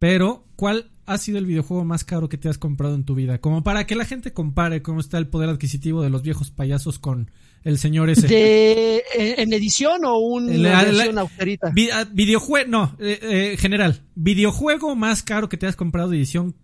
[0.01, 3.41] pero ¿cuál ha sido el videojuego más caro que te has comprado en tu vida?
[3.41, 6.99] Como para que la gente compare cómo está el poder adquisitivo de los viejos payasos
[6.99, 7.31] con
[7.65, 8.27] el señor ese.
[8.27, 11.73] De, ¿En edición o una edición austerita?
[12.12, 14.03] videojuego, no, eh, eh, general.
[14.15, 16.57] Videojuego más caro que te has comprado de edición,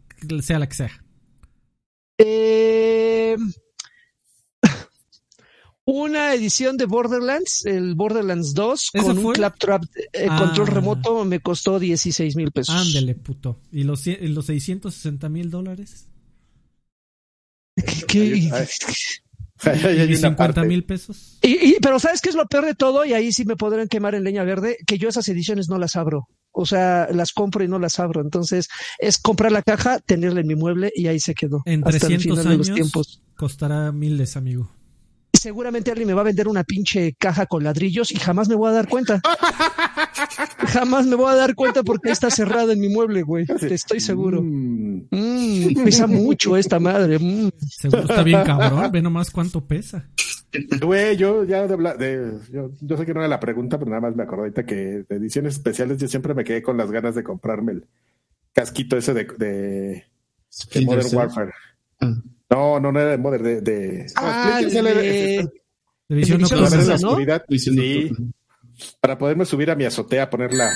[0.42, 1.04] sea la que sea.
[2.18, 3.36] Eh,
[5.84, 10.74] una edición de Borderlands, el Borderlands 2, con un claptrap eh, control ah.
[10.74, 12.74] remoto, me costó 16 mil pesos.
[12.74, 13.60] Ándele, puto.
[13.70, 16.08] ¿Y los, los 660 mil dólares?
[18.08, 18.50] ¿Qué?
[20.08, 21.38] y 50 mil pesos.
[21.42, 23.04] Y, pero ¿sabes qué es lo peor de todo?
[23.04, 25.96] Y ahí sí me podrán quemar en leña verde, que yo esas ediciones no las
[25.96, 26.28] abro.
[26.52, 28.22] O sea, las compro y no las abro.
[28.22, 28.68] Entonces,
[28.98, 31.62] es comprar la caja, tenerla en mi mueble y ahí se quedó.
[31.66, 33.22] En 300 años tiempos.
[33.36, 34.70] costará miles, amigo
[35.46, 38.68] seguramente alguien me va a vender una pinche caja con ladrillos y jamás me voy
[38.68, 39.20] a dar cuenta.
[40.68, 43.46] jamás me voy a dar cuenta porque está cerrada en mi mueble, güey.
[43.46, 44.42] Te estoy seguro.
[44.42, 45.08] Mm.
[45.10, 47.18] Mm, pesa mucho esta madre.
[47.18, 47.50] Mm.
[47.68, 48.90] Seguro está bien cabrón.
[48.92, 50.08] Ve nomás cuánto pesa.
[50.80, 54.00] Güey, yo ya de, de yo, yo, sé que no era la pregunta, pero nada
[54.00, 57.14] más me acordé ahorita que de ediciones especiales yo siempre me quedé con las ganas
[57.14, 57.86] de comprarme el
[58.52, 60.04] casquito ese de, de,
[60.84, 61.52] Modern Warfare.
[62.00, 62.14] Ah.
[62.48, 63.60] No, no, no era de Modern, de...
[63.60, 65.50] de ah, de,
[66.08, 66.84] de, visión nocturna.
[66.84, 67.44] la oscuridad.
[67.50, 68.10] Sí,
[69.00, 70.70] para poderme subir a mi azotea, poner la,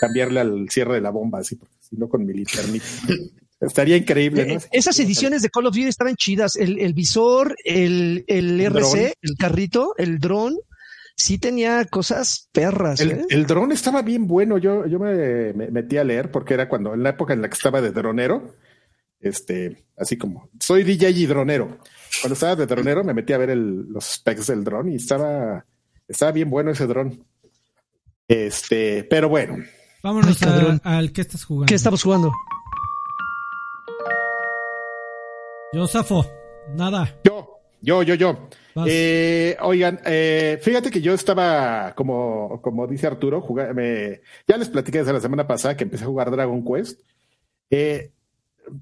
[0.00, 2.86] cambiarle al cierre de la bomba, así, porque si no con mi linternita.
[3.60, 4.54] Estaría increíble, ¿no?
[4.54, 6.54] Eh, esas ediciones de Call of Duty estaban chidas.
[6.54, 10.56] El, el visor, el, el RC, el carrito, el dron,
[11.16, 13.00] sí tenía cosas perras.
[13.00, 13.26] El, ¿eh?
[13.30, 14.58] el dron estaba bien bueno.
[14.58, 17.48] Yo, yo me, me, metí a leer porque era cuando, en la época en la
[17.48, 18.54] que estaba de dronero,
[19.20, 21.78] este, así como, soy DJ y dronero.
[22.20, 25.66] Cuando estaba de dronero me metí a ver los specs del dron y estaba,
[26.08, 27.24] estaba bien bueno ese dron.
[28.26, 29.56] Este, pero bueno.
[30.02, 31.66] Vámonos al que estás jugando.
[31.66, 32.32] ¿Qué estamos jugando?
[35.72, 36.26] Yo, Safo,
[36.74, 37.20] Nada.
[37.24, 38.48] Yo, yo, yo, yo.
[38.86, 43.44] Eh, oigan, eh, fíjate que yo estaba, como, como dice Arturo,
[43.74, 47.00] me, ya les platiqué desde la semana pasada que empecé a jugar Dragon Quest.
[47.70, 48.12] Eh,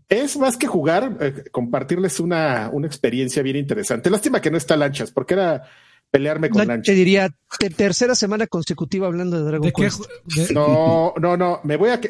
[0.08, 4.10] es más que jugar, eh, compartirles una, una experiencia bien interesante.
[4.10, 5.64] Lástima que no está lanchas, porque era
[6.10, 6.94] pelearme con lanchas.
[6.94, 7.28] Te diría
[7.76, 10.04] tercera semana consecutiva hablando de Dragon Quest.
[10.52, 11.60] No, no, no.
[11.64, 12.00] Me voy a.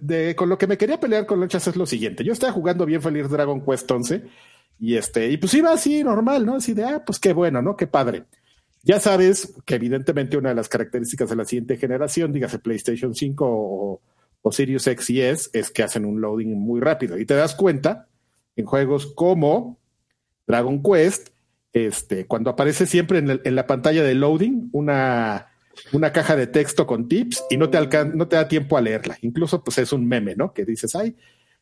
[0.00, 2.24] De, con lo que me quería pelear con lanchas es lo siguiente.
[2.24, 4.22] Yo estaba jugando bien feliz Dragon Quest 11
[4.80, 6.56] y este, y pues iba así normal, ¿no?
[6.56, 7.76] Así de, ah, pues qué bueno, ¿no?
[7.76, 8.24] Qué padre.
[8.84, 13.44] Ya sabes que evidentemente una de las características de la siguiente generación, dígase PlayStation 5
[13.44, 14.00] o,
[14.40, 17.18] o Sirius X y S, es que hacen un loading muy rápido.
[17.18, 18.06] Y te das cuenta
[18.54, 19.78] en juegos como
[20.46, 21.30] Dragon Quest,
[21.72, 25.48] este, cuando aparece siempre en, la pantalla de loading una,
[25.92, 27.78] una caja de texto con tips y no te,
[28.14, 29.18] no te da tiempo a leerla.
[29.22, 30.52] Incluso pues es un meme, ¿no?
[30.52, 31.16] Que dices, ay,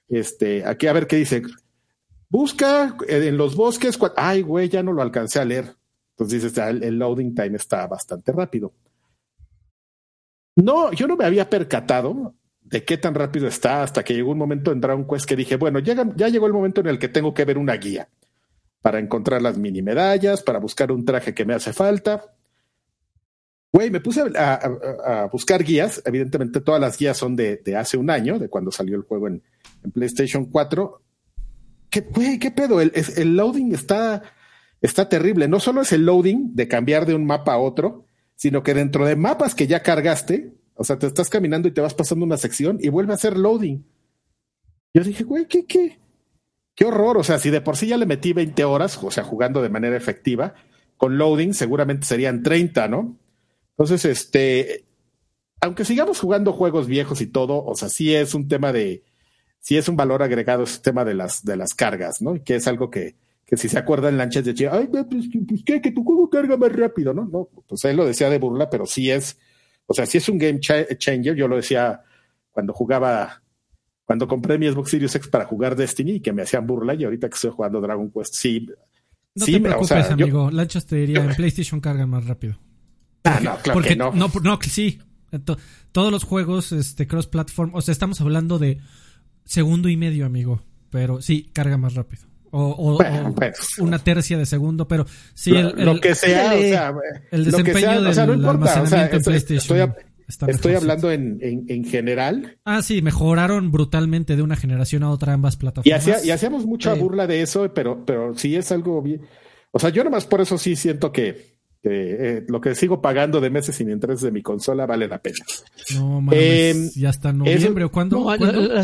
[0.08, 1.42] este, aquí a ver qué dice.
[2.28, 5.76] Busca en los bosques, ay, güey, ya no lo alcancé a leer.
[6.10, 8.72] Entonces dices, ah, el loading time está bastante rápido.
[10.56, 14.38] No, yo no me había percatado de qué tan rápido está hasta que llegó un
[14.38, 17.08] momento en Dragon Quest que dije, bueno, ya, ya llegó el momento en el que
[17.08, 18.08] tengo que ver una guía
[18.86, 22.32] para encontrar las mini medallas, para buscar un traje que me hace falta.
[23.72, 26.00] Güey, me puse a, buscar guías.
[26.04, 29.42] Evidentemente, todas las guías son de, hace un año, de cuando salió el juego en,
[29.92, 31.02] PlayStation 4.
[31.90, 32.80] ¿Qué, güey, qué pedo?
[32.80, 34.22] El, loading está,
[34.80, 35.48] está terrible.
[35.48, 38.04] No solo es el loading de cambiar de un mapa a otro,
[38.36, 41.80] sino que dentro de mapas que ya cargaste, o sea, te estás caminando y te
[41.80, 43.84] vas pasando una sección y vuelve a hacer loading.
[44.94, 45.98] Yo dije, güey, ¿qué, qué?
[46.77, 47.19] Qué horror.
[47.19, 49.70] O sea, si de por sí ya le metí 20 horas, o sea, jugando de
[49.70, 50.55] manera efectiva,
[50.97, 53.19] con loading seguramente serían 30, ¿no?
[53.70, 54.85] Entonces, este,
[55.61, 59.03] aunque sigamos jugando juegos viejos y todo, o sea, sí es un tema de,
[59.59, 62.43] sí es un valor agregado ese tema de las, de las cargas, ¿no?
[62.44, 63.16] Que es algo que,
[63.47, 65.81] que si se acuerdan Lanchas decía, ay, pues, pues ¿qué?
[65.81, 67.24] Que tu juego carga más rápido, ¿no?
[67.24, 69.39] No, pues él lo decía de burla, pero sí es,
[69.86, 72.03] o sea, si es un game changer, yo lo decía
[72.51, 73.43] cuando jugaba,
[74.06, 77.04] cuando compré mi Xbox Series X para jugar Destiny y que me hacían burla y
[77.04, 78.66] ahorita que estoy jugando Dragon Quest, sí.
[79.34, 80.50] No te preocupes, amigo.
[80.50, 82.56] Lanchas te diría, en PlayStation carga más rápido.
[83.24, 84.12] ah, no, claro que no.
[84.12, 85.00] No, no sí.
[85.92, 88.78] Todos los juegos este, cross-platform, o sea, estamos hablando de
[89.44, 90.62] segundo y medio, amigo.
[90.88, 92.26] Pero sí, carga más rápido
[92.58, 92.98] o,
[93.34, 96.94] pues, una tercia de segundo, pero sí, el, lo que sea, o sea,
[97.30, 99.78] el desempeño del almacenamiento en PlayStation.
[99.78, 100.04] Estoy,
[100.77, 102.59] hablando en, en, general.
[102.65, 106.24] Ah, sí, mejoraron brutalmente de una generación a otra ambas plataformas.
[106.24, 109.23] Y, y hacíamos mucha burla de eso, pero, pero sí es algo bien.
[109.73, 111.55] O sea, yo nomás por eso sí siento que,
[111.90, 115.38] eh, lo que sigo pagando de meses sin intereses de mi consola vale la pena.
[115.94, 118.34] No mames, eh, ya está noviembre cuándo,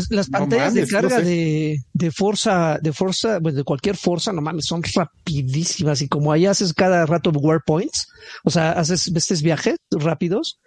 [0.09, 4.65] Las, pantallas de carga de, de Forza, de Forza, pues de cualquier Forza, no mames,
[4.65, 8.07] son rapidísimas y como ahí haces cada rato War Points,
[8.43, 10.59] o sea, haces estos viajes rápidos,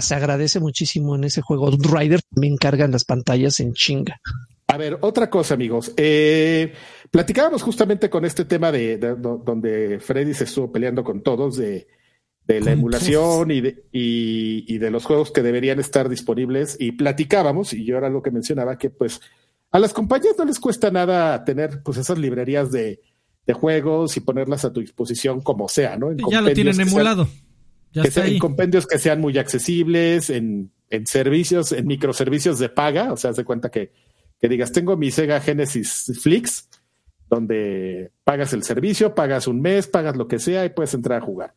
[0.00, 1.70] se agradece muchísimo en ese juego.
[1.70, 4.20] Rider también cargan las pantallas en chinga.
[4.70, 5.92] A ver, otra cosa, amigos.
[5.96, 6.74] Eh,
[7.10, 11.88] platicábamos justamente con este tema de, donde Freddy se estuvo peleando con todos de,
[12.46, 16.76] la emulación y de, y, de los juegos que deberían estar disponibles.
[16.78, 19.22] Y platicábamos, y yo era lo que mencionaba, que pues
[19.70, 23.00] a las compañías no les cuesta nada tener pues esas librerías de,
[23.54, 26.14] juegos y ponerlas a tu disposición como sea, ¿no?
[26.30, 27.26] ya lo tienen emulado.
[27.92, 33.10] ya está en compendios que sean muy accesibles, en, en servicios, en microservicios de paga,
[33.10, 33.92] o sea, se cuenta que
[34.40, 36.68] que digas, tengo mi Sega Genesis Flix,
[37.28, 41.24] donde pagas el servicio, pagas un mes, pagas lo que sea y puedes entrar a
[41.24, 41.54] jugar.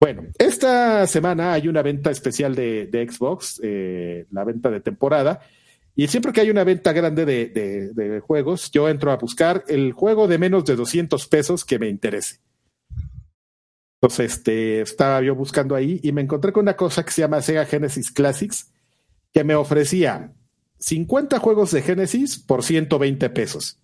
[0.00, 5.40] Bueno, esta semana hay una venta especial de, Xbox, eh, la venta de temporada,
[5.94, 10.26] y siempre que hay una venta grande de, juegos, yo entro a buscar el juego
[10.26, 12.40] de menos de 200 pesos que me interese.
[14.00, 17.42] Entonces, este, estaba yo buscando ahí y me encontré con una cosa que se llama
[17.42, 18.72] Sega Genesis Classics,
[19.32, 20.32] que me ofrecía
[20.82, 23.78] 50 juegos de Genesis por 120 pesos.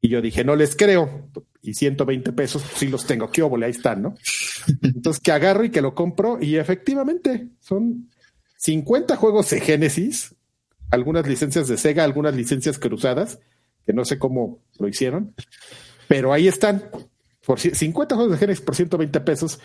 [0.00, 1.28] Y yo dije, no les creo.
[1.60, 3.30] Y 120 pesos, pues sí los tengo.
[3.30, 3.66] ¿Qué óvole?
[3.66, 4.14] Ahí están, ¿no?
[4.82, 6.38] Entonces que agarro y que lo compro.
[6.40, 8.10] Y efectivamente, son
[8.56, 10.34] 50 juegos de Genesis,
[10.90, 13.38] algunas licencias de Sega, algunas licencias cruzadas,
[13.84, 15.34] que no sé cómo lo hicieron.
[16.08, 16.90] Pero ahí están.
[17.44, 19.60] Por 50 juegos de Genesis por 120 pesos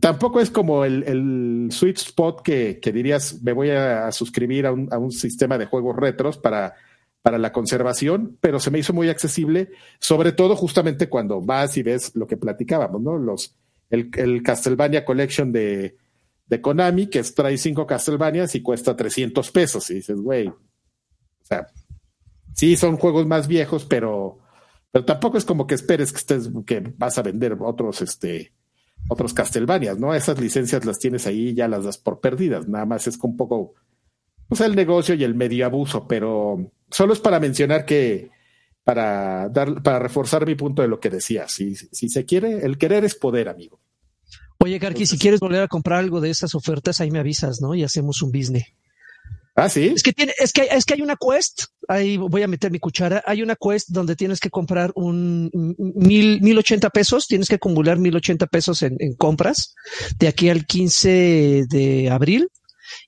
[0.00, 4.98] tampoco es como el, sweet spot que, dirías, me voy a suscribir a un, a
[4.98, 6.74] un sistema de juegos retros para,
[7.24, 12.14] la conservación, pero se me hizo muy accesible, sobre todo justamente cuando vas y ves
[12.14, 13.16] lo que platicábamos, ¿no?
[13.16, 13.56] Los,
[13.88, 15.96] el, Castlevania Collection de,
[16.60, 19.90] Konami, que trae cinco Castlevanias y cuesta 300 pesos.
[19.90, 20.56] Y dices, güey, o
[21.42, 21.66] sea,
[22.52, 24.38] sí son juegos más viejos, pero
[24.92, 28.52] Pero tampoco es como que esperes que estés, que vas a vender otros, este,
[29.08, 30.14] otros Castlevanias, ¿no?
[30.14, 32.68] Esas licencias las tienes ahí y ya las das por perdidas.
[32.68, 33.74] Nada más es un poco,
[34.48, 38.30] pues el negocio y el medio abuso, pero solo es para mencionar que,
[38.82, 41.48] para dar, para reforzar mi punto de lo que decía.
[41.48, 43.80] Si, si se quiere, el querer es poder, amigo.
[44.58, 47.74] Oye, Karki, si quieres volver a comprar algo de esas ofertas, ahí me avisas, ¿no?
[47.74, 48.64] Y hacemos un business.
[49.56, 49.92] Ah, sí.
[49.94, 52.78] Es que tiene, es que, es que hay una quest, ahí voy a meter mi
[52.78, 57.56] cuchara, hay una quest donde tienes que comprar un mil, mil ochenta pesos, tienes que
[57.56, 59.74] acumular mil ochenta pesos en, en compras
[60.18, 62.48] de aquí al 15 de abril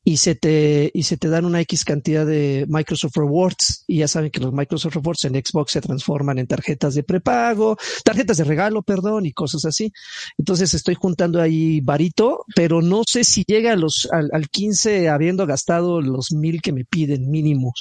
[0.08, 3.82] y se te, y se te dan una X cantidad de Microsoft Rewards.
[3.88, 7.76] Y ya saben que los Microsoft Rewards en Xbox se transforman en tarjetas de prepago,
[8.04, 9.92] tarjetas de regalo, perdón, y cosas así.
[10.38, 15.08] Entonces estoy juntando ahí varito, pero no sé si llega a los, al, al 15
[15.08, 17.80] habiendo gastado los mil que me piden mínimos.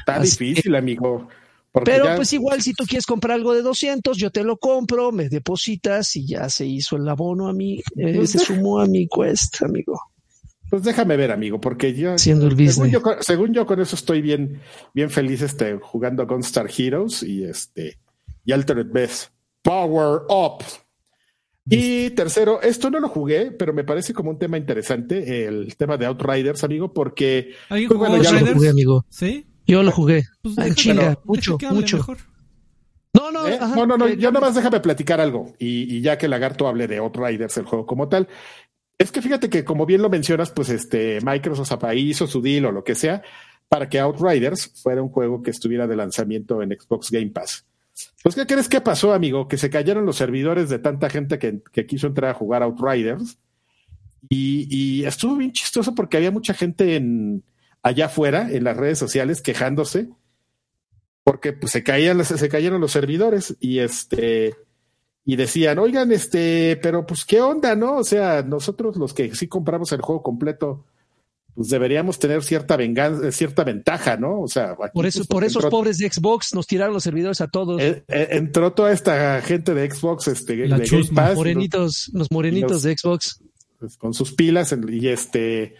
[0.00, 1.26] Está difícil, amigo.
[1.86, 5.30] Pero pues igual si tú quieres comprar algo de 200, yo te lo compro, me
[5.30, 9.08] depositas y ya se hizo el abono a mí, eh, pues se sumó a mi
[9.08, 9.98] quest, amigo.
[10.72, 12.56] Pues déjame ver, amigo, porque yo, según
[12.90, 14.62] yo, según yo, con eso estoy bien,
[14.94, 17.98] bien feliz este, jugando con Star Heroes y este
[18.46, 19.32] y Altered Best.
[19.60, 20.64] Power Up.
[21.66, 25.98] Y tercero, esto no lo jugué, pero me parece como un tema interesante, el tema
[25.98, 29.04] de Outriders, amigo, porque pues, bueno, ya lo jugué, amigo.
[29.10, 29.44] ¿Sí?
[29.66, 30.24] Yo lo jugué.
[30.40, 31.98] Pues ah, chinga, mucho, mucho.
[33.12, 33.58] No, no, ¿Eh?
[33.60, 35.52] no, no, no, ya nada más déjame platicar algo.
[35.58, 38.26] Y, y, ya que Lagarto hable de Outriders, el juego como tal,
[38.98, 42.72] es que fíjate que, como bien lo mencionas, pues este Microsoft hizo su deal o
[42.72, 43.22] lo que sea
[43.68, 47.64] para que Outriders fuera un juego que estuviera de lanzamiento en Xbox Game Pass.
[48.22, 49.48] Pues, ¿qué crees que pasó, amigo?
[49.48, 53.38] Que se cayeron los servidores de tanta gente que, quiso entrar a jugar Outriders.
[54.28, 57.44] Y, estuvo bien chistoso porque había mucha gente en,
[57.82, 60.08] allá afuera, en las redes sociales, quejándose
[61.24, 64.54] porque pues, se, caían, se cayeron los servidores y este
[65.24, 67.98] y decían, oigan, este, pero pues qué onda, ¿no?
[67.98, 70.84] O sea, nosotros los que sí compramos el juego completo,
[71.54, 74.40] pues deberíamos tener cierta venganza, cierta ventaja, ¿no?
[74.40, 77.46] O sea, por eso, pues, por esos pobres de Xbox nos tiraron los servidores a
[77.46, 77.80] todos.
[77.80, 82.82] Eh, eh, entró toda esta gente de Xbox, este, de Game Pass, morenitos, los, morenitos
[82.82, 83.42] de Xbox,
[83.78, 85.74] pues, con sus pilas y este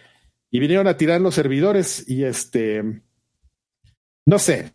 [0.51, 3.01] y vinieron a tirar los servidores y este,
[4.23, 4.71] no sé,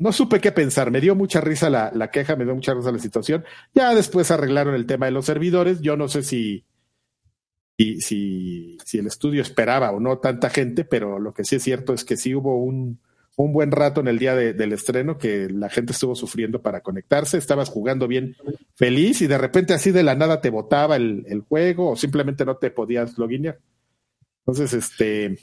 [0.00, 0.90] no supe qué pensar.
[0.90, 3.44] Me dio mucha risa la, la, queja, me dio mucha risa la situación.
[3.74, 5.80] Ya después arreglaron el tema de los servidores.
[5.82, 6.64] Yo no sé si,
[7.78, 11.62] si, si, si, el estudio esperaba o no tanta gente, pero lo que sí es
[11.62, 12.98] cierto es que sí hubo un,
[13.36, 16.80] un buen rato en el día de, del estreno que la gente estuvo sufriendo para
[16.80, 17.36] conectarse.
[17.36, 18.36] Estabas jugando bien
[18.76, 22.46] feliz y de repente así de la nada te botaba el, el juego o simplemente
[22.46, 23.58] no te podías loginear.
[24.46, 25.38] Entonces, este.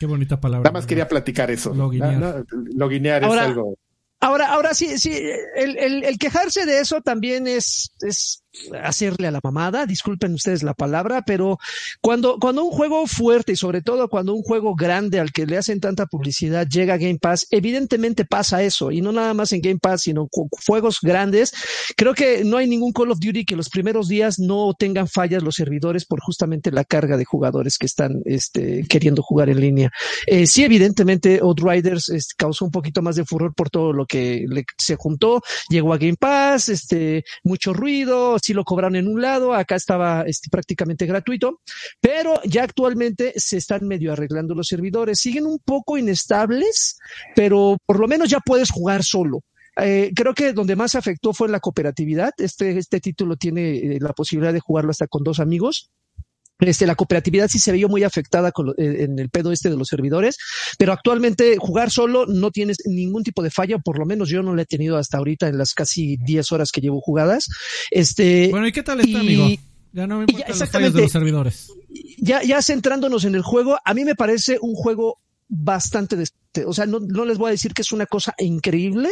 [0.00, 0.64] Qué bonita palabra.
[0.64, 1.72] Nada más quería platicar eso.
[1.72, 2.44] Loginear.
[2.74, 3.76] loginear es algo.
[4.22, 5.10] Ahora, ahora sí, sí,
[5.56, 8.41] el, el, el, quejarse de eso también es, es
[8.82, 11.58] hacerle a la mamada, disculpen ustedes la palabra, pero
[12.00, 15.56] cuando, cuando un juego fuerte y sobre todo cuando un juego grande al que le
[15.56, 19.62] hacen tanta publicidad llega a Game Pass, evidentemente pasa eso, y no nada más en
[19.62, 20.28] Game Pass, sino
[20.66, 21.52] juegos grandes.
[21.96, 25.42] Creo que no hay ningún Call of Duty que los primeros días no tengan fallas
[25.42, 29.90] los servidores por justamente la carga de jugadores que están este, queriendo jugar en línea.
[30.26, 34.64] Eh, sí, evidentemente, Outriders causó un poquito más de furor por todo lo que le,
[34.76, 39.54] se juntó, llegó a Game Pass, este, mucho ruido, sí lo cobraron en un lado,
[39.54, 41.60] acá estaba este, prácticamente gratuito,
[42.00, 45.20] pero ya actualmente se están medio arreglando los servidores.
[45.20, 46.98] Siguen un poco inestables,
[47.36, 49.40] pero por lo menos ya puedes jugar solo.
[49.76, 52.32] Eh, creo que donde más afectó fue la cooperatividad.
[52.36, 55.90] Este, este título tiene eh, la posibilidad de jugarlo hasta con dos amigos.
[56.62, 59.76] Este, la cooperatividad sí se vio muy afectada con, eh, en el pedo este de
[59.76, 60.38] los servidores,
[60.78, 64.54] pero actualmente jugar solo no tienes ningún tipo de falla, por lo menos yo no
[64.54, 67.48] lo he tenido hasta ahorita en las casi 10 horas que llevo jugadas.
[67.90, 69.48] Este, bueno, ¿y qué tal está, amigo?
[69.92, 71.72] Ya no me importan los fallos de los servidores.
[72.16, 75.18] Ya, ya centrándonos en el juego, a mí me parece un juego
[75.48, 76.16] bastante
[76.66, 79.10] o sea, no, no, les voy a decir que es una cosa increíble,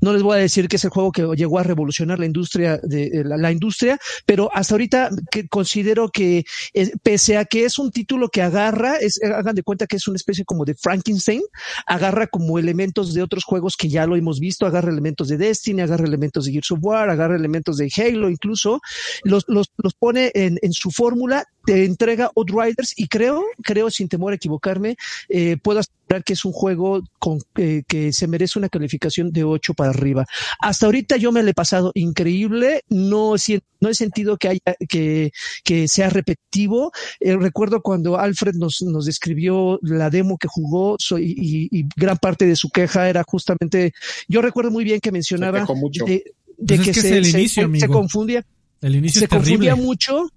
[0.00, 2.78] no les voy a decir que es el juego que llegó a revolucionar la industria
[2.82, 6.44] de la, industria, pero hasta ahorita que considero que
[6.74, 10.08] eh, pese a que es un título que agarra, es, hagan de cuenta que es
[10.08, 11.42] una especie como de Frankenstein,
[11.86, 15.82] agarra como elementos de otros juegos que ya lo hemos visto, agarra elementos de Destiny,
[15.82, 18.80] agarra elementos de Gears of War, agarra elementos de Halo incluso,
[19.24, 24.08] los, los, los pone en, en su fórmula, te entrega Outriders y creo, creo sin
[24.08, 24.96] temor a equivocarme,
[25.28, 29.44] eh, puedo asegurar que es un juego con, eh, que se merece una calificación de
[29.44, 30.26] 8 para arriba.
[30.58, 33.34] Hasta ahorita yo me lo he pasado increíble, no,
[33.80, 35.30] no he sentido que haya, que,
[35.62, 36.90] que sea repetitivo.
[37.20, 42.46] Eh, recuerdo cuando Alfred nos, nos describió la demo que jugó y, y, gran parte
[42.46, 43.92] de su queja era justamente,
[44.28, 46.24] yo recuerdo muy bien que mencionaba de
[46.66, 48.44] pues que, se, el inicio, se, se, confundía.
[48.82, 50.30] El inicio se confundía mucho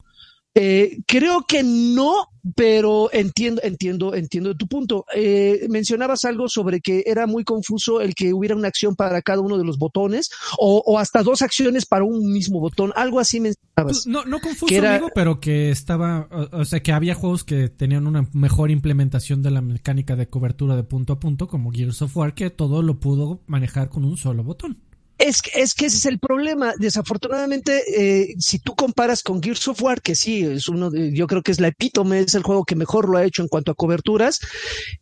[0.56, 5.06] eh, creo que no, pero entiendo, entiendo, entiendo tu punto.
[5.16, 9.42] Eh, mencionabas algo sobre que era muy confuso el que hubiera una acción para cada
[9.42, 12.94] uno de los botones o, hasta dos acciones para un mismo botón.
[12.96, 14.06] Algo así mencionabas.
[14.06, 18.30] No, no confuso, amigo, pero que estaba, o, sea, que había juegos que tenían una
[18.34, 22.36] mejor implementación de la mecánica de cobertura de punto a punto, como Gears of War,
[22.36, 24.78] que todo lo pudo manejar con un solo botón.
[25.24, 26.74] Es, es que ese es el problema.
[26.78, 31.28] Desafortunadamente, eh, si tú comparas con Gears of War, que sí, es uno de, yo
[31.28, 33.72] creo que es la epítome, es el juego que mejor lo ha hecho en cuanto
[33.72, 34.42] a coberturas.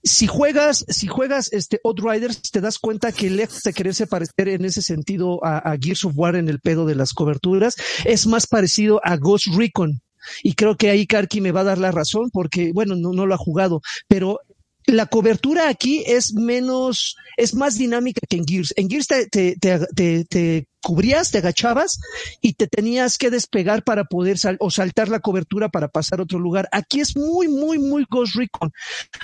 [0.04, 4.64] Si juegas, si juegas este Outriders, te das cuenta que lejos de quererse parecer en
[4.64, 7.76] ese sentido a, Gears of War en el pedo de las coberturas,
[8.06, 10.04] es más parecido a Ghost Recon.
[10.44, 13.26] Y creo que ahí Karki me va a dar la razón porque, bueno, no, no
[13.26, 14.40] lo ha jugado, pero
[14.86, 18.74] la cobertura aquí es menos, es más dinámica que en Gears.
[18.78, 19.56] En Gears te, te,
[19.96, 22.00] te, te cubrías, te agachabas
[22.42, 26.24] y te tenías que despegar para poder sal o saltar la cobertura para pasar a
[26.24, 26.68] otro lugar.
[26.72, 28.72] Aquí es muy, muy, muy Ghost Recon.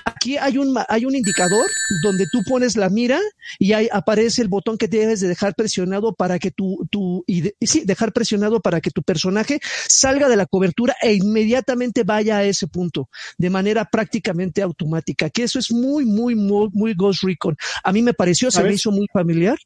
[0.05, 1.69] Aquí hay un, hay un indicador
[2.03, 3.19] donde tú pones la mira
[3.59, 7.51] y ahí aparece el botón que debes de dejar presionado para que tu, tu, y
[7.61, 12.43] sí, dejar presionado para que tu personaje salga de la cobertura e inmediatamente vaya a
[12.43, 15.29] ese punto de manera prácticamente automática.
[15.29, 17.55] Que eso es muy, muy, muy, muy Ghost Recon.
[17.83, 19.57] A mí me pareció, se me hizo muy familiar.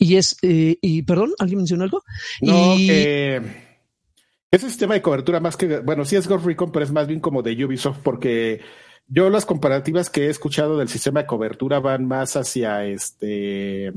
[0.00, 2.02] Y es, eh, y perdón, ¿alguien mencionó algo?
[2.40, 3.42] No, que
[4.50, 7.20] ese sistema de cobertura más que, bueno, sí es Ghost Recon, pero es más bien
[7.20, 8.62] como de Ubisoft, porque
[9.06, 13.92] yo las comparativas que he escuchado del sistema de cobertura van más hacia este,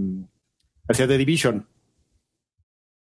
[0.87, 1.67] hacia The Division.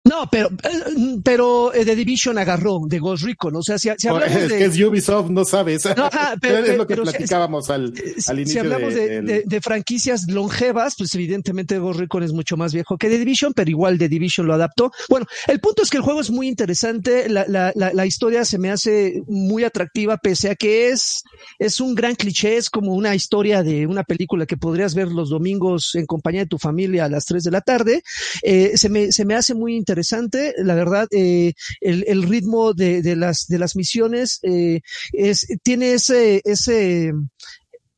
[0.03, 3.55] No, pero, eh, pero eh, The Division agarró de Ghost Recon.
[3.57, 4.59] O sea, si, hablamos es de.
[4.59, 5.85] Que es Ubisoft, no sabes.
[5.95, 6.09] No,
[6.41, 7.93] pero, es lo que platicábamos al,
[8.27, 8.53] al, inicio.
[8.53, 13.11] Si hablamos de, de, franquicias longevas, pues evidentemente Ghost Recon es mucho más viejo que
[13.11, 14.91] The Division, pero igual The Division lo adaptó.
[15.11, 17.29] Bueno, el punto es que el juego es muy interesante.
[17.29, 21.25] La, la, la, la historia se me hace muy atractiva, pese a que es,
[21.59, 22.57] es un gran cliché.
[22.57, 26.47] Es como una historia de una película que podrías ver los domingos en compañía de
[26.47, 28.03] tu familia a las 3 de la tarde.
[28.43, 33.03] Eh, se, me, se me hace muy interesante interesante, la verdad, eh, el, ritmo de,
[33.03, 34.81] de, las, de las misiones eh,
[35.13, 37.13] es, tiene ese, ese,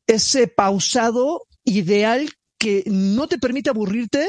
[0.07, 4.27] ese pausado ideal que no te permite aburrirte,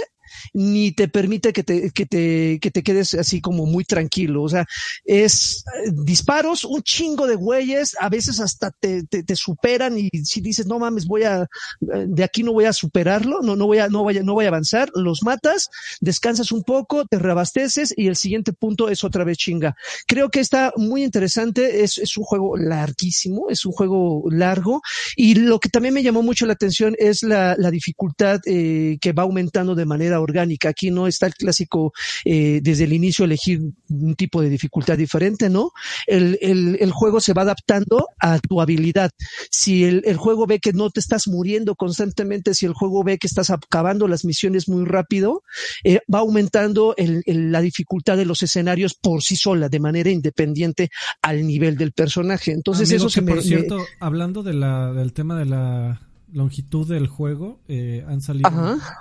[0.53, 4.43] ni te permite que te, que te, que te quedes así como muy tranquilo.
[4.43, 4.67] O sea,
[5.05, 10.41] es eh, disparos, un chingo de güeyes, a veces hasta te, te, superan y si
[10.41, 11.47] dices, no mames, voy a,
[11.81, 14.45] de aquí no voy a superarlo, no, no voy a, no voy a, no voy
[14.45, 15.69] a avanzar, los matas,
[16.01, 19.77] descansas un poco, te reabasteces y el siguiente punto es otra vez chinga.
[20.07, 24.83] Creo que está muy interesante, es, es un juego larguísimo, es un juego largo
[25.17, 29.13] y lo que también me llamó mucho la atención es la, la dificultad eh, que
[29.13, 30.71] va aumentando de manera orgánica.
[30.71, 31.93] Aquí no está el clásico
[32.25, 35.73] eh, desde el inicio elegir un tipo de dificultad diferente, ¿no?
[36.07, 39.11] El, el, el juego se va adaptando a tu habilidad.
[39.51, 43.19] Si el, el, juego ve que no te estás muriendo constantemente, si el juego ve
[43.19, 45.43] que estás acabando las misiones muy rápido,
[45.85, 50.91] eh, va aumentando la dificultad de los escenarios por sí sola, de manera independiente
[51.23, 52.53] al nivel del personaje.
[52.53, 56.01] Entonces eso se por cierto, hablando de la, del tema de la
[56.35, 58.51] longitud del juego, eh, han salido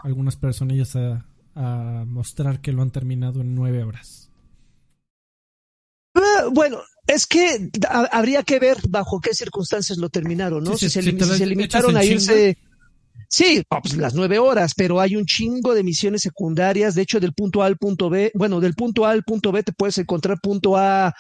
[0.04, 4.30] algunas personillas a, a, mostrar que lo han terminado en nueve horas.
[6.16, 6.78] Ah, bueno,
[7.08, 10.78] es que habría que ver bajo qué circunstancias lo terminaron, ¿no?
[10.78, 12.58] si, se, limitaron a irse...
[13.28, 16.94] Sí, pues las nueve horas, pero hay un chingo de misiones secundarias.
[16.94, 19.64] De hecho, del punto A al punto B, bueno, del punto A al punto B
[19.64, 21.16] te puedes encontrar punto A,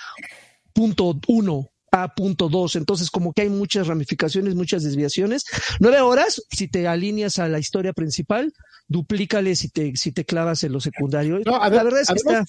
[0.73, 2.75] punto uno, a punto dos.
[2.75, 5.45] Entonces, como que hay muchas ramificaciones, muchas desviaciones.
[5.79, 8.51] Nueve horas, si te alineas a la historia principal,
[8.87, 11.39] duplícale si te, si te clavas en lo secundario.
[11.39, 12.45] la verdad es que está.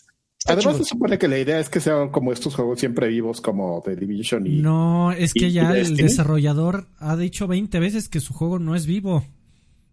[0.47, 3.83] además se supone que la idea es que sean como estos juegos siempre vivos como
[3.85, 4.63] The Division y...
[4.63, 8.87] No, es que ya el desarrollador ha dicho 20 veces que su juego no es
[8.87, 9.27] vivo.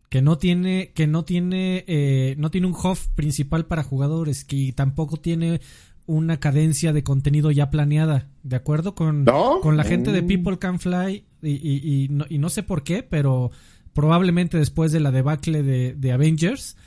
[0.09, 4.73] Que no tiene, que no tiene, eh, no tiene un hub principal para jugadores, que
[4.75, 5.61] tampoco tiene
[6.05, 8.95] una cadencia de contenido ya planeada, ¿de acuerdo?
[8.95, 10.27] Con, con la gente de mm.
[10.27, 13.51] People Can Fly y, no, sé por qué, pero
[13.93, 16.77] probablemente después de la debacle de, Avengers,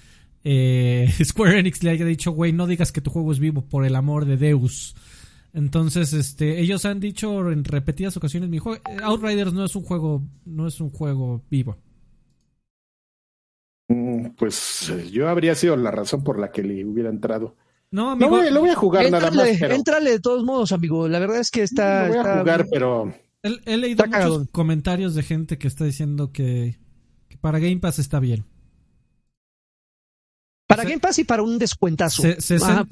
[0.45, 3.85] eh, Square Enix le haya dicho, güey, no digas que tu juego es vivo, por
[3.85, 4.95] el amor de Deus.
[5.53, 10.23] Entonces, este, ellos han dicho en repetidas ocasiones, mi juego, Outriders no es un juego,
[10.45, 11.79] no es un juego vivo.
[13.89, 17.55] Mm, pues eh, yo habría sido la razón por la que le hubiera entrado.
[17.95, 18.43] No, amigo.
[18.43, 19.51] lo voy a jugar nada más.
[19.57, 19.73] Pero...
[19.73, 21.07] Entrale de todos modos, amigo.
[21.07, 22.09] La verdad es que está.
[22.09, 23.15] Lo voy a jugar, pero.
[23.41, 26.81] He, leído muchos comentarios de gente que está diciendo que,
[27.29, 28.45] que, para Game Pass está bien.
[30.67, 32.23] Para Game Pass y para un descuentazo.
[32.39, 32.85] Se, para,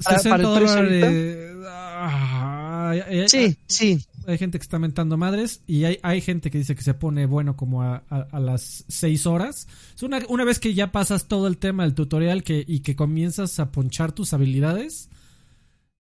[3.27, 4.05] sí, sí.
[4.27, 7.25] Hay gente que está mentando madres y hay, hay gente que dice que se pone
[7.25, 9.67] bueno como a, las seis horas.
[9.95, 12.95] Es una, una vez que ya pasas todo el tema del tutorial que, y que
[12.95, 15.09] comienzas a ponchar tus habilidades,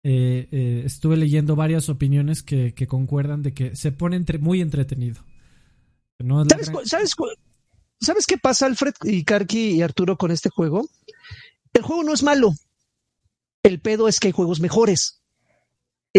[0.04, 5.22] eh, eh, estuve leyendo varias opiniones que, concuerdan de que se pone entre, muy entretenido.
[6.48, 7.14] ¿Sabes,
[8.00, 10.88] ¿Sabes, qué pasa, Alfred y Karki y Arturo, con este juego?
[11.72, 12.52] El juego no es malo.
[13.62, 15.17] El pedo es que hay juegos mejores.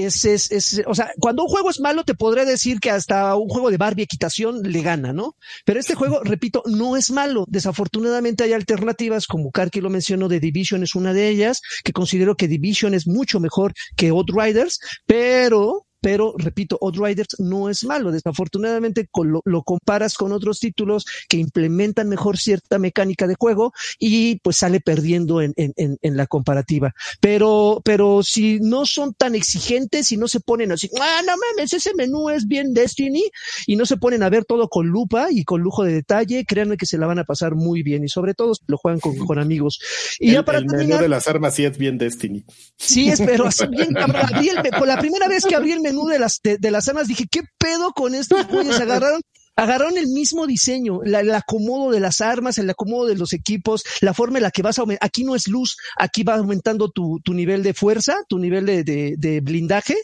[0.05, 3.35] Es, es, es, o sea, cuando un juego es malo, te podré decir que hasta
[3.35, 5.35] un juego de Barbie equitación le gana, ¿no?
[5.65, 7.45] Pero este juego, repito, no es malo.
[7.47, 12.35] Desafortunadamente hay alternativas, como Karki lo mencionó, de Division es una de ellas, que considero
[12.35, 18.11] que Division es mucho mejor que Outriders, pero pero repito, Outriders no es malo.
[18.11, 19.07] Desafortunadamente
[19.45, 24.80] lo, comparas con otros títulos que implementan mejor cierta mecánica de juego y pues sale
[24.80, 25.53] perdiendo en,
[26.01, 26.93] la comparativa.
[27.19, 31.73] Pero, pero si no son tan exigentes y no se ponen así, ah, no mames,
[31.73, 33.23] ese menú es bien Destiny
[33.67, 36.77] y no se ponen a ver todo con lupa y con lujo de detalle, créanme
[36.77, 39.80] que se la van a pasar muy bien y sobre todo lo juegan con, amigos.
[40.19, 42.43] Y ya para el menú de las armas sí es bien Destiny.
[42.77, 43.89] Sí, es, pero así bien,
[44.77, 47.41] por la primera vez que abrí el menú de las, de, las armas, dije, ¿qué
[47.57, 48.80] pedo con estos güeyes?
[48.80, 49.22] Agarraron,
[49.56, 54.14] agarraron el mismo diseño, el acomodo de las armas, el acomodo de los equipos, la
[54.14, 55.06] forma en la que vas a aumentar.
[55.06, 58.84] Aquí no es luz, aquí va aumentando tu, tu nivel de fuerza, tu nivel de,
[58.84, 59.95] de, blindaje,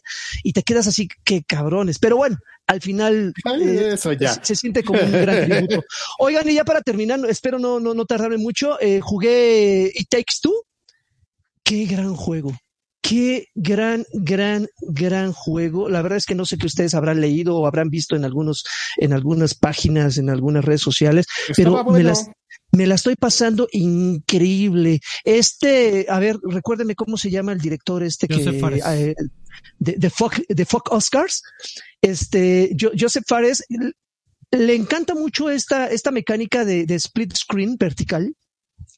[0.43, 1.99] y te quedas así, qué cabrones.
[1.99, 2.37] Pero bueno,
[2.67, 5.83] al final eh, Se, siente como un gran tributo.
[6.19, 10.39] Oigan, y ya para terminar, espero no, no, no tardarme mucho, eh, jugué It Takes
[10.41, 10.53] Two.
[11.63, 12.51] Qué gran juego.
[13.07, 15.89] Qué gran, gran, gran juego.
[15.89, 18.63] La verdad es que no sé que ustedes habrán leído o habrán visto en algunos,
[18.97, 22.31] en algunas páginas, en algunas redes sociales, pero me las,
[22.71, 25.01] me la estoy pasando increíble.
[25.23, 29.13] Este, a ver, recuérdenme cómo se llama el director este que eh,
[29.77, 30.11] de, de,
[30.49, 31.43] de Oscars.
[32.01, 33.63] Este, Joseph Fares
[34.49, 38.33] le encanta mucho esta, esta mecánica de, de split screen vertical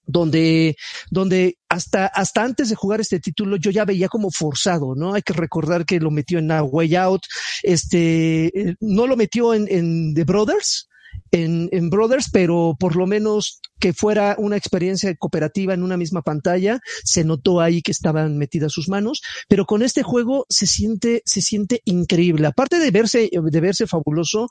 [0.08, 0.76] donde,
[1.12, 5.14] donde hasta, hasta antes de jugar este título yo ya veía como forzado, ¿no?
[5.14, 7.22] Hay que recordar que lo metió en A Way Out,
[7.62, 10.88] este, eh, no lo metió en, en The Brothers,
[11.32, 16.22] en, en, Brothers, pero por lo menos que fuera una experiencia cooperativa en una misma
[16.22, 21.22] pantalla, se notó ahí que estaban metidas sus manos, pero con este juego se siente,
[21.26, 22.48] se siente increíble.
[22.48, 24.48] Aparte de verse, de verse fabuloso,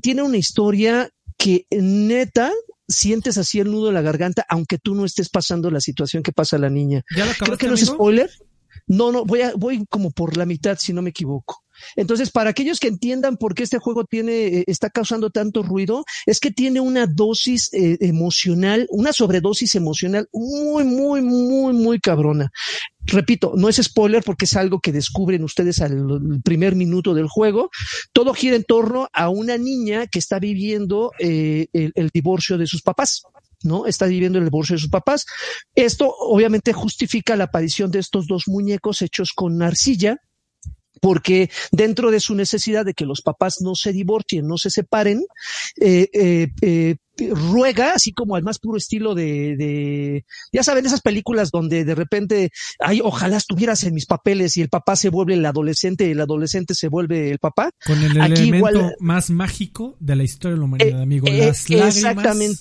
[0.00, 2.52] tiene una historia que neta
[2.88, 6.32] sientes así el nudo en la garganta, aunque tú no estés pasando la situación que
[6.32, 7.04] pasa la niña.
[7.38, 8.30] Creo que no es spoiler.
[8.86, 11.64] No, no, voy a, voy como por la mitad, si no me equivoco.
[11.96, 16.04] Entonces, para aquellos que entiendan por qué este juego tiene, eh, está causando tanto ruido,
[16.26, 22.50] es que tiene una dosis eh, emocional, una sobredosis emocional muy, muy, muy, muy cabrona.
[23.06, 27.70] Repito, no es spoiler porque es algo que descubren ustedes al primer minuto del juego.
[28.12, 32.66] Todo gira en torno a una niña que está viviendo eh, el, el divorcio de
[32.66, 33.22] sus papás.
[33.62, 33.86] ¿no?
[33.86, 35.24] Está viviendo el divorcio de sus papás.
[35.74, 40.16] Esto obviamente justifica la aparición de estos dos muñecos hechos con arcilla,
[41.00, 45.24] porque dentro de su necesidad de que los papás no se divorcien, no se separen,
[45.80, 46.96] eh, eh, eh,
[47.30, 51.94] ruega, así como al más puro estilo de, de, ya saben, esas películas donde de
[51.94, 56.10] repente, ay, ojalá estuvieras en mis papeles y el papá se vuelve el adolescente y
[56.10, 57.70] el adolescente se vuelve el papá.
[57.86, 61.26] Con el elemento más mágico de la historia de la humanidad, amigo.
[61.26, 62.60] Las lágrimas exactamente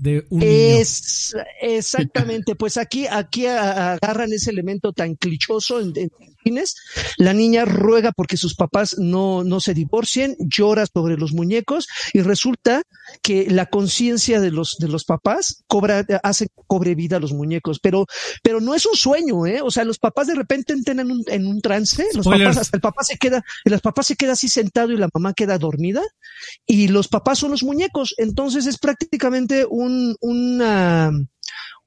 [0.00, 5.92] de un es, Exactamente, pues aquí, aquí agarran ese elemento tan clichoso en,
[6.42, 6.74] fines.
[7.16, 12.20] La niña ruega porque sus papás no, no se divorcien, llora sobre los muñecos y
[12.20, 12.82] resulta
[13.22, 17.78] que la conciencia de los, de los papás cobra, hace cobre vida a los muñecos,
[17.80, 18.06] pero,
[18.42, 19.60] pero no es un sueño, ¿eh?
[19.62, 22.76] O sea, los papás de repente entran en un, en un trance, los papás, hasta
[22.76, 26.02] el papá se queda, el papá se queda así sentado y la mamá queda dormida
[26.66, 28.14] y los papás son los muñecos.
[28.18, 31.10] Entonces es prácticamente un, una,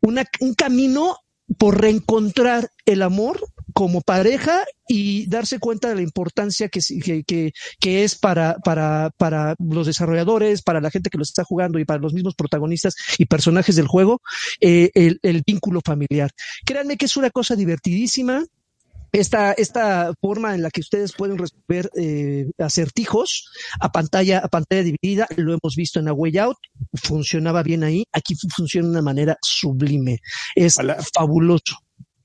[0.01, 1.17] una, un camino
[1.57, 3.39] por reencontrar el amor
[3.73, 6.79] como pareja y darse cuenta de la importancia que,
[7.25, 11.79] que, que, es para, para, para los desarrolladores, para la gente que lo está jugando
[11.79, 14.21] y para los mismos protagonistas y personajes del juego,
[14.61, 16.31] eh, el, el vínculo familiar.
[16.65, 18.45] Créanme que es una cosa divertidísima,
[19.13, 23.47] esta, esta forma en la que ustedes pueden resolver eh, acertijos
[23.79, 26.57] a pantalla, a pantalla dividida, lo hemos visto en A Way Out,
[26.95, 30.19] funcionaba bien ahí, aquí funciona de una manera sublime,
[30.55, 30.77] es
[31.13, 31.77] fabuloso.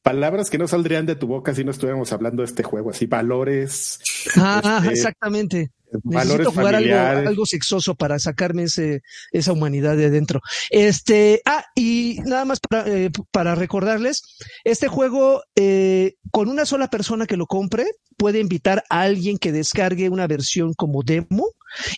[0.08, 3.04] Palabras que no saldrían de tu boca si no estuviéramos hablando de este juego, así
[3.04, 4.00] valores.
[4.36, 5.70] Ah, este, exactamente.
[6.02, 6.96] Necesito jugar algo,
[7.28, 9.02] algo, sexoso para sacarme ese,
[9.32, 10.40] esa humanidad de adentro.
[10.70, 14.22] Este, ah, y nada más para, eh, para recordarles,
[14.64, 17.84] este juego, eh, con una sola persona que lo compre,
[18.18, 21.46] puede invitar a alguien que descargue una versión como demo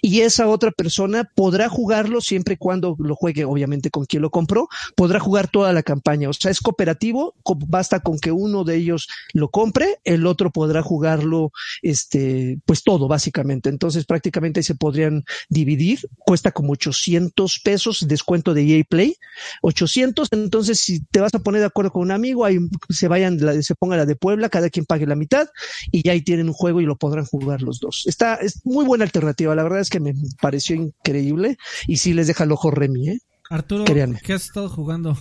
[0.03, 4.31] y esa otra persona podrá jugarlo siempre y cuando lo juegue, obviamente, con quien lo
[4.31, 6.29] compró, podrá jugar toda la campaña.
[6.29, 7.35] O sea, es cooperativo,
[7.67, 11.53] basta con que uno de ellos lo compre, el otro podrá jugarlo,
[11.83, 13.69] este, pues todo, básicamente.
[13.69, 19.17] Entonces, prácticamente se podrían dividir, cuesta como 800 pesos, descuento de EA Play,
[19.63, 23.39] 800, entonces si te vas a poner de acuerdo con un amigo, ahí se vayan,
[23.63, 25.49] se ponga la de Puebla, cada quien pague la mitad
[25.91, 28.05] y ya ahí tienen un juego y lo podrán jugar los dos.
[28.07, 31.57] Está, es muy buena alternativa la verdad es que me pareció increíble
[31.87, 33.19] y sí les deja el ojo Remy, ¿eh?
[33.49, 35.19] Arturo, ¿qué has estado jugando?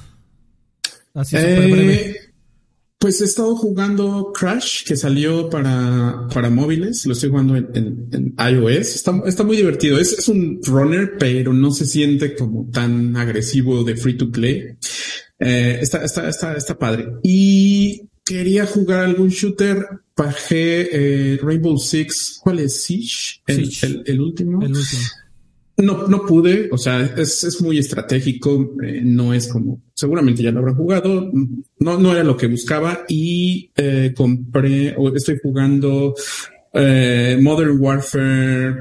[1.15, 2.15] Así eh, breve.
[2.99, 7.05] Pues he estado jugando Crash, que salió para, para móviles.
[7.05, 8.95] Lo estoy jugando en, iOS.
[8.95, 9.97] Está, está, muy divertido.
[9.97, 14.75] Es, es, un runner, pero no se siente como tan agresivo de free to play.
[15.39, 17.07] Eh, está, está, está, está padre.
[17.23, 19.87] Y quería jugar algún shooter,
[20.19, 20.89] bajé
[21.33, 22.83] eh, Rainbow Six, ¿cuál es?
[22.83, 24.61] Siege, el, último.
[24.61, 25.01] El último.
[25.77, 30.51] No, no pude, o sea, es, es muy estratégico, eh, no es como, seguramente ya
[30.51, 31.31] lo habrá jugado,
[31.79, 36.13] no, no era lo que buscaba y eh, compré, o estoy jugando
[36.73, 38.75] Modern Warfare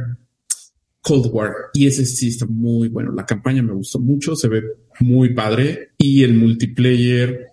[1.01, 4.63] Cold War y ese sí está muy bueno, la campaña me gustó mucho, se ve
[4.99, 7.47] muy padre y el multiplayer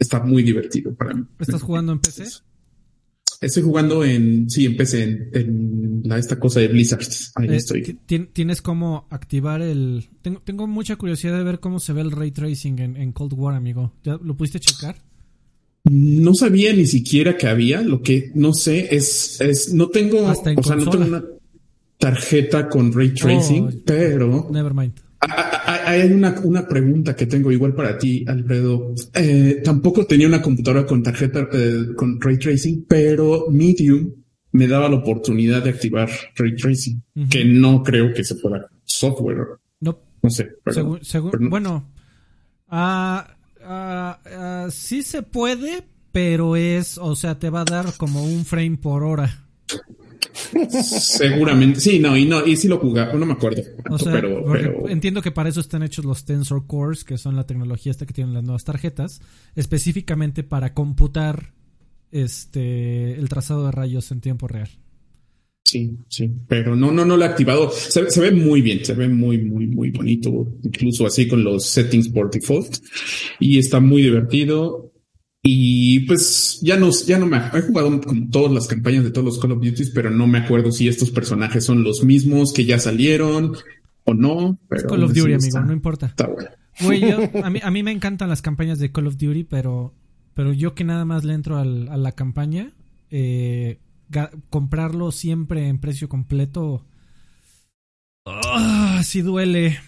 [0.00, 1.24] está muy divertido para mí.
[1.38, 2.24] ¿Estás jugando en PC?
[3.40, 7.06] Estoy jugando en, sí, en PC, en, la, esta cosa de Blizzard.
[7.36, 7.98] Ahí eh, estoy.
[8.06, 10.10] ¿Tienes cómo activar el...?
[10.20, 13.54] Tengo, tengo mucha curiosidad de ver cómo se ve el ray tracing en, Cold War,
[13.54, 13.94] amigo.
[14.04, 14.96] ¿Ya lo pudiste checar?
[15.84, 17.80] No sabía ni siquiera que había.
[17.80, 21.24] Lo que no sé es, es no tengo, o sea, no tengo una
[21.96, 24.48] tarjeta con ray tracing, oh, pero...
[24.50, 25.00] Nevermind.
[25.90, 28.94] Hay una, una, pregunta que tengo igual para ti, Alfredo.
[29.14, 34.12] Eh, tampoco tenía una computadora con tarjeta eh, con ray tracing, pero Medium
[34.52, 39.58] me daba la oportunidad de activar ray tracing, que no creo que se pueda software.
[39.80, 40.50] No, no sé.
[41.40, 41.90] bueno,
[42.68, 48.22] ah, ah, ah, sí se puede, pero es, o sea, te va a dar como
[48.22, 49.44] un frame por hora.
[50.70, 53.62] Seguramente, sí, no, y no, y sí lo jugaba, no me acuerdo.
[54.04, 58.06] pero, entiendo que para eso están hechos los Tensor Cores, que son la tecnología esta
[58.06, 59.20] que tienen las nuevas tarjetas,
[59.54, 61.52] específicamente para computar
[62.10, 64.70] este el trazado de rayos en tiempo real.
[65.64, 67.70] Sí, sí, pero no, no, no lo he activado.
[67.70, 71.64] Se, se, ve muy bien, se ve muy, muy, muy bonito, incluso así con los
[71.66, 72.78] settings por default.
[73.38, 74.89] Y está muy divertido.
[75.42, 79.24] Y pues ya no, ya no me he jugado como todas las campañas de todos
[79.24, 82.66] los Call of Duty, pero no me acuerdo si estos personajes son los mismos que
[82.66, 83.54] ya salieron
[84.04, 84.58] o no.
[84.68, 86.06] Pero Call of Duty, amigo, no importa.
[86.06, 86.50] Está bueno.
[87.42, 89.94] a, mí, a mí me encantan las campañas de Call of Duty, pero,
[90.34, 92.72] pero yo que nada más le entro al, a la campaña,
[93.10, 93.80] eh,
[94.50, 96.84] comprarlo siempre en precio completo.
[98.26, 99.78] Ah, sí duele.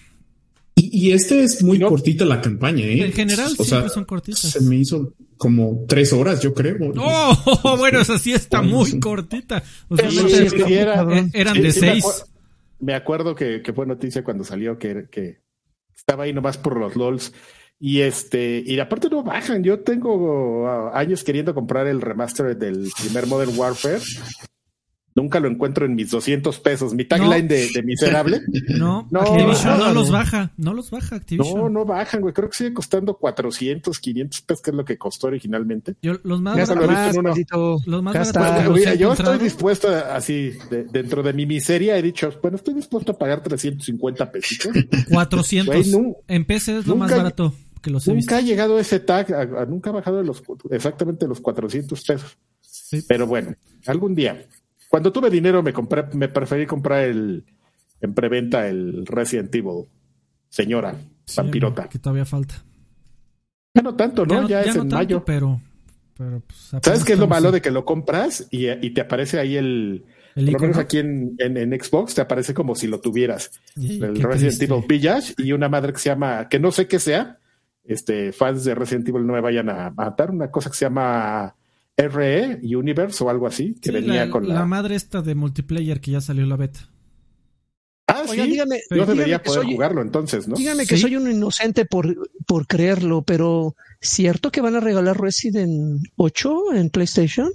[0.74, 3.04] Y, este es muy cortita la campaña, ¿eh?
[3.04, 4.40] En general, o siempre son cortitas.
[4.40, 6.76] Se me hizo como tres horas, yo creo.
[6.96, 7.76] ¡Oh!
[7.78, 9.62] Bueno, esa sí está muy cortita.
[9.90, 12.24] Eh, eran de seis.
[12.80, 15.42] Me, acuerdo que, fue noticia cuando salió que, que
[15.94, 17.32] estaba ahí nomás por los LOLs.
[17.78, 19.64] Y este, y aparte no bajan.
[19.64, 24.00] Yo tengo ah, años queriendo comprar el remaster del primer Modern Warfare
[25.14, 26.94] Nunca lo encuentro en mis 200 pesos.
[26.94, 28.40] Mi tagline de, miserable.
[28.72, 30.50] No, no, Activision no, los baja.
[30.56, 31.58] No los baja Activision.
[31.58, 32.32] No, no bajan, güey.
[32.32, 35.94] Creo que sigue costando 400, 500 pesos, que es lo que costó originalmente.
[36.02, 37.86] Yo, los más baratos.
[37.86, 38.98] Los más baratos.
[38.98, 40.52] yo estoy dispuesto así,
[40.90, 44.72] dentro de mi miseria, he dicho, bueno, estoy dispuesto a pagar 350 pesitos.
[45.10, 45.86] 400.
[46.28, 49.90] en PC es lo más barato que los he Nunca ha llegado ese tag, nunca
[49.90, 52.38] ha bajado de los, exactamente los 400 pesos.
[53.08, 53.54] Pero bueno,
[53.86, 54.46] algún día.
[54.92, 57.46] Cuando tuve dinero me compré, me preferí comprar el
[58.02, 59.86] en preventa el Resident Evil,
[60.50, 60.94] señora,
[61.34, 61.88] vampirota.
[61.88, 62.62] Que todavía falta.
[63.72, 64.46] Ya no tanto, ¿no?
[64.46, 65.24] Ya, es en mayo.
[65.24, 65.62] Pero,
[66.14, 69.56] pero pues, ¿Sabes qué es lo malo de que lo compras y, te aparece ahí
[69.56, 70.04] el,
[70.34, 73.50] por lo menos aquí en, en, Xbox te aparece como si lo tuvieras.
[73.76, 77.38] el Resident Evil Village y una madre que se llama, que no sé qué sea,
[77.82, 81.56] este, fans de Resident Evil no me vayan a matar, una cosa que se llama
[82.08, 84.64] RE Universe o algo así, que venía con la...
[84.64, 86.88] madre esta de multiplayer que ya salió la beta.
[88.06, 88.40] Ah, sí.
[88.40, 90.56] Dígame, Yo debería poder jugarlo entonces, ¿no?
[90.56, 92.14] Dígame que soy un inocente por,
[92.46, 97.50] por creerlo, pero ¿cierto que van a regalar Resident 8 en PlayStation?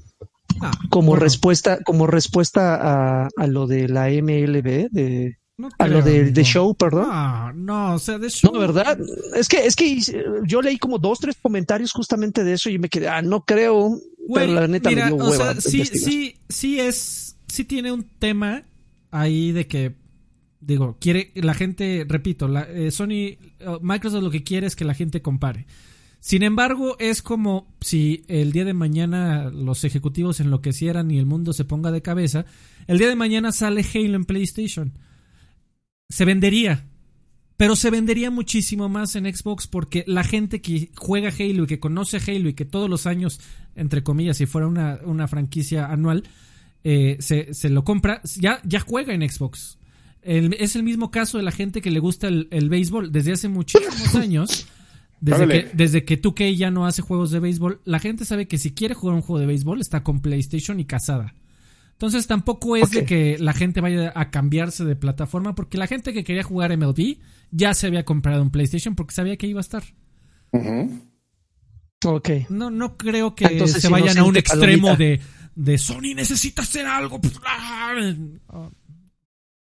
[0.62, 5.38] Ah, como respuesta, como respuesta a, a, lo de la MLB, de
[5.80, 7.10] a lo de, de, show, perdón.
[7.10, 8.52] No, no, o sea, de show.
[8.54, 8.98] No, ¿verdad?
[9.36, 10.00] Es que, es que
[10.46, 14.00] yo leí como dos, tres comentarios justamente de eso y me quedé, ah, no creo.
[14.34, 15.28] Pero la neta me dio hueva.
[15.28, 18.64] O sea, sí, sí, sí es, sí tiene un tema
[19.12, 19.96] ahí de que,
[20.60, 23.38] digo, quiere, la gente, repito, la, eh, Sony,
[23.82, 25.66] Microsoft lo que quiere es que la gente compare.
[26.20, 31.54] Sin embargo, es como si el día de mañana los ejecutivos enloquecieran y el mundo
[31.54, 32.46] se ponga de cabeza.
[32.88, 34.94] El día de mañana sale Halo en PlayStation.
[36.10, 36.86] Se vendería.
[37.56, 41.80] Pero se vendería muchísimo más en Xbox porque la gente que juega Halo y que
[41.80, 43.40] conoce Halo y que todos los años,
[43.78, 46.24] entre comillas, si fuera una, franquicia anual,
[46.84, 49.78] eh, se, se, lo compra, ya, ya juega en Xbox.
[50.24, 53.48] es el mismo caso de la gente que le gusta el, el béisbol desde hace
[53.48, 54.68] muchísimos años
[55.20, 58.58] desde que, desde que 2K ya no hace juegos de béisbol, la gente sabe que
[58.58, 61.34] si quiere jugar un juego de béisbol está con PlayStation y casada.
[61.94, 66.14] Entonces tampoco es de que la gente vaya a cambiarse de plataforma, porque la gente
[66.14, 67.18] que quería jugar MLB
[67.52, 69.84] ya se había comprado un PlayStation porque sabía que iba a estar.
[72.06, 72.30] Ok.
[72.50, 75.20] No, no creo que se vayan a un extremo de,
[75.56, 77.20] de Sony necesita hacer algo.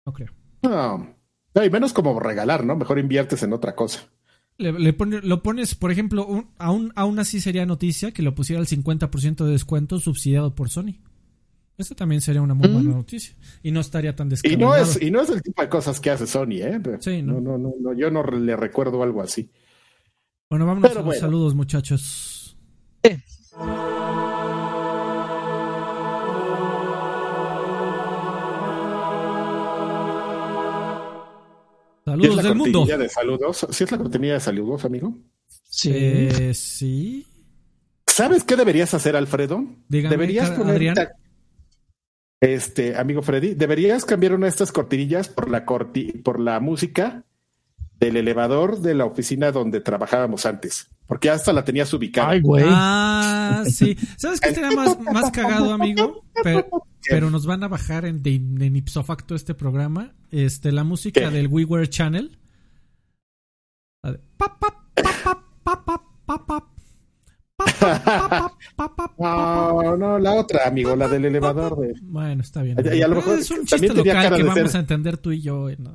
[0.07, 0.33] No creo.
[0.63, 1.17] No.
[1.55, 2.75] no, y menos como regalar, ¿no?
[2.75, 4.09] Mejor inviertes en otra cosa.
[4.57, 9.45] Le, lo pones, por ejemplo, aún, aún así sería noticia que lo pusiera al 50%
[9.45, 10.95] de descuento subsidiado por Sony.
[11.77, 13.37] Esto también sería una muy buena noticia.
[13.63, 14.77] Y no estaría tan descabellado.
[14.77, 16.81] Y no, es, y no es el tipo de cosas que hace Sony, ¿eh?
[17.01, 17.41] Sí, ¿no?
[17.41, 19.51] No, no, no, yo no le recuerdo algo así.
[20.51, 22.57] Bueno, vámonos a los saludos, muchachos.
[32.03, 32.87] Saludos ¿Es la del mundo.
[32.87, 33.67] De saludos?
[33.71, 35.19] ¿Sí es la cortinilla de saludos, amigo?
[35.65, 35.93] Sí.
[35.95, 37.27] Eh, sí.
[38.07, 39.67] ¿Sabes qué deberías hacer, Alfredo?
[39.89, 41.13] deberías poner.
[42.41, 47.25] Este, amigo Freddy, deberías cambiar una de estas cortinillas por la corti por la música
[47.99, 50.89] del elevador de la oficina donde trabajábamos antes.
[51.07, 52.31] Porque hasta la tenías ubicada.
[52.31, 52.65] Ay, güey.
[52.67, 53.97] Ah, sí.
[54.17, 56.25] ¿Sabes qué sería más, más cagado, amigo?
[57.09, 60.15] Pero, nos van a bajar en, en, ipso facto este programa.
[60.31, 62.39] Este, la música del WeWare Channel.
[69.19, 71.95] No, no, la otra, amigo, la del elevador.
[72.03, 72.77] Bueno, está bien.
[72.93, 75.69] Y a lo mejor es un chiste local que vamos a entender tú y yo.
[75.79, 75.95] No,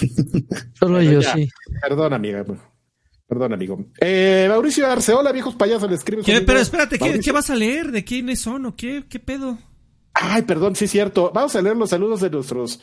[0.78, 1.48] Solo yo, sí.
[1.80, 2.44] Perdón, amiga.
[3.26, 3.86] Perdón, amigo.
[4.00, 6.26] Eh, Mauricio Arce, hola viejos payasos, le escribes.
[6.26, 7.90] Pero espérate, ¿qué, vas a leer?
[7.90, 9.58] ¿De quiénes son o qué, qué pedo?
[10.14, 11.32] Ay, perdón, sí es cierto.
[11.34, 12.80] Vamos a leer los saludos de nuestros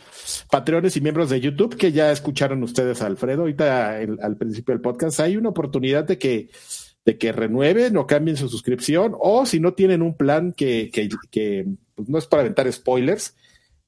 [0.50, 3.42] patrones y miembros de YouTube que ya escucharon ustedes a Alfredo.
[3.42, 6.50] Ahorita al principio del podcast hay una oportunidad de que,
[7.06, 11.10] de que renueven o cambien su suscripción o si no tienen un plan que, que,
[11.30, 13.36] que pues no es para aventar spoilers,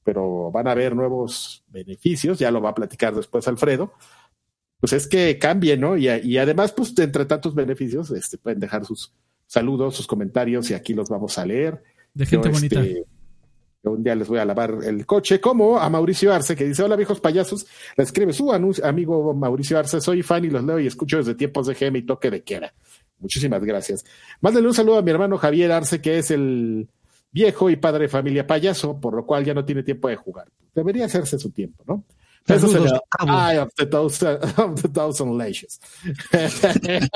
[0.03, 3.94] pero van a haber nuevos beneficios, ya lo va a platicar después Alfredo,
[4.80, 5.95] pues es que cambie, ¿no?
[5.95, 9.14] Y, y además, pues entre tantos beneficios, este, pueden dejar sus
[9.45, 11.84] saludos, sus comentarios y aquí los vamos a leer.
[12.14, 12.82] De gente bonita.
[12.82, 13.06] Este,
[13.84, 16.95] un día les voy a lavar el coche, como a Mauricio Arce, que dice, hola
[16.95, 17.65] viejos payasos,
[17.98, 21.68] le escribe su amigo Mauricio Arce, soy fan y los leo y escucho desde tiempos
[21.68, 22.73] de GM y toque de queda.
[23.19, 24.03] Muchísimas gracias.
[24.40, 26.90] Mándale un saludo a mi hermano Javier Arce, que es el
[27.32, 30.48] viejo y padre de familia payaso, por lo cual ya no tiene tiempo de jugar.
[30.74, 32.03] Debería hacerse su tiempo, ¿no?
[32.48, 35.80] Eso se Eye of the thousand, of the thousand lashes.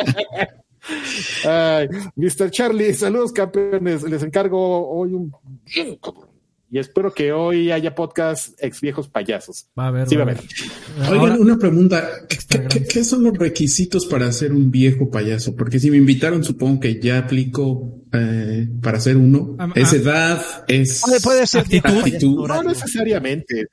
[2.16, 2.52] Mr.
[2.52, 4.04] Charlie, saludos campeones.
[4.04, 5.34] Les encargo hoy un
[6.70, 9.68] y espero que hoy haya podcast ex viejos payasos.
[9.78, 10.10] Va a haber.
[10.10, 10.42] Sí, va a haber.
[11.10, 12.28] Oigan, una pregunta.
[12.28, 15.56] ¿Qué, son los requisitos para ser un viejo payaso?
[15.56, 19.58] Porque si me invitaron, supongo que ya aplico eh, para ser uno.
[19.76, 22.48] es edad, es puede, ser actitud.
[22.48, 23.68] No necesariamente.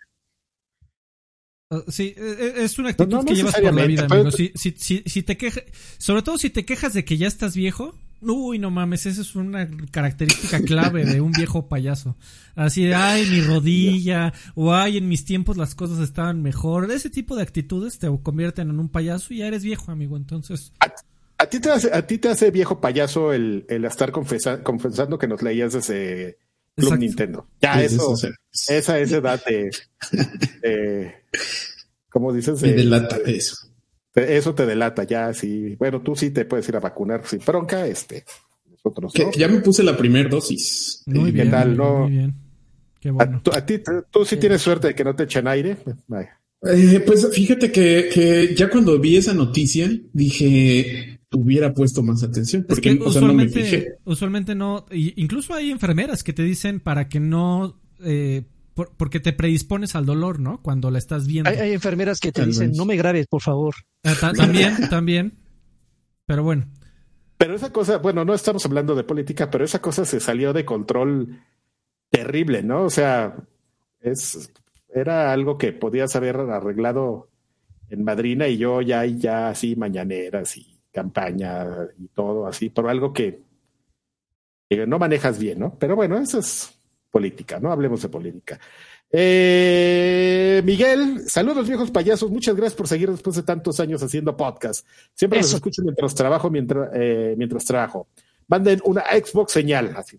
[1.89, 4.31] Sí, e, e, es una actitud que llevas por la vida, amigo.
[4.31, 5.65] Si, si, si, si te quejas,
[5.97, 9.35] sobre todo si te quejas de que ya estás viejo, Uy, no mames, esa es
[9.35, 12.17] una característica clave de un viejo payaso.
[12.55, 16.91] Así de, ay, mi rodilla, o ay, en mis tiempos las cosas estaban mejor.
[16.91, 20.17] Ese tipo de actitudes te convierten en un payaso y ya eres viejo, amigo.
[20.17, 20.73] Entonces.
[21.39, 25.27] ¿A, ti, te hace, a ti te hace viejo payaso el, el estar confesando que
[25.27, 26.39] nos leías desde
[26.77, 27.47] Club Nintendo.
[27.61, 28.15] Ya, eso,
[28.69, 29.71] esa es edad de.
[30.63, 31.15] de
[32.09, 32.61] ¿Cómo dices?
[32.63, 33.57] Me delata eso.
[34.15, 35.77] Eso te delata ya, sí.
[35.79, 38.25] Bueno, tú sí te puedes ir a vacunar sin bronca, este.
[38.71, 39.33] Nosotros no.
[39.33, 41.03] Ya me puse la primera dosis.
[41.07, 41.47] Muy bien.
[41.47, 41.77] ¿Qué tal?
[41.77, 42.35] Muy bien.
[43.01, 43.43] Qué bueno.
[43.53, 43.81] A, ti,
[44.11, 45.77] tú sí, tienes suerte de que no te echen aire.
[46.63, 52.65] Eh, pues fíjate que, que, ya cuando vi esa noticia dije, hubiera puesto más atención.
[52.69, 58.45] Porque, usualmente, no usualmente no, incluso hay enfermeras que te dicen para que no, eh,
[58.75, 60.63] porque te predispones al dolor, ¿no?
[60.63, 61.51] Cuando la estás viendo.
[61.51, 63.75] Hay, enfermeras que te dicen, no me grabes, por favor.
[64.03, 65.39] Ah, también, también.
[66.27, 66.67] Pero bueno.
[67.37, 70.65] Pero esa cosa, bueno, no estamos hablando de política, pero esa cosa se salió de
[70.65, 71.41] control
[72.09, 72.85] terrible, ¿no?
[72.85, 73.37] O sea,
[74.01, 74.53] es,
[74.95, 77.29] era algo que podías haber arreglado
[77.89, 81.67] en Madrina y yo ya, ya así mañaneras y campaña
[81.99, 83.43] y todo así, por algo que,
[84.87, 85.77] no manejas bien, ¿no?
[85.79, 86.79] Pero bueno, eso es
[87.13, 87.71] política, ¿no?
[87.71, 88.59] Hablemos de política.
[89.13, 94.87] Eh, Miguel, saludos viejos payasos, muchas gracias por seguir después de tantos años haciendo podcast.
[95.15, 98.09] Siempre los escucho mientras trabajo, mientras, eh, mientras trabajo.
[98.49, 100.19] Manden una Xbox señal, así.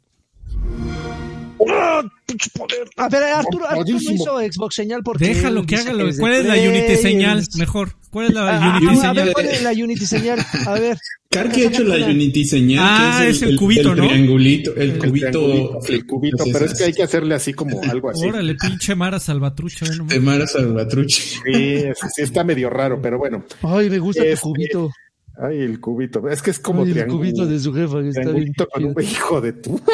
[2.97, 5.27] A ver, Arturo, Arturo no hizo Xbox señal porque.
[5.27, 7.43] Déjalo que haga ¿Cuál es la Unity señal?
[7.57, 7.95] Mejor.
[8.09, 9.17] ¿Cuál es la ah, Unity señal?
[9.17, 10.45] A ver, ¿cuál es la Unity señal?
[10.67, 10.97] A ver.
[11.29, 12.85] Karki ha hecho la Unity señal.
[12.87, 14.07] Ah, es, el, cubito, ¿no?
[14.07, 15.79] Triangulito, el, cubito.
[15.87, 18.25] El cubito, pero es que hay que hacerle así como algo así.
[18.25, 19.87] Órale, pinche Mara Salvatrucha.
[20.07, 21.21] De Mara Salvatrucha.
[21.21, 23.45] Sí, sí, está medio raro, pero bueno.
[23.63, 24.91] Ay, me gusta este, cubito.
[25.35, 26.29] Ay, el cubito.
[26.29, 27.99] Es que es como Ay, el cubito de su jefa.
[28.01, 29.81] Está bien con un hijo de tu.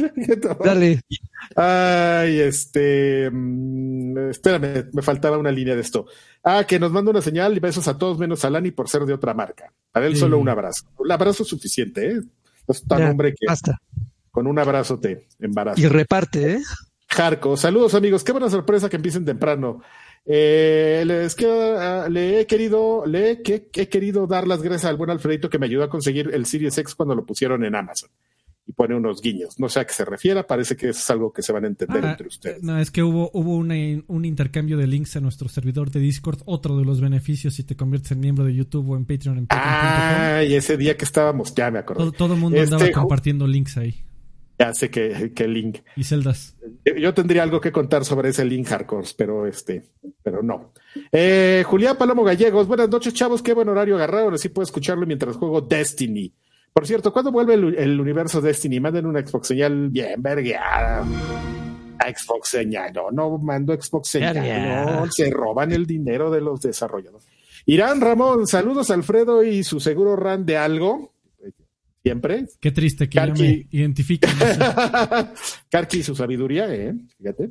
[0.64, 1.00] Dale.
[1.56, 3.30] Ay, este.
[3.30, 6.06] Mm, espérame, me faltaba una línea de esto.
[6.42, 9.02] Ah, que nos manda una señal y besos a todos menos a Lani por ser
[9.02, 9.72] de otra marca.
[9.92, 10.84] Para él solo un abrazo.
[10.98, 12.20] Un abrazo es suficiente, ¿eh?
[12.68, 13.80] es tan hombre que basta.
[14.30, 15.80] con un abrazo te embaraza.
[15.80, 16.60] Y reparte, ¿eh?
[17.08, 19.82] Jarco, saludos amigos, qué buena sorpresa que empiecen temprano.
[20.24, 25.10] Eh, les ah, le he querido, le he, he, querido dar las gracias al buen
[25.10, 28.10] Alfredito que me ayudó a conseguir el Series X cuando lo pusieron en Amazon
[28.70, 29.58] y pone unos guiños.
[29.58, 32.04] No sé a qué se refiera, parece que es algo que se van a entender
[32.04, 32.62] ah, entre ustedes.
[32.62, 36.78] No, es que hubo, hubo un intercambio de links a nuestro servidor de Discord, otro
[36.78, 39.38] de los beneficios si te conviertes en miembro de YouTube o en Patreon.
[39.38, 42.12] En ah, y ese día que estábamos, ya me acuerdo.
[42.12, 44.04] Todo, el mundo andaba este, compartiendo links ahí.
[44.56, 45.78] Ya sé que, que link.
[45.96, 46.54] Y celdas.
[46.96, 49.86] Yo tendría algo que contar sobre ese link hardcore, pero este,
[50.22, 50.74] pero no.
[51.10, 53.42] Eh, Julián Palomo Gallegos, buenas noches, chavos.
[53.42, 54.30] Qué buen horario agarrado.
[54.30, 56.32] Así puedo escucharlo mientras juego Destiny.
[56.72, 58.80] Por cierto, ¿cuándo vuelve el, universo Destiny?
[58.80, 61.04] Manden una Xbox señal bien vergueada.
[62.00, 67.26] Xbox señal, no, no mando Xbox señal, no, se roban el dinero de los desarrolladores.
[67.66, 71.12] Irán Ramón, saludos Alfredo y su seguro RAN de algo.
[72.02, 72.46] Siempre.
[72.58, 73.42] Qué triste que Karki.
[73.42, 74.30] me identifiquen.
[75.70, 76.94] Karki y su sabiduría, ¿eh?
[77.18, 77.50] Fíjate.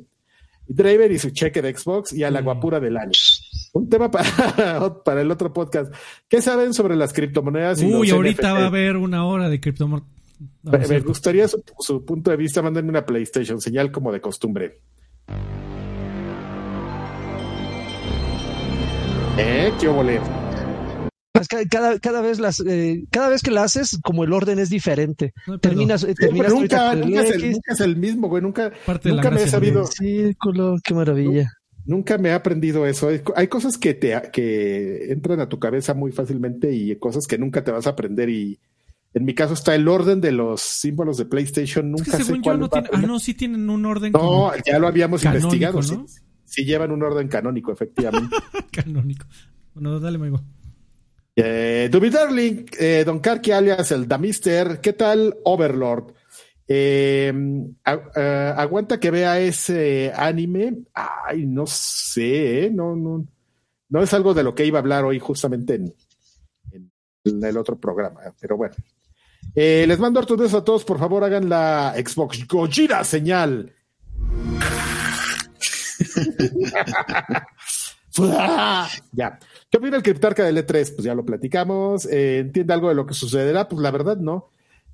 [0.66, 3.12] Driver y su cheque de Xbox y a la guapura del año.
[3.72, 5.94] Un tema para, para el otro podcast.
[6.28, 7.82] ¿Qué saben sobre las criptomonedas?
[7.82, 10.08] Uy, ahorita va a haber una hora de criptomonedas.
[10.62, 12.62] me, gustaría su, punto de vista.
[12.62, 14.80] Mándenme una PlayStation, señal como de costumbre.
[19.38, 19.72] ¿Eh?
[19.80, 20.20] ¿Qué volé?
[21.70, 25.32] Cada, cada, vez las, eh, cada vez que la haces, como el orden es diferente.
[25.60, 28.42] terminas, terminas nunca, nunca, es el, nunca, es el, mismo, güey.
[28.42, 28.72] Nunca,
[29.04, 29.86] nunca me he sabido.
[29.86, 31.48] Círculo, qué maravilla.
[31.86, 33.08] Nunca me he aprendido eso.
[33.34, 37.64] Hay, cosas que te que entran a tu cabeza muy fácilmente y cosas que nunca
[37.64, 38.28] te vas a aprender.
[38.28, 38.60] Y
[39.14, 41.90] en mi caso está el orden de los símbolos de PlayStation.
[41.90, 44.12] Nunca sé cuál no tiene, Ah, no, sí tienen un orden.
[44.12, 45.80] No, ya lo habíamos investigado.
[45.80, 46.06] ¿no?
[46.44, 48.36] Sí, llevan un orden canónico, efectivamente.
[48.72, 49.26] canónico.
[49.74, 50.42] Bueno, dale, Maigo.
[51.36, 56.12] Eh, Darling, eh, Don Karki alias el Damister, ¿qué tal Overlord?
[56.72, 57.32] Eh,
[58.14, 60.84] eh, aguanta que vea ese anime.
[60.94, 63.26] Ay, no sé, no, no,
[63.88, 65.92] no es algo de lo que iba a hablar hoy justamente en,
[67.24, 68.74] el otro programa, pero bueno.
[69.54, 73.74] les mando hartos a todos, por favor hagan la Xbox Gojira señal.
[79.12, 79.38] ya.
[79.70, 80.94] ¿Qué opina el criptarca del E3?
[80.94, 82.06] Pues ya lo platicamos.
[82.06, 83.68] Eh, ¿Entiende algo de lo que sucederá?
[83.68, 84.50] Pues la verdad no.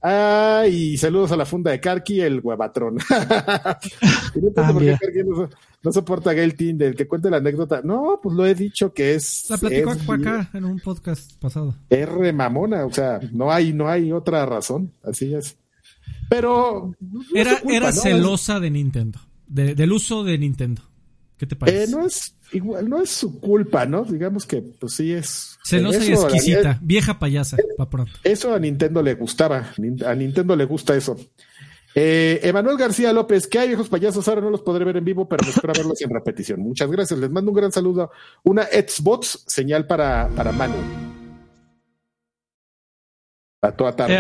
[0.09, 2.95] Ah, y saludos a la funda de Karki, el huevatrón.
[4.55, 5.49] no no,
[5.83, 7.81] no, soporta a Gail Tinder, que cuente la anécdota.
[7.83, 9.47] No, pues lo he dicho que es.
[9.51, 11.75] La platicó acá en un podcast pasado.
[11.91, 14.93] R mamona, o sea, no hay, no hay otra razón.
[15.03, 15.57] Así es.
[16.29, 16.95] Pero.
[17.35, 19.19] era era celosa de Nintendo,
[19.49, 20.83] del uso de Nintendo.
[21.37, 21.83] ¿Qué te parece?
[21.83, 24.05] Eh, no es igual, no es su culpa, ¿no?
[24.05, 25.59] Digamos que, pues sí es.
[25.65, 28.13] Celosa y exquisita, vieja payasa, pa pronto.
[28.25, 29.73] Eso a Nintendo le gustaba,
[30.07, 31.17] a Nintendo le gusta eso.
[31.99, 35.27] Eh, Emanuel García López, que hay viejos payasos, ahora no los podré ver en vivo,
[35.27, 36.61] pero me espero verlos en repetición.
[36.61, 38.11] Muchas gracias, les mando un gran saludo.
[38.45, 40.75] Una Xbox, señal para, para Manu.
[43.63, 44.15] A toda tarde.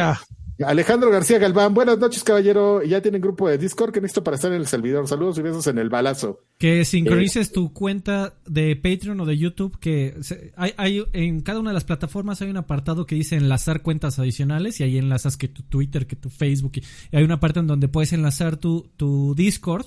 [0.64, 2.82] Alejandro García Galván, buenas noches, caballero.
[2.82, 5.06] Ya tienen grupo de Discord que necesito para estar en el servidor.
[5.06, 6.40] Saludos y besos en el balazo.
[6.56, 10.14] Que sincronices tu cuenta de Patreon o de YouTube, que
[10.56, 14.18] hay, hay, en cada una de las plataformas hay un apartado que dice enlazar cuentas
[14.18, 16.72] adicionales y ahí enlazas que tu Twitter, que tu Facebook.
[17.12, 19.84] Y hay una parte en donde puedes enlazar tu, tu Discord.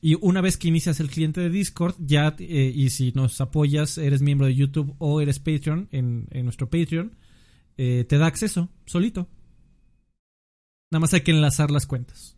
[0.00, 3.98] Y una vez que inicias el cliente de Discord, ya, eh, y si nos apoyas,
[3.98, 7.12] eres miembro de YouTube o eres Patreon en, en nuestro Patreon,
[7.76, 9.28] eh, te da acceso solito.
[10.90, 12.36] Nada más hay que enlazar las cuentas.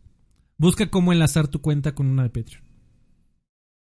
[0.56, 2.70] Busca cómo enlazar tu cuenta con una de Patreon.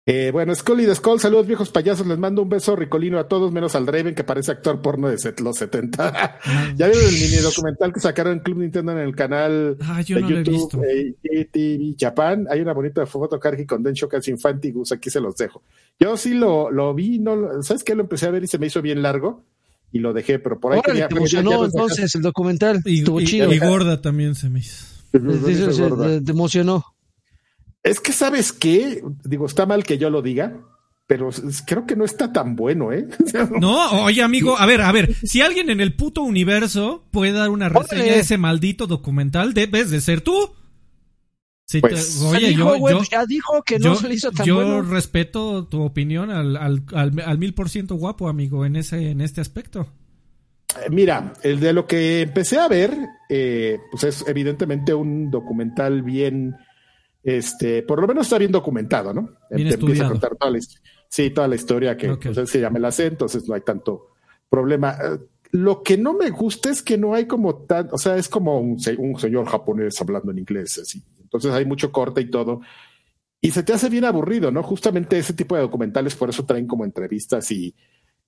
[0.09, 3.51] Eh, bueno, Scully de Skull, saludos viejos payasos, les mando un beso ricolino a todos,
[3.51, 6.13] menos al Raven que parece actor porno de los 70.
[6.15, 6.39] Ah.
[6.77, 10.05] ya vieron el mini documental que sacaron en Club Nintendo en el canal ah, de
[10.05, 12.47] YouTube eh, Japan.
[12.49, 15.63] Hay una bonita foto Cargi con Densho Infantigus, aquí se los dejo.
[15.99, 17.93] Yo sí lo, lo vi, no, ¿sabes qué?
[17.93, 19.43] Lo empecé a ver y se me hizo bien largo
[19.91, 22.81] y lo dejé, pero por ahí tenía, te emocionó entonces el documental.
[22.85, 23.53] Y, chido.
[23.53, 24.85] y, gorda también se me hizo.
[25.11, 26.85] te emocionó.
[27.83, 29.01] Es que, ¿sabes qué?
[29.23, 30.59] Digo, está mal que yo lo diga,
[31.07, 31.29] pero
[31.65, 33.07] creo que no está tan bueno, ¿eh?
[33.61, 37.49] No, oye, amigo, a ver, a ver, si alguien en el puto universo puede dar
[37.49, 40.53] una reseña de ese maldito documental, debes de ser tú.
[41.81, 42.77] Pues, oye, yo,
[43.11, 47.53] ya dijo que no se hizo tan yo respeto tu opinión al, al, al, mil
[47.53, 49.87] por ciento guapo, amigo, en ese, en este aspecto.
[50.75, 52.95] Eh, mira, el de lo que empecé a ver,
[53.29, 56.55] eh, pues es evidentemente un documental bien
[57.27, 59.31] este, por lo menos está bien documentado, ¿no?
[59.51, 60.59] Bien empieza a contar toda la,
[61.09, 64.11] sí, toda la historia que pues, se llama el acento, entonces no hay tanto
[64.49, 64.91] problema.
[64.93, 65.17] Eh,
[65.51, 68.61] lo que no me gusta es que no hay como tan, o sea, es como
[68.61, 71.03] un, señor japonés hablando en inglés, así.
[71.37, 72.61] Entonces hay mucho corte y todo.
[73.39, 74.63] Y se te hace bien aburrido, ¿no?
[74.63, 77.75] Justamente ese tipo de documentales por eso traen como entrevistas y,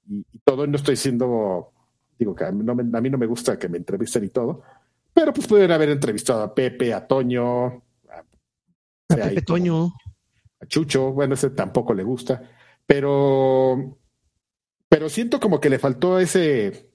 [0.07, 0.67] y, todo.
[0.67, 1.71] No estoy diciendo,
[2.17, 4.29] digo que a mí, no me, a mí no me gusta que me entrevisten y
[4.29, 4.61] todo,
[5.13, 8.23] pero pues pueden haber entrevistado a Pepe, a Toño, a
[9.07, 9.93] Pepe Toño.
[10.61, 12.43] A Chucho, bueno, ese tampoco le gusta,
[12.85, 13.97] pero,
[14.89, 16.88] pero siento como que le faltó ese,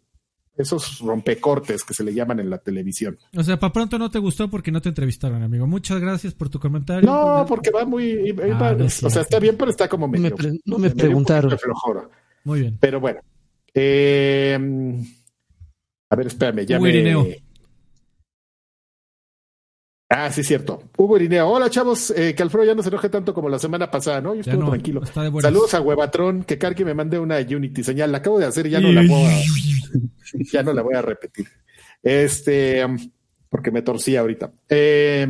[0.57, 3.19] esos rompecortes que se le llaman en la televisión.
[3.37, 5.67] O sea, para pronto no te gustó porque no te entrevistaron, amigo.
[5.67, 7.09] Muchas gracias por tu comentario.
[7.09, 10.35] No, porque va muy, ah, o sea, está bien, pero está como medio.
[10.65, 11.57] no me preguntaron.
[12.45, 12.79] Muy bien.
[12.81, 13.21] Pero bueno.
[13.75, 14.57] Eh,
[16.11, 17.43] a ver, espérame, ya me.
[20.17, 20.81] Ah, sí, cierto.
[20.97, 21.49] Hugo Irineo.
[21.49, 22.11] Hola, chavos.
[22.11, 24.35] Eh, que Alfredo ya no se enoje tanto como la semana pasada, ¿no?
[24.35, 25.03] Yo estuve tranquilo.
[25.41, 26.45] Saludos a Huevatrón.
[26.45, 28.13] Que Carqui me mande una Unity señal.
[28.13, 29.43] La acabo de hacer y ya no la voy a,
[30.53, 31.49] ya no la voy a repetir.
[32.01, 32.87] Este,
[33.49, 34.53] porque me torcí ahorita.
[34.69, 35.27] Eh,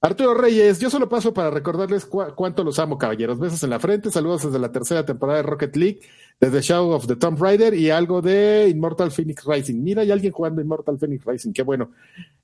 [0.00, 3.40] Arturo Reyes, yo solo paso para recordarles cuánto los amo, caballeros.
[3.40, 6.00] Besos en la frente, saludos desde la tercera temporada de Rocket League,
[6.38, 9.82] desde Shadow of the Tomb Raider y algo de Immortal Phoenix Rising.
[9.82, 11.90] Mira, hay alguien jugando Immortal Phoenix Rising, qué bueno.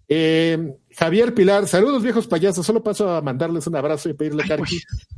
[0.08, 2.64] Eh, Javier Pilar, saludos viejos payasos.
[2.64, 4.56] Solo paso a mandarles un abrazo y pedirle a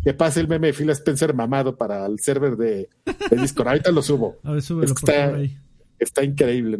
[0.04, 2.88] que pase el meme de Phil Spencer mamado para el server de,
[3.30, 3.68] Discord.
[3.68, 4.36] Ahorita lo subo.
[4.44, 5.58] A ver, súbelo por ahí
[5.98, 6.78] está increíble,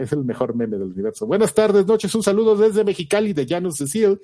[0.00, 1.26] es, el mejor meme del universo.
[1.26, 4.20] Buenas tardes, noches, un saludo desde Mexicali de Janus Cecil.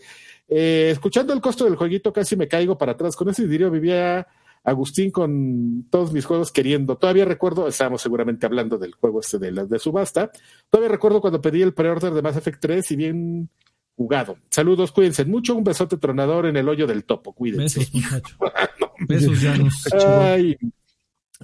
[0.48, 3.16] Eh, escuchando el costo del jueguito casi me caigo para atrás.
[3.16, 4.26] Con ese diría vivía
[4.62, 6.96] Agustín con todos mis juegos queriendo.
[6.96, 10.30] Todavía recuerdo, estábamos seguramente hablando del juego este de, de subasta.
[10.68, 13.48] Todavía recuerdo cuando pedí el pre-order de Mass Effect 3 y bien
[13.96, 14.36] jugado.
[14.50, 15.54] Saludos, cuídense mucho.
[15.54, 17.32] Un besote tronador en el hoyo del topo.
[17.32, 17.80] Cuídense.
[17.80, 18.36] Besos, muchacho.
[19.08, 19.86] Besos, Janus.
[19.94, 20.56] Ay,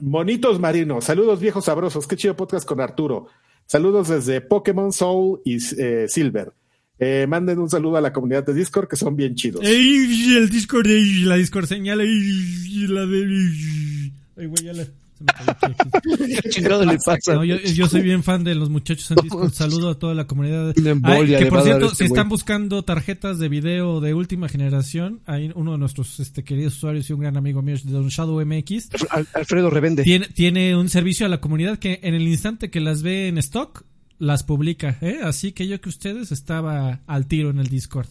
[0.01, 3.29] Monitos marinos, saludos viejos sabrosos, qué chido podcast con Arturo.
[3.65, 6.53] Saludos desde Pokémon Soul y eh, Silver.
[6.99, 9.63] Eh, manden un saludo a la comunidad de Discord que son bien chidos.
[9.65, 10.87] el Discord,
[11.25, 14.13] la Discord señala, la de...
[14.37, 14.87] Ay, güey, ya la
[17.75, 19.51] yo, soy bien fan de los muchachos en Discord.
[19.53, 20.75] Saludo a toda la comunidad.
[20.75, 25.79] que por cierto, si están buscando tarjetas de video de última generación, hay uno de
[25.79, 28.91] nuestros este, queridos usuarios y un gran amigo mío, Don Shadow MX.
[29.35, 30.03] Alfredo Revende.
[30.03, 33.39] Tiene, tiene un servicio a la comunidad que en el instante que las ve en
[33.39, 33.85] stock,
[34.19, 34.99] las publica.
[35.01, 35.21] ¿eh?
[35.23, 38.09] Así que yo que ustedes estaba al tiro en el Discord.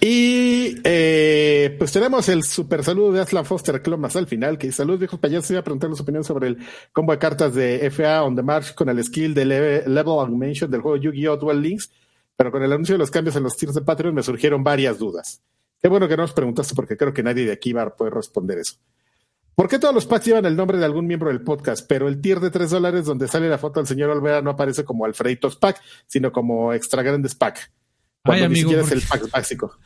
[0.00, 5.00] Y eh, pues tenemos el super saludo de Aslan Foster Clomas al final, que saludos
[5.00, 6.58] viejos payasos, voy a preguntar su opinión sobre el
[6.92, 10.80] combo de cartas de FA on the march con el skill de level, augmentation del
[10.80, 11.36] juego Yu-Gi-Oh!
[11.36, 11.90] Duel Links,
[12.34, 14.98] pero con el anuncio de los cambios en los tiers de Patreon me surgieron varias
[14.98, 15.42] dudas.
[15.80, 18.14] Qué bueno que no nos preguntaste porque creo que nadie de aquí va a poder
[18.14, 18.76] responder eso.
[19.54, 22.20] ¿Por qué todos los packs llevan el nombre de algún miembro del podcast, pero el
[22.20, 25.56] tier de 3 dólares donde sale la foto del señor Olvera no aparece como Alfreditos
[25.56, 27.70] Pack, sino como Extra Grandes Pack?
[28.24, 29.78] Ay, amigo, ni el pack básico.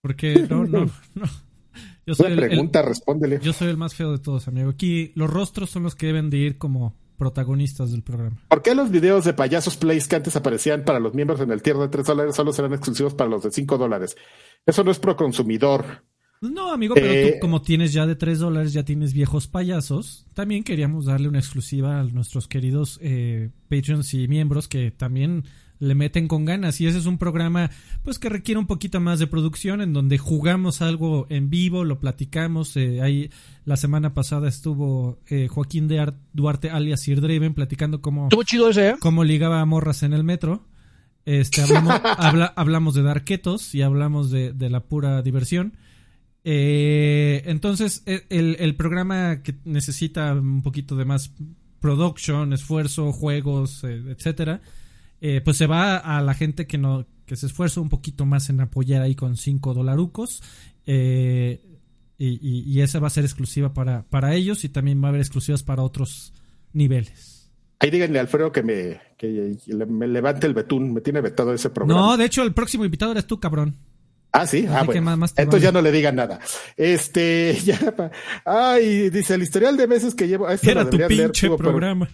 [0.00, 1.26] Porque no, no, no.
[2.04, 3.38] Yo soy pregunta, respóndele.
[3.40, 4.70] Yo soy el más feo de todos, amigo.
[4.70, 8.36] Aquí los rostros son los que deben de ir como protagonistas del programa.
[8.48, 11.62] ¿Por qué los videos de payasos plays que antes aparecían para los miembros en el
[11.62, 14.16] tier de 3 dólares solo serán exclusivos para los de 5 dólares?
[14.66, 16.02] Eso no es pro consumidor.
[16.42, 20.26] No, amigo, pero tú eh, como tienes ya de 3 dólares, ya tienes viejos payasos,
[20.34, 25.44] también queríamos darle una exclusiva a nuestros queridos eh, Patreons y miembros que también
[25.82, 27.68] le meten con ganas y ese es un programa
[28.04, 31.98] pues que requiere un poquito más de producción en donde jugamos algo en vivo, lo
[31.98, 33.30] platicamos, eh, ahí
[33.64, 38.90] la semana pasada estuvo eh, Joaquín de Duarte alias Sir Draven platicando cómo, chido ese,
[38.90, 38.94] ¿eh?
[39.00, 40.64] cómo ligaba a morras en el metro.
[41.24, 42.00] Este, hablamos,
[42.56, 45.74] hablamos de darquetos y hablamos de, la pura diversión.
[46.44, 51.32] Eh, entonces, el, el programa que necesita un poquito de más
[51.82, 54.62] production, esfuerzo, juegos, etcétera,
[55.20, 58.50] eh, pues se va a la gente que no que se esfuerza un poquito más
[58.50, 60.42] en apoyar ahí con 5 dolarucos.
[60.86, 61.60] Eh,
[62.18, 65.64] y, esa va a ser exclusiva para, para ellos y también va a haber exclusivas
[65.64, 66.32] para otros
[66.72, 67.50] niveles.
[67.80, 69.56] Ahí díganle a Alfredo que me, que
[69.88, 72.00] me levante el betún, me tiene vetado ese programa.
[72.00, 73.76] No, de hecho el próximo invitado eres tú, cabrón.
[74.32, 75.26] Ah, sí, ah, bueno.
[75.36, 76.40] Entonces ya no le digan nada.
[76.76, 77.78] Este, ya,
[78.46, 80.48] ay, dice el historial de meses que llevo.
[80.48, 82.08] Este Era tu pinche programa.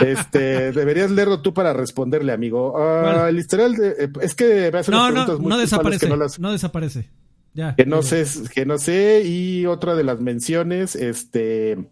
[0.00, 2.74] Este, deberías leerlo tú para responderle, amigo.
[2.78, 6.08] Ah, el historial de, eh, es que me no, no, no desaparece,
[6.38, 7.10] no, desaparece.
[7.52, 8.24] Ya, que no sé,
[8.54, 9.22] que no sé.
[9.24, 11.88] Y otra de las menciones, este,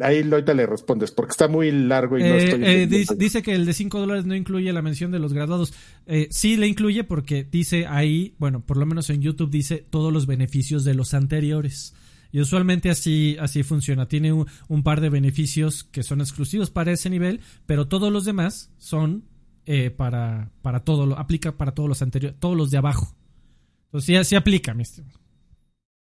[0.00, 2.64] ahí ahorita le respondes, porque está muy largo y no eh, estoy.
[2.64, 2.86] Eh,
[3.16, 5.74] dice, que el de 5 dólares no incluye la mención de los graduados.
[6.06, 10.12] Eh, sí le incluye porque dice ahí, bueno, por lo menos en YouTube dice todos
[10.12, 11.94] los beneficios de los anteriores.
[12.32, 14.08] Y usualmente así, así funciona.
[14.08, 18.72] Tiene un, par de beneficios que son exclusivos para ese nivel, pero todos los demás
[18.78, 19.24] son
[19.66, 23.14] eh, para, para todo, lo, aplica para todos los anteriores, todos los de abajo.
[23.86, 25.23] Entonces sí, sí aplica, mi estimado.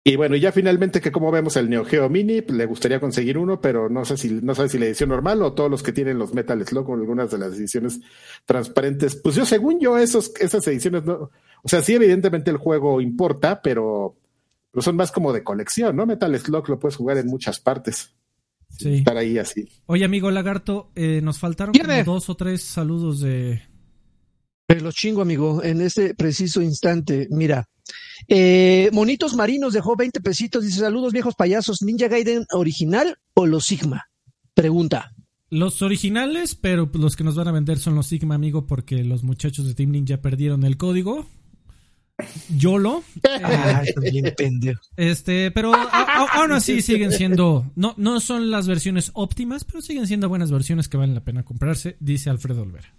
[0.03, 3.59] Y bueno, ya finalmente que como vemos el Neo Geo Mini, le gustaría conseguir uno,
[3.59, 6.17] pero no sé si no sabe si la edición normal o todos los que tienen
[6.17, 7.99] los Metal Slug o algunas de las ediciones
[8.45, 9.15] transparentes.
[9.17, 11.30] Pues yo, según yo, esos, esas ediciones no,
[11.61, 14.15] o sea, sí, evidentemente el juego importa, pero
[14.71, 16.05] pero son más como de colección, ¿no?
[16.05, 18.13] Metal Slug lo puedes jugar en muchas partes.
[18.69, 18.97] Sí.
[18.97, 19.67] Estar ahí así.
[19.88, 21.73] Oye, amigo Lagarto, eh, nos faltaron
[22.05, 23.63] dos o tres saludos de.
[24.69, 27.27] Pero lo chingo, amigo, en este preciso instante.
[27.31, 27.67] Mira,
[28.27, 30.63] eh, Monitos Marinos dejó 20 pesitos.
[30.63, 31.81] Dice: Saludos, viejos payasos.
[31.81, 34.11] ¿Ninja Gaiden original o los Sigma?
[34.53, 35.11] Pregunta.
[35.49, 39.23] Los originales, pero los que nos van a vender son los Sigma, amigo, porque los
[39.23, 41.25] muchachos de Team Ninja perdieron el código.
[42.55, 43.03] YOLO.
[43.41, 43.83] Ah,
[44.97, 50.29] este, pero aún así siguen siendo, no, no son las versiones óptimas, pero siguen siendo
[50.29, 52.93] buenas versiones que valen la pena comprarse, dice Alfredo Olvera.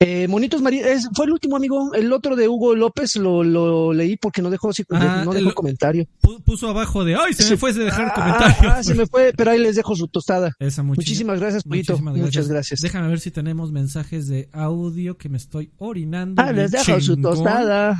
[0.00, 4.42] Eh, Monitos Marinos, fue el último amigo, el otro de Hugo López lo, leí porque
[4.42, 6.06] no dejó, ah, no dejó comentario.
[6.44, 8.70] Puso abajo de, ay, se me fue de dejar ah, comentario.
[8.70, 10.52] Ah, se me fue, pero ahí les dejo su tostada.
[10.84, 11.98] Muchísimas gracias, Polito.
[11.98, 12.80] Muchas gracias.
[12.80, 16.40] Déjame ver si tenemos mensajes de audio que me estoy orinando.
[16.40, 17.98] Ah, les dejo su tostada.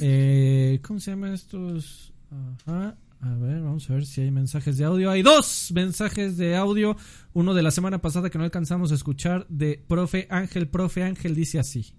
[0.00, 2.12] Eh, ¿Cómo se llama estos?
[2.66, 2.96] Ajá.
[3.24, 5.10] A ver, vamos a ver si hay mensajes de audio.
[5.10, 6.94] Hay dos mensajes de audio.
[7.32, 10.68] Uno de la semana pasada que no alcanzamos a escuchar de Profe Ángel.
[10.68, 11.96] Profe Ángel dice así.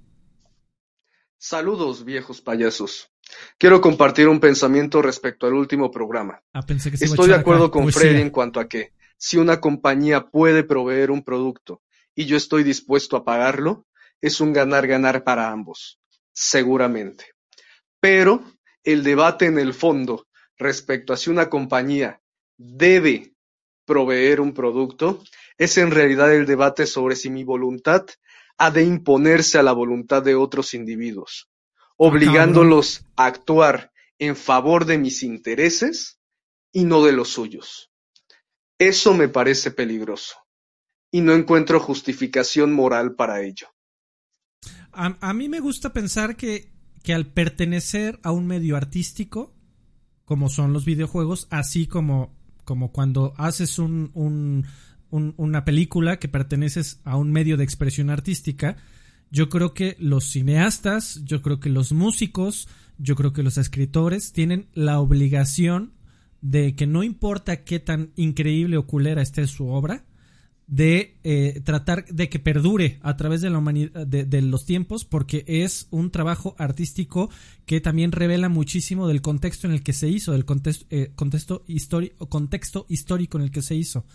[1.40, 3.10] Saludos, viejos payasos.
[3.58, 6.44] Quiero compartir un pensamiento respecto al último programa.
[6.54, 10.28] Ah, pensé que Estoy de acuerdo con Freddy en cuanto a que si una compañía
[10.28, 11.82] puede proveer un producto
[12.14, 13.88] y yo estoy dispuesto a pagarlo,
[14.22, 16.00] es un ganar-ganar para ambos,
[16.34, 17.26] seguramente.
[18.00, 18.44] Pero
[18.84, 20.25] el debate en el fondo
[20.58, 22.22] respecto a si una compañía
[22.58, 23.36] debe
[23.86, 25.24] proveer un producto,
[25.58, 28.06] es en realidad el debate sobre si mi voluntad
[28.58, 31.50] ha de imponerse a la voluntad de otros individuos,
[31.98, 36.20] obligándolos a actuar en favor de mis intereses
[36.72, 37.92] y no de los suyos.
[38.78, 40.36] Eso me parece peligroso
[41.12, 43.68] y no encuentro justificación moral para ello.
[44.92, 46.72] A, mí me gusta pensar que,
[47.04, 49.55] que al pertenecer a un medio artístico,
[50.26, 52.34] como son los videojuegos, así como,
[52.64, 54.66] como cuando haces un,
[55.10, 58.76] una película que perteneces a un medio de expresión artística,
[59.32, 64.34] yo creo que los cineastas, yo creo que los músicos, yo creo que los escritores
[64.34, 65.94] tienen la obligación
[66.42, 70.06] de que no importa qué tan increíble o culera esté su obra,
[70.68, 75.44] de eh, tratar de que perdure a través de la humanidad de, los tiempos porque
[75.48, 77.30] es un trabajo artístico
[77.66, 81.64] que también revela muchísimo del contexto en el que se hizo del contexto eh, contexto
[81.68, 84.06] histórico contexto histórico en el que se hizo.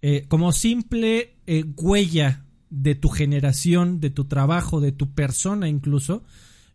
[0.00, 1.36] Eh, como simple
[1.76, 6.24] huella de tu generación de tu trabajo de tu persona incluso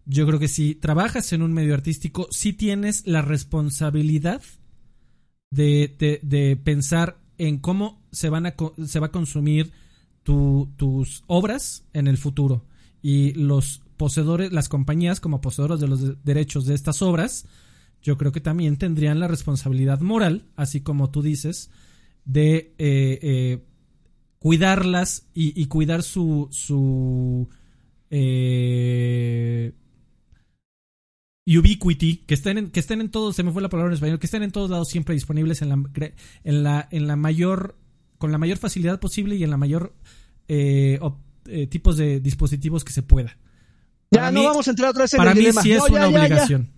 [0.06, 4.44] yo creo que si trabajas en un medio artístico sí tienes la responsabilidad
[5.50, 8.56] de, de pensar en cómo se, van a,
[8.86, 9.72] se va a consumir
[10.24, 12.66] tus obras en el futuro.
[13.02, 17.46] Y los poseedores, las compañías como poseedores de los derechos de estas obras,
[18.02, 21.70] yo creo que también tendrían la responsabilidad moral, así como tú dices,
[22.26, 23.64] de eh, eh,
[24.40, 27.50] cuidarlas y, cuidar su, su
[28.10, 29.74] eh,
[31.48, 34.20] ubiquity, que estén, en, que estén en todos, se me fue la palabra en español,
[34.20, 35.80] que estén en todos lados siempre disponibles en la,
[36.44, 37.78] en la, en la mayor,
[38.18, 39.94] con la mayor facilidad posible y en la mayor
[40.50, 41.00] eh,
[41.46, 43.38] eh, tipos de dispositivos que se pueda.
[44.12, 46.70] Ya no vamos a entrar otra vez en para el mí sí es una obligación.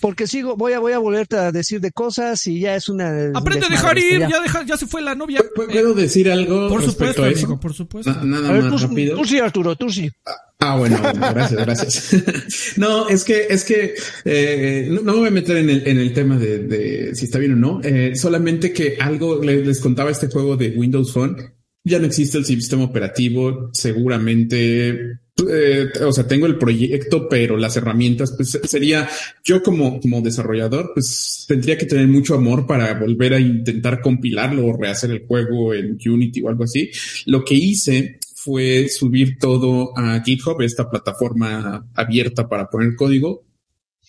[0.00, 3.30] Porque sigo, voy a, voy a volverte a decir de cosas y ya es una.
[3.34, 4.42] Aprende a dejar ir, ya.
[4.66, 5.42] ya, se fue la novia.
[5.54, 6.68] ¿Puedo decir algo?
[6.68, 7.58] Por supuesto, a eso?
[7.58, 8.12] por supuesto.
[8.22, 9.16] nada más tú, rápido.
[9.16, 10.10] Tú sí, Arturo, tú sí.
[10.26, 10.32] Ah,
[10.74, 12.76] bueno, gracias, gracias.
[12.76, 13.94] no, es que, es que
[14.24, 17.38] eh, no, me voy a meter en el, en el tema de, de si está
[17.38, 17.80] bien o no.
[17.82, 21.36] Eh, solamente que algo les, contaba este juego de Windows Phone.
[21.84, 23.70] Ya no existe el sistema operativo.
[23.72, 29.06] Seguramente eh, o sea, tengo el proyecto, pero las herramientas, pues sería
[29.44, 34.66] yo como, como desarrollador, pues tendría que tener mucho amor para volver a intentar compilarlo
[34.66, 36.90] o rehacer el juego en Unity o algo así.
[37.26, 43.44] Lo que hice fue subir todo a GitHub, esta plataforma abierta para poner código,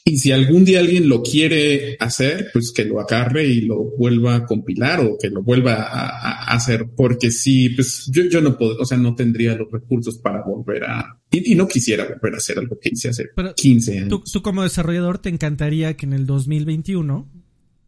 [0.05, 4.35] y si algún día alguien lo quiere hacer, pues que lo agarre y lo vuelva
[4.35, 8.77] a compilar o que lo vuelva a, hacer, porque si, pues yo, yo no puedo,
[8.77, 12.57] o sea, no tendría los recursos para volver a, y, no quisiera volver a hacer
[12.57, 14.07] algo que hice hace 15 años.
[14.07, 17.29] Tú, tú, como desarrollador te encantaría que en el 2021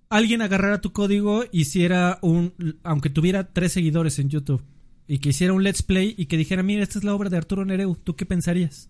[0.09, 2.53] alguien agarrara tu código, hiciera un,
[2.83, 4.61] aunque tuviera tres seguidores en YouTube,
[5.09, 7.37] y que hiciera un let's play y que dijera, mira, esta es la obra de
[7.37, 8.89] Arturo Nereu, ¿tú qué pensarías?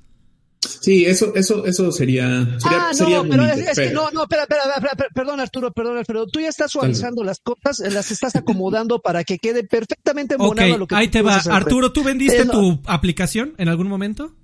[0.60, 4.44] Sí, eso, eso, eso sería, sería, ah, sería no, pero es, que no, no, espera,
[4.44, 9.00] espera, espera, perdón Arturo, perdón Alfredo, tú ya estás suavizando las cosas, las estás acomodando
[9.00, 11.38] para que quede perfectamente monado lo que ahí te va.
[11.38, 14.36] Arturo, ¿tú vendiste tu aplicación en algún momento?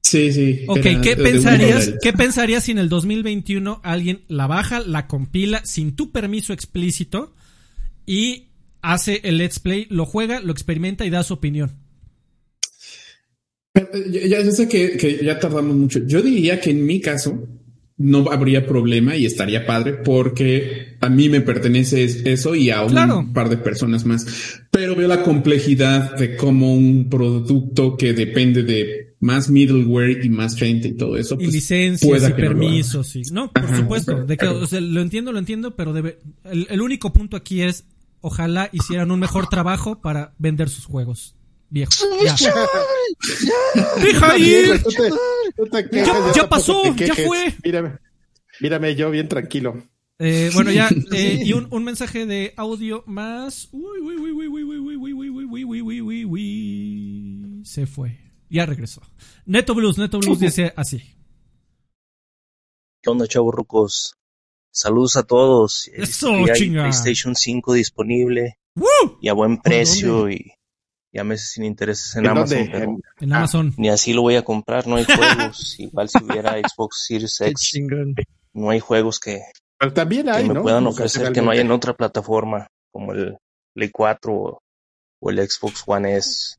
[0.00, 0.64] Sí, sí.
[0.66, 5.94] Ok, ¿qué pensarías, ¿qué pensarías si en el 2021 alguien la baja, la compila sin
[5.94, 7.34] tu permiso explícito
[8.06, 8.49] y
[8.82, 11.72] hace el let's play, lo juega, lo experimenta y da su opinión?
[13.74, 16.00] Eh, ya, sé que, ya tardamos mucho.
[16.06, 17.46] Yo diría que en mi caso
[17.96, 23.32] no habría problema y estaría padre porque a mí me pertenece eso y a un
[23.32, 24.62] par de personas más.
[24.70, 30.56] Pero veo la complejidad de cómo un producto que depende de más middleware y más
[30.56, 31.34] gente y todo eso.
[31.34, 33.14] y pues, licencias y permisos.
[33.30, 34.24] No, por supuesto.
[34.24, 36.18] de que, lo entiendo, lo entiendo, pero debe,
[36.50, 37.84] el único punto aquí es
[38.20, 41.36] ojalá hicieran un mejor trabajo para vender sus juegos
[41.70, 41.92] viejo.
[42.22, 42.36] Ya.
[44.02, 44.82] Deja ir.
[46.34, 47.54] Ya, pasó, ya fue.
[47.64, 47.98] Mírame,
[48.60, 49.82] mírame yo bien tranquilo.
[50.18, 53.68] Eh, bueno, ya, eh, y un, un, mensaje de audio más.
[53.72, 57.86] Uy, uy, uy, uy, uy, uy, uy, uy, uy, uy, uy, uy, uy, uy, Se
[57.86, 58.18] fue.
[58.50, 59.00] Ya regresó.
[59.46, 61.16] Neto Blues, Neto Blues dice así.
[63.00, 64.19] ¿Qué onda, chavos rucos?
[64.72, 65.88] Saludos a todos.
[65.92, 66.82] Eso, chinga.
[66.82, 68.58] PlayStation 5 disponible.
[69.20, 70.52] Y a buen precio y
[71.12, 73.00] ya meses sin intereses en, Amazon.
[73.20, 73.74] en Amazon.
[73.76, 75.74] Ni así lo voy a comprar, no hay juegos.
[75.78, 77.80] Igual si hubiera Xbox Series X,
[78.52, 79.42] no hay juegos que,
[79.94, 83.38] también hay, me puedan ofrecer que no hay en otra plataforma, como el
[83.74, 84.60] Play 4
[85.20, 86.56] o, el Xbox One S.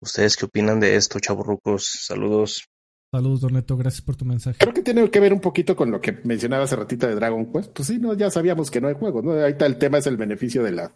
[0.00, 2.04] ¿Ustedes qué opinan de esto, chavorrucos?
[2.06, 2.67] Saludos.
[3.10, 4.58] Saludos, Doneto, gracias por tu mensaje.
[4.58, 7.50] Creo que tiene que ver un poquito con lo que mencionaba hace ratito de Dragon
[7.50, 7.72] Quest.
[7.72, 9.32] Pues sí, no, ya sabíamos que no hay juegos, ¿no?
[9.32, 10.92] Ahí está el tema, es el beneficio de la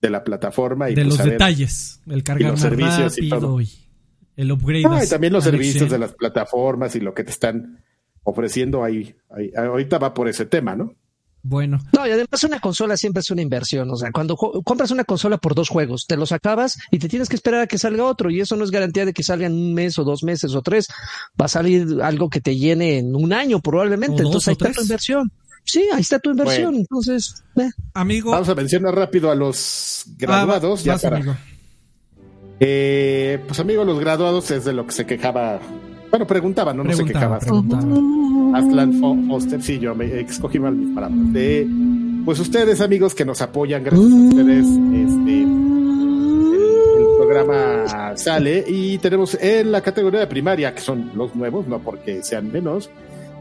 [0.00, 3.58] de la plataforma y de pues, los detalles, el cargar los servicios y todo.
[4.36, 4.84] el upgrade.
[4.90, 7.82] Ah, y también los servicios de las plataformas y lo que te están
[8.22, 9.14] ofreciendo ahí,
[9.56, 10.94] Ahorita va por ese tema, ¿no?
[11.46, 11.78] Bueno.
[11.92, 13.90] No, y además una consola siempre es una inversión.
[13.90, 17.28] O sea, cuando compras una consola por dos juegos, te los acabas y te tienes
[17.28, 18.30] que esperar a que salga otro.
[18.30, 20.62] Y eso no es garantía de que salga en un mes o dos meses o
[20.62, 20.88] tres.
[21.38, 24.22] Va a salir algo que te llene en un año probablemente.
[24.22, 25.30] Entonces ahí está tu inversión.
[25.64, 26.76] Sí, ahí está tu inversión.
[26.76, 27.44] Entonces,
[27.92, 28.30] amigo.
[28.30, 30.80] Vamos a mencionar rápido a los graduados.
[30.80, 31.16] Ah, ya para...
[31.16, 31.36] amigo.
[32.58, 35.60] Eh, pues, amigo, los graduados es de lo que se quejaba.
[36.14, 37.38] Bueno, preguntaban, no, no se quejaba.
[37.38, 41.32] Aslan Foster, sí, yo me escogí mal mis palabras.
[41.32, 41.66] De,
[42.24, 45.50] pues ustedes, amigos, que nos apoyan, gracias a ustedes, este, el,
[47.18, 52.22] programa sale y tenemos en la categoría de primaria, que son los nuevos, no porque
[52.22, 52.90] sean menos,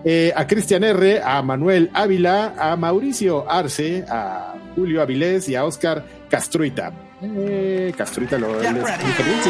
[0.04, 5.64] eh, a Cristian R., a Manuel Ávila, a Mauricio Arce, a Julio Avilés y a
[5.64, 6.92] Oscar Castruita.
[7.22, 8.66] Eh, Castruita lo, sí,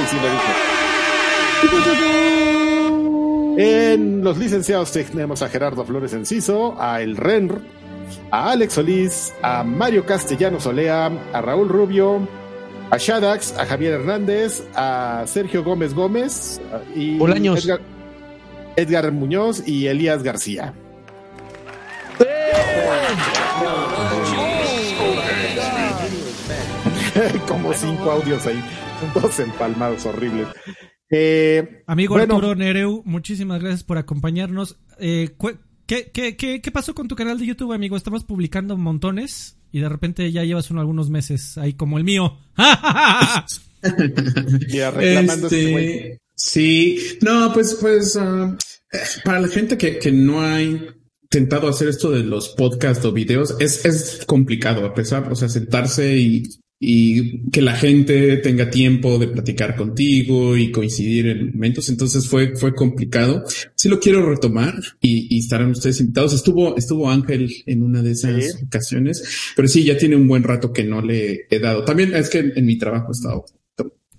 [0.09, 0.17] sí,
[1.77, 2.62] lo
[3.57, 7.51] En los licenciados tenemos a Gerardo Flores Enciso, a El Ren,
[8.31, 12.27] a Alex Solís, a Mario Castellano Solea, a Raúl Rubio,
[12.89, 16.59] a Shadax, a Javier Hernández, a Sergio Gómez Gómez
[16.95, 17.81] y Edgar,
[18.75, 20.73] Edgar Muñoz y Elías García.
[27.47, 28.63] Como cinco audios ahí,
[29.13, 30.47] todos empalmados, horribles.
[31.15, 34.79] Eh, Amigo Arturo Nereu, muchísimas gracias por acompañarnos.
[34.99, 35.35] Eh,
[35.85, 37.95] ¿qué, qué, qué, qué, pasó con tu canal de YouTube, amigo?
[37.95, 42.39] Estabas publicando montones y de repente ya llevas unos algunos meses ahí como el mío.
[45.01, 48.57] este, sí, no, pues, pues, ah,
[49.23, 50.83] para la gente que, que no hay
[51.21, 55.47] intentado hacer esto de los podcasts o videos, es, es complicado, a pesar, o sea,
[55.47, 56.43] sentarse y
[56.85, 61.87] y que la gente tenga tiempo de platicar contigo y coincidir en momentos.
[61.87, 63.45] Entonces fue, fue complicado.
[63.73, 66.33] Sí lo quiero retomar y, estarán ustedes invitados.
[66.33, 69.23] Estuvo, estuvo Ángel en una de esas ocasiones,
[69.55, 71.85] pero sí, ya tiene un buen rato que no le he dado.
[71.85, 73.45] También es que en, mi trabajo he estado.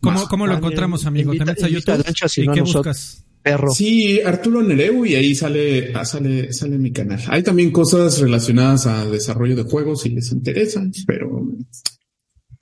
[0.00, 1.34] ¿Cómo, ¿Cómo, lo encontramos, amigo?
[1.34, 2.04] ¿También a YouTube?
[2.36, 3.26] ¿Y qué buscas?
[3.42, 3.74] Perro.
[3.74, 7.20] Sí, Arturo Nereu y ahí sale, ah, sale, sale mi canal.
[7.28, 11.46] Hay también cosas relacionadas a desarrollo de juegos si les interesan, pero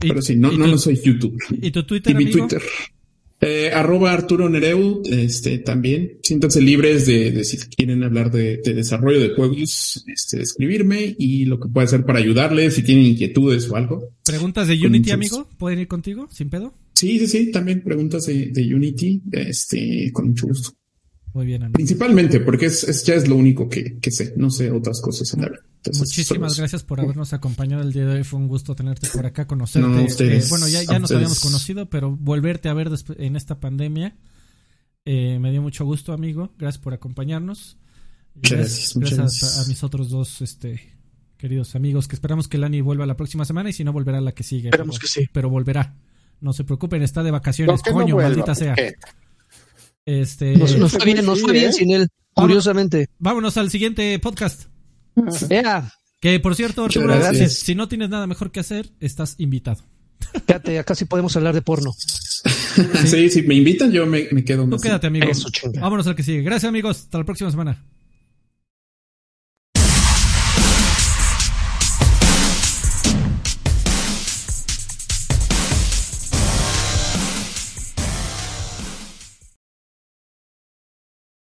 [0.08, 1.38] pero sí, no, no, no soy YouTube.
[1.60, 2.12] ¿Y tu Twitter?
[2.12, 2.62] Y mi Twitter.
[3.44, 6.18] Eh, arroba Arturo Nereu, este, también.
[6.22, 11.16] Siéntanse libres de, de si quieren hablar de, de, desarrollo de juegos, este, de escribirme
[11.18, 14.10] y lo que pueda hacer para ayudarles, si tienen inquietudes o algo.
[14.24, 15.48] ¿Preguntas de Unity, amigo?
[15.58, 16.72] ¿Pueden ir contigo, sin pedo?
[16.94, 20.70] Sí, sí, sí, también preguntas de, de Unity, este, con mucho gusto.
[21.34, 21.74] Muy bien, amigo.
[21.74, 25.32] Principalmente porque es, es, ya es lo único que, que sé, no sé otras cosas
[25.34, 25.62] en la vida.
[25.98, 28.24] Muchísimas gracias por habernos acompañado el día de hoy.
[28.24, 30.36] Fue un gusto tenerte por acá, conocerte.
[30.36, 34.14] Eh, bueno, ya, ya nos habíamos conocido, pero volverte a ver en esta pandemia
[35.04, 36.52] eh, me dio mucho gusto, amigo.
[36.58, 37.76] Gracias por acompañarnos.
[38.34, 40.80] Gracias, gracias, A, mis otros dos este,
[41.36, 44.32] queridos amigos, que esperamos que Lani vuelva la próxima semana y si no, volverá la
[44.32, 44.68] que sigue.
[44.68, 45.28] Esperamos que sí.
[45.32, 45.96] Pero volverá.
[46.40, 47.82] No se preocupen, está de vacaciones.
[47.82, 48.74] Coño, maldita sea.
[50.04, 53.08] Este, nos, fue bien, nos fue bien sin él, curiosamente.
[53.18, 54.64] Vámonos al siguiente podcast.
[55.48, 55.92] Yeah.
[56.20, 57.14] Que por cierto, Arturo.
[57.48, 59.82] Si, no tienes nada mejor que hacer, estás invitado.
[60.46, 61.92] Quédate, acá sí podemos hablar de porno.
[63.04, 64.68] sí, si me invitan, yo me, quedo.
[64.68, 65.26] Tú quédate, amigo.
[65.80, 66.42] Vámonos al que sigue.
[66.42, 67.00] Gracias, amigos.
[67.00, 67.84] Hasta la próxima semana.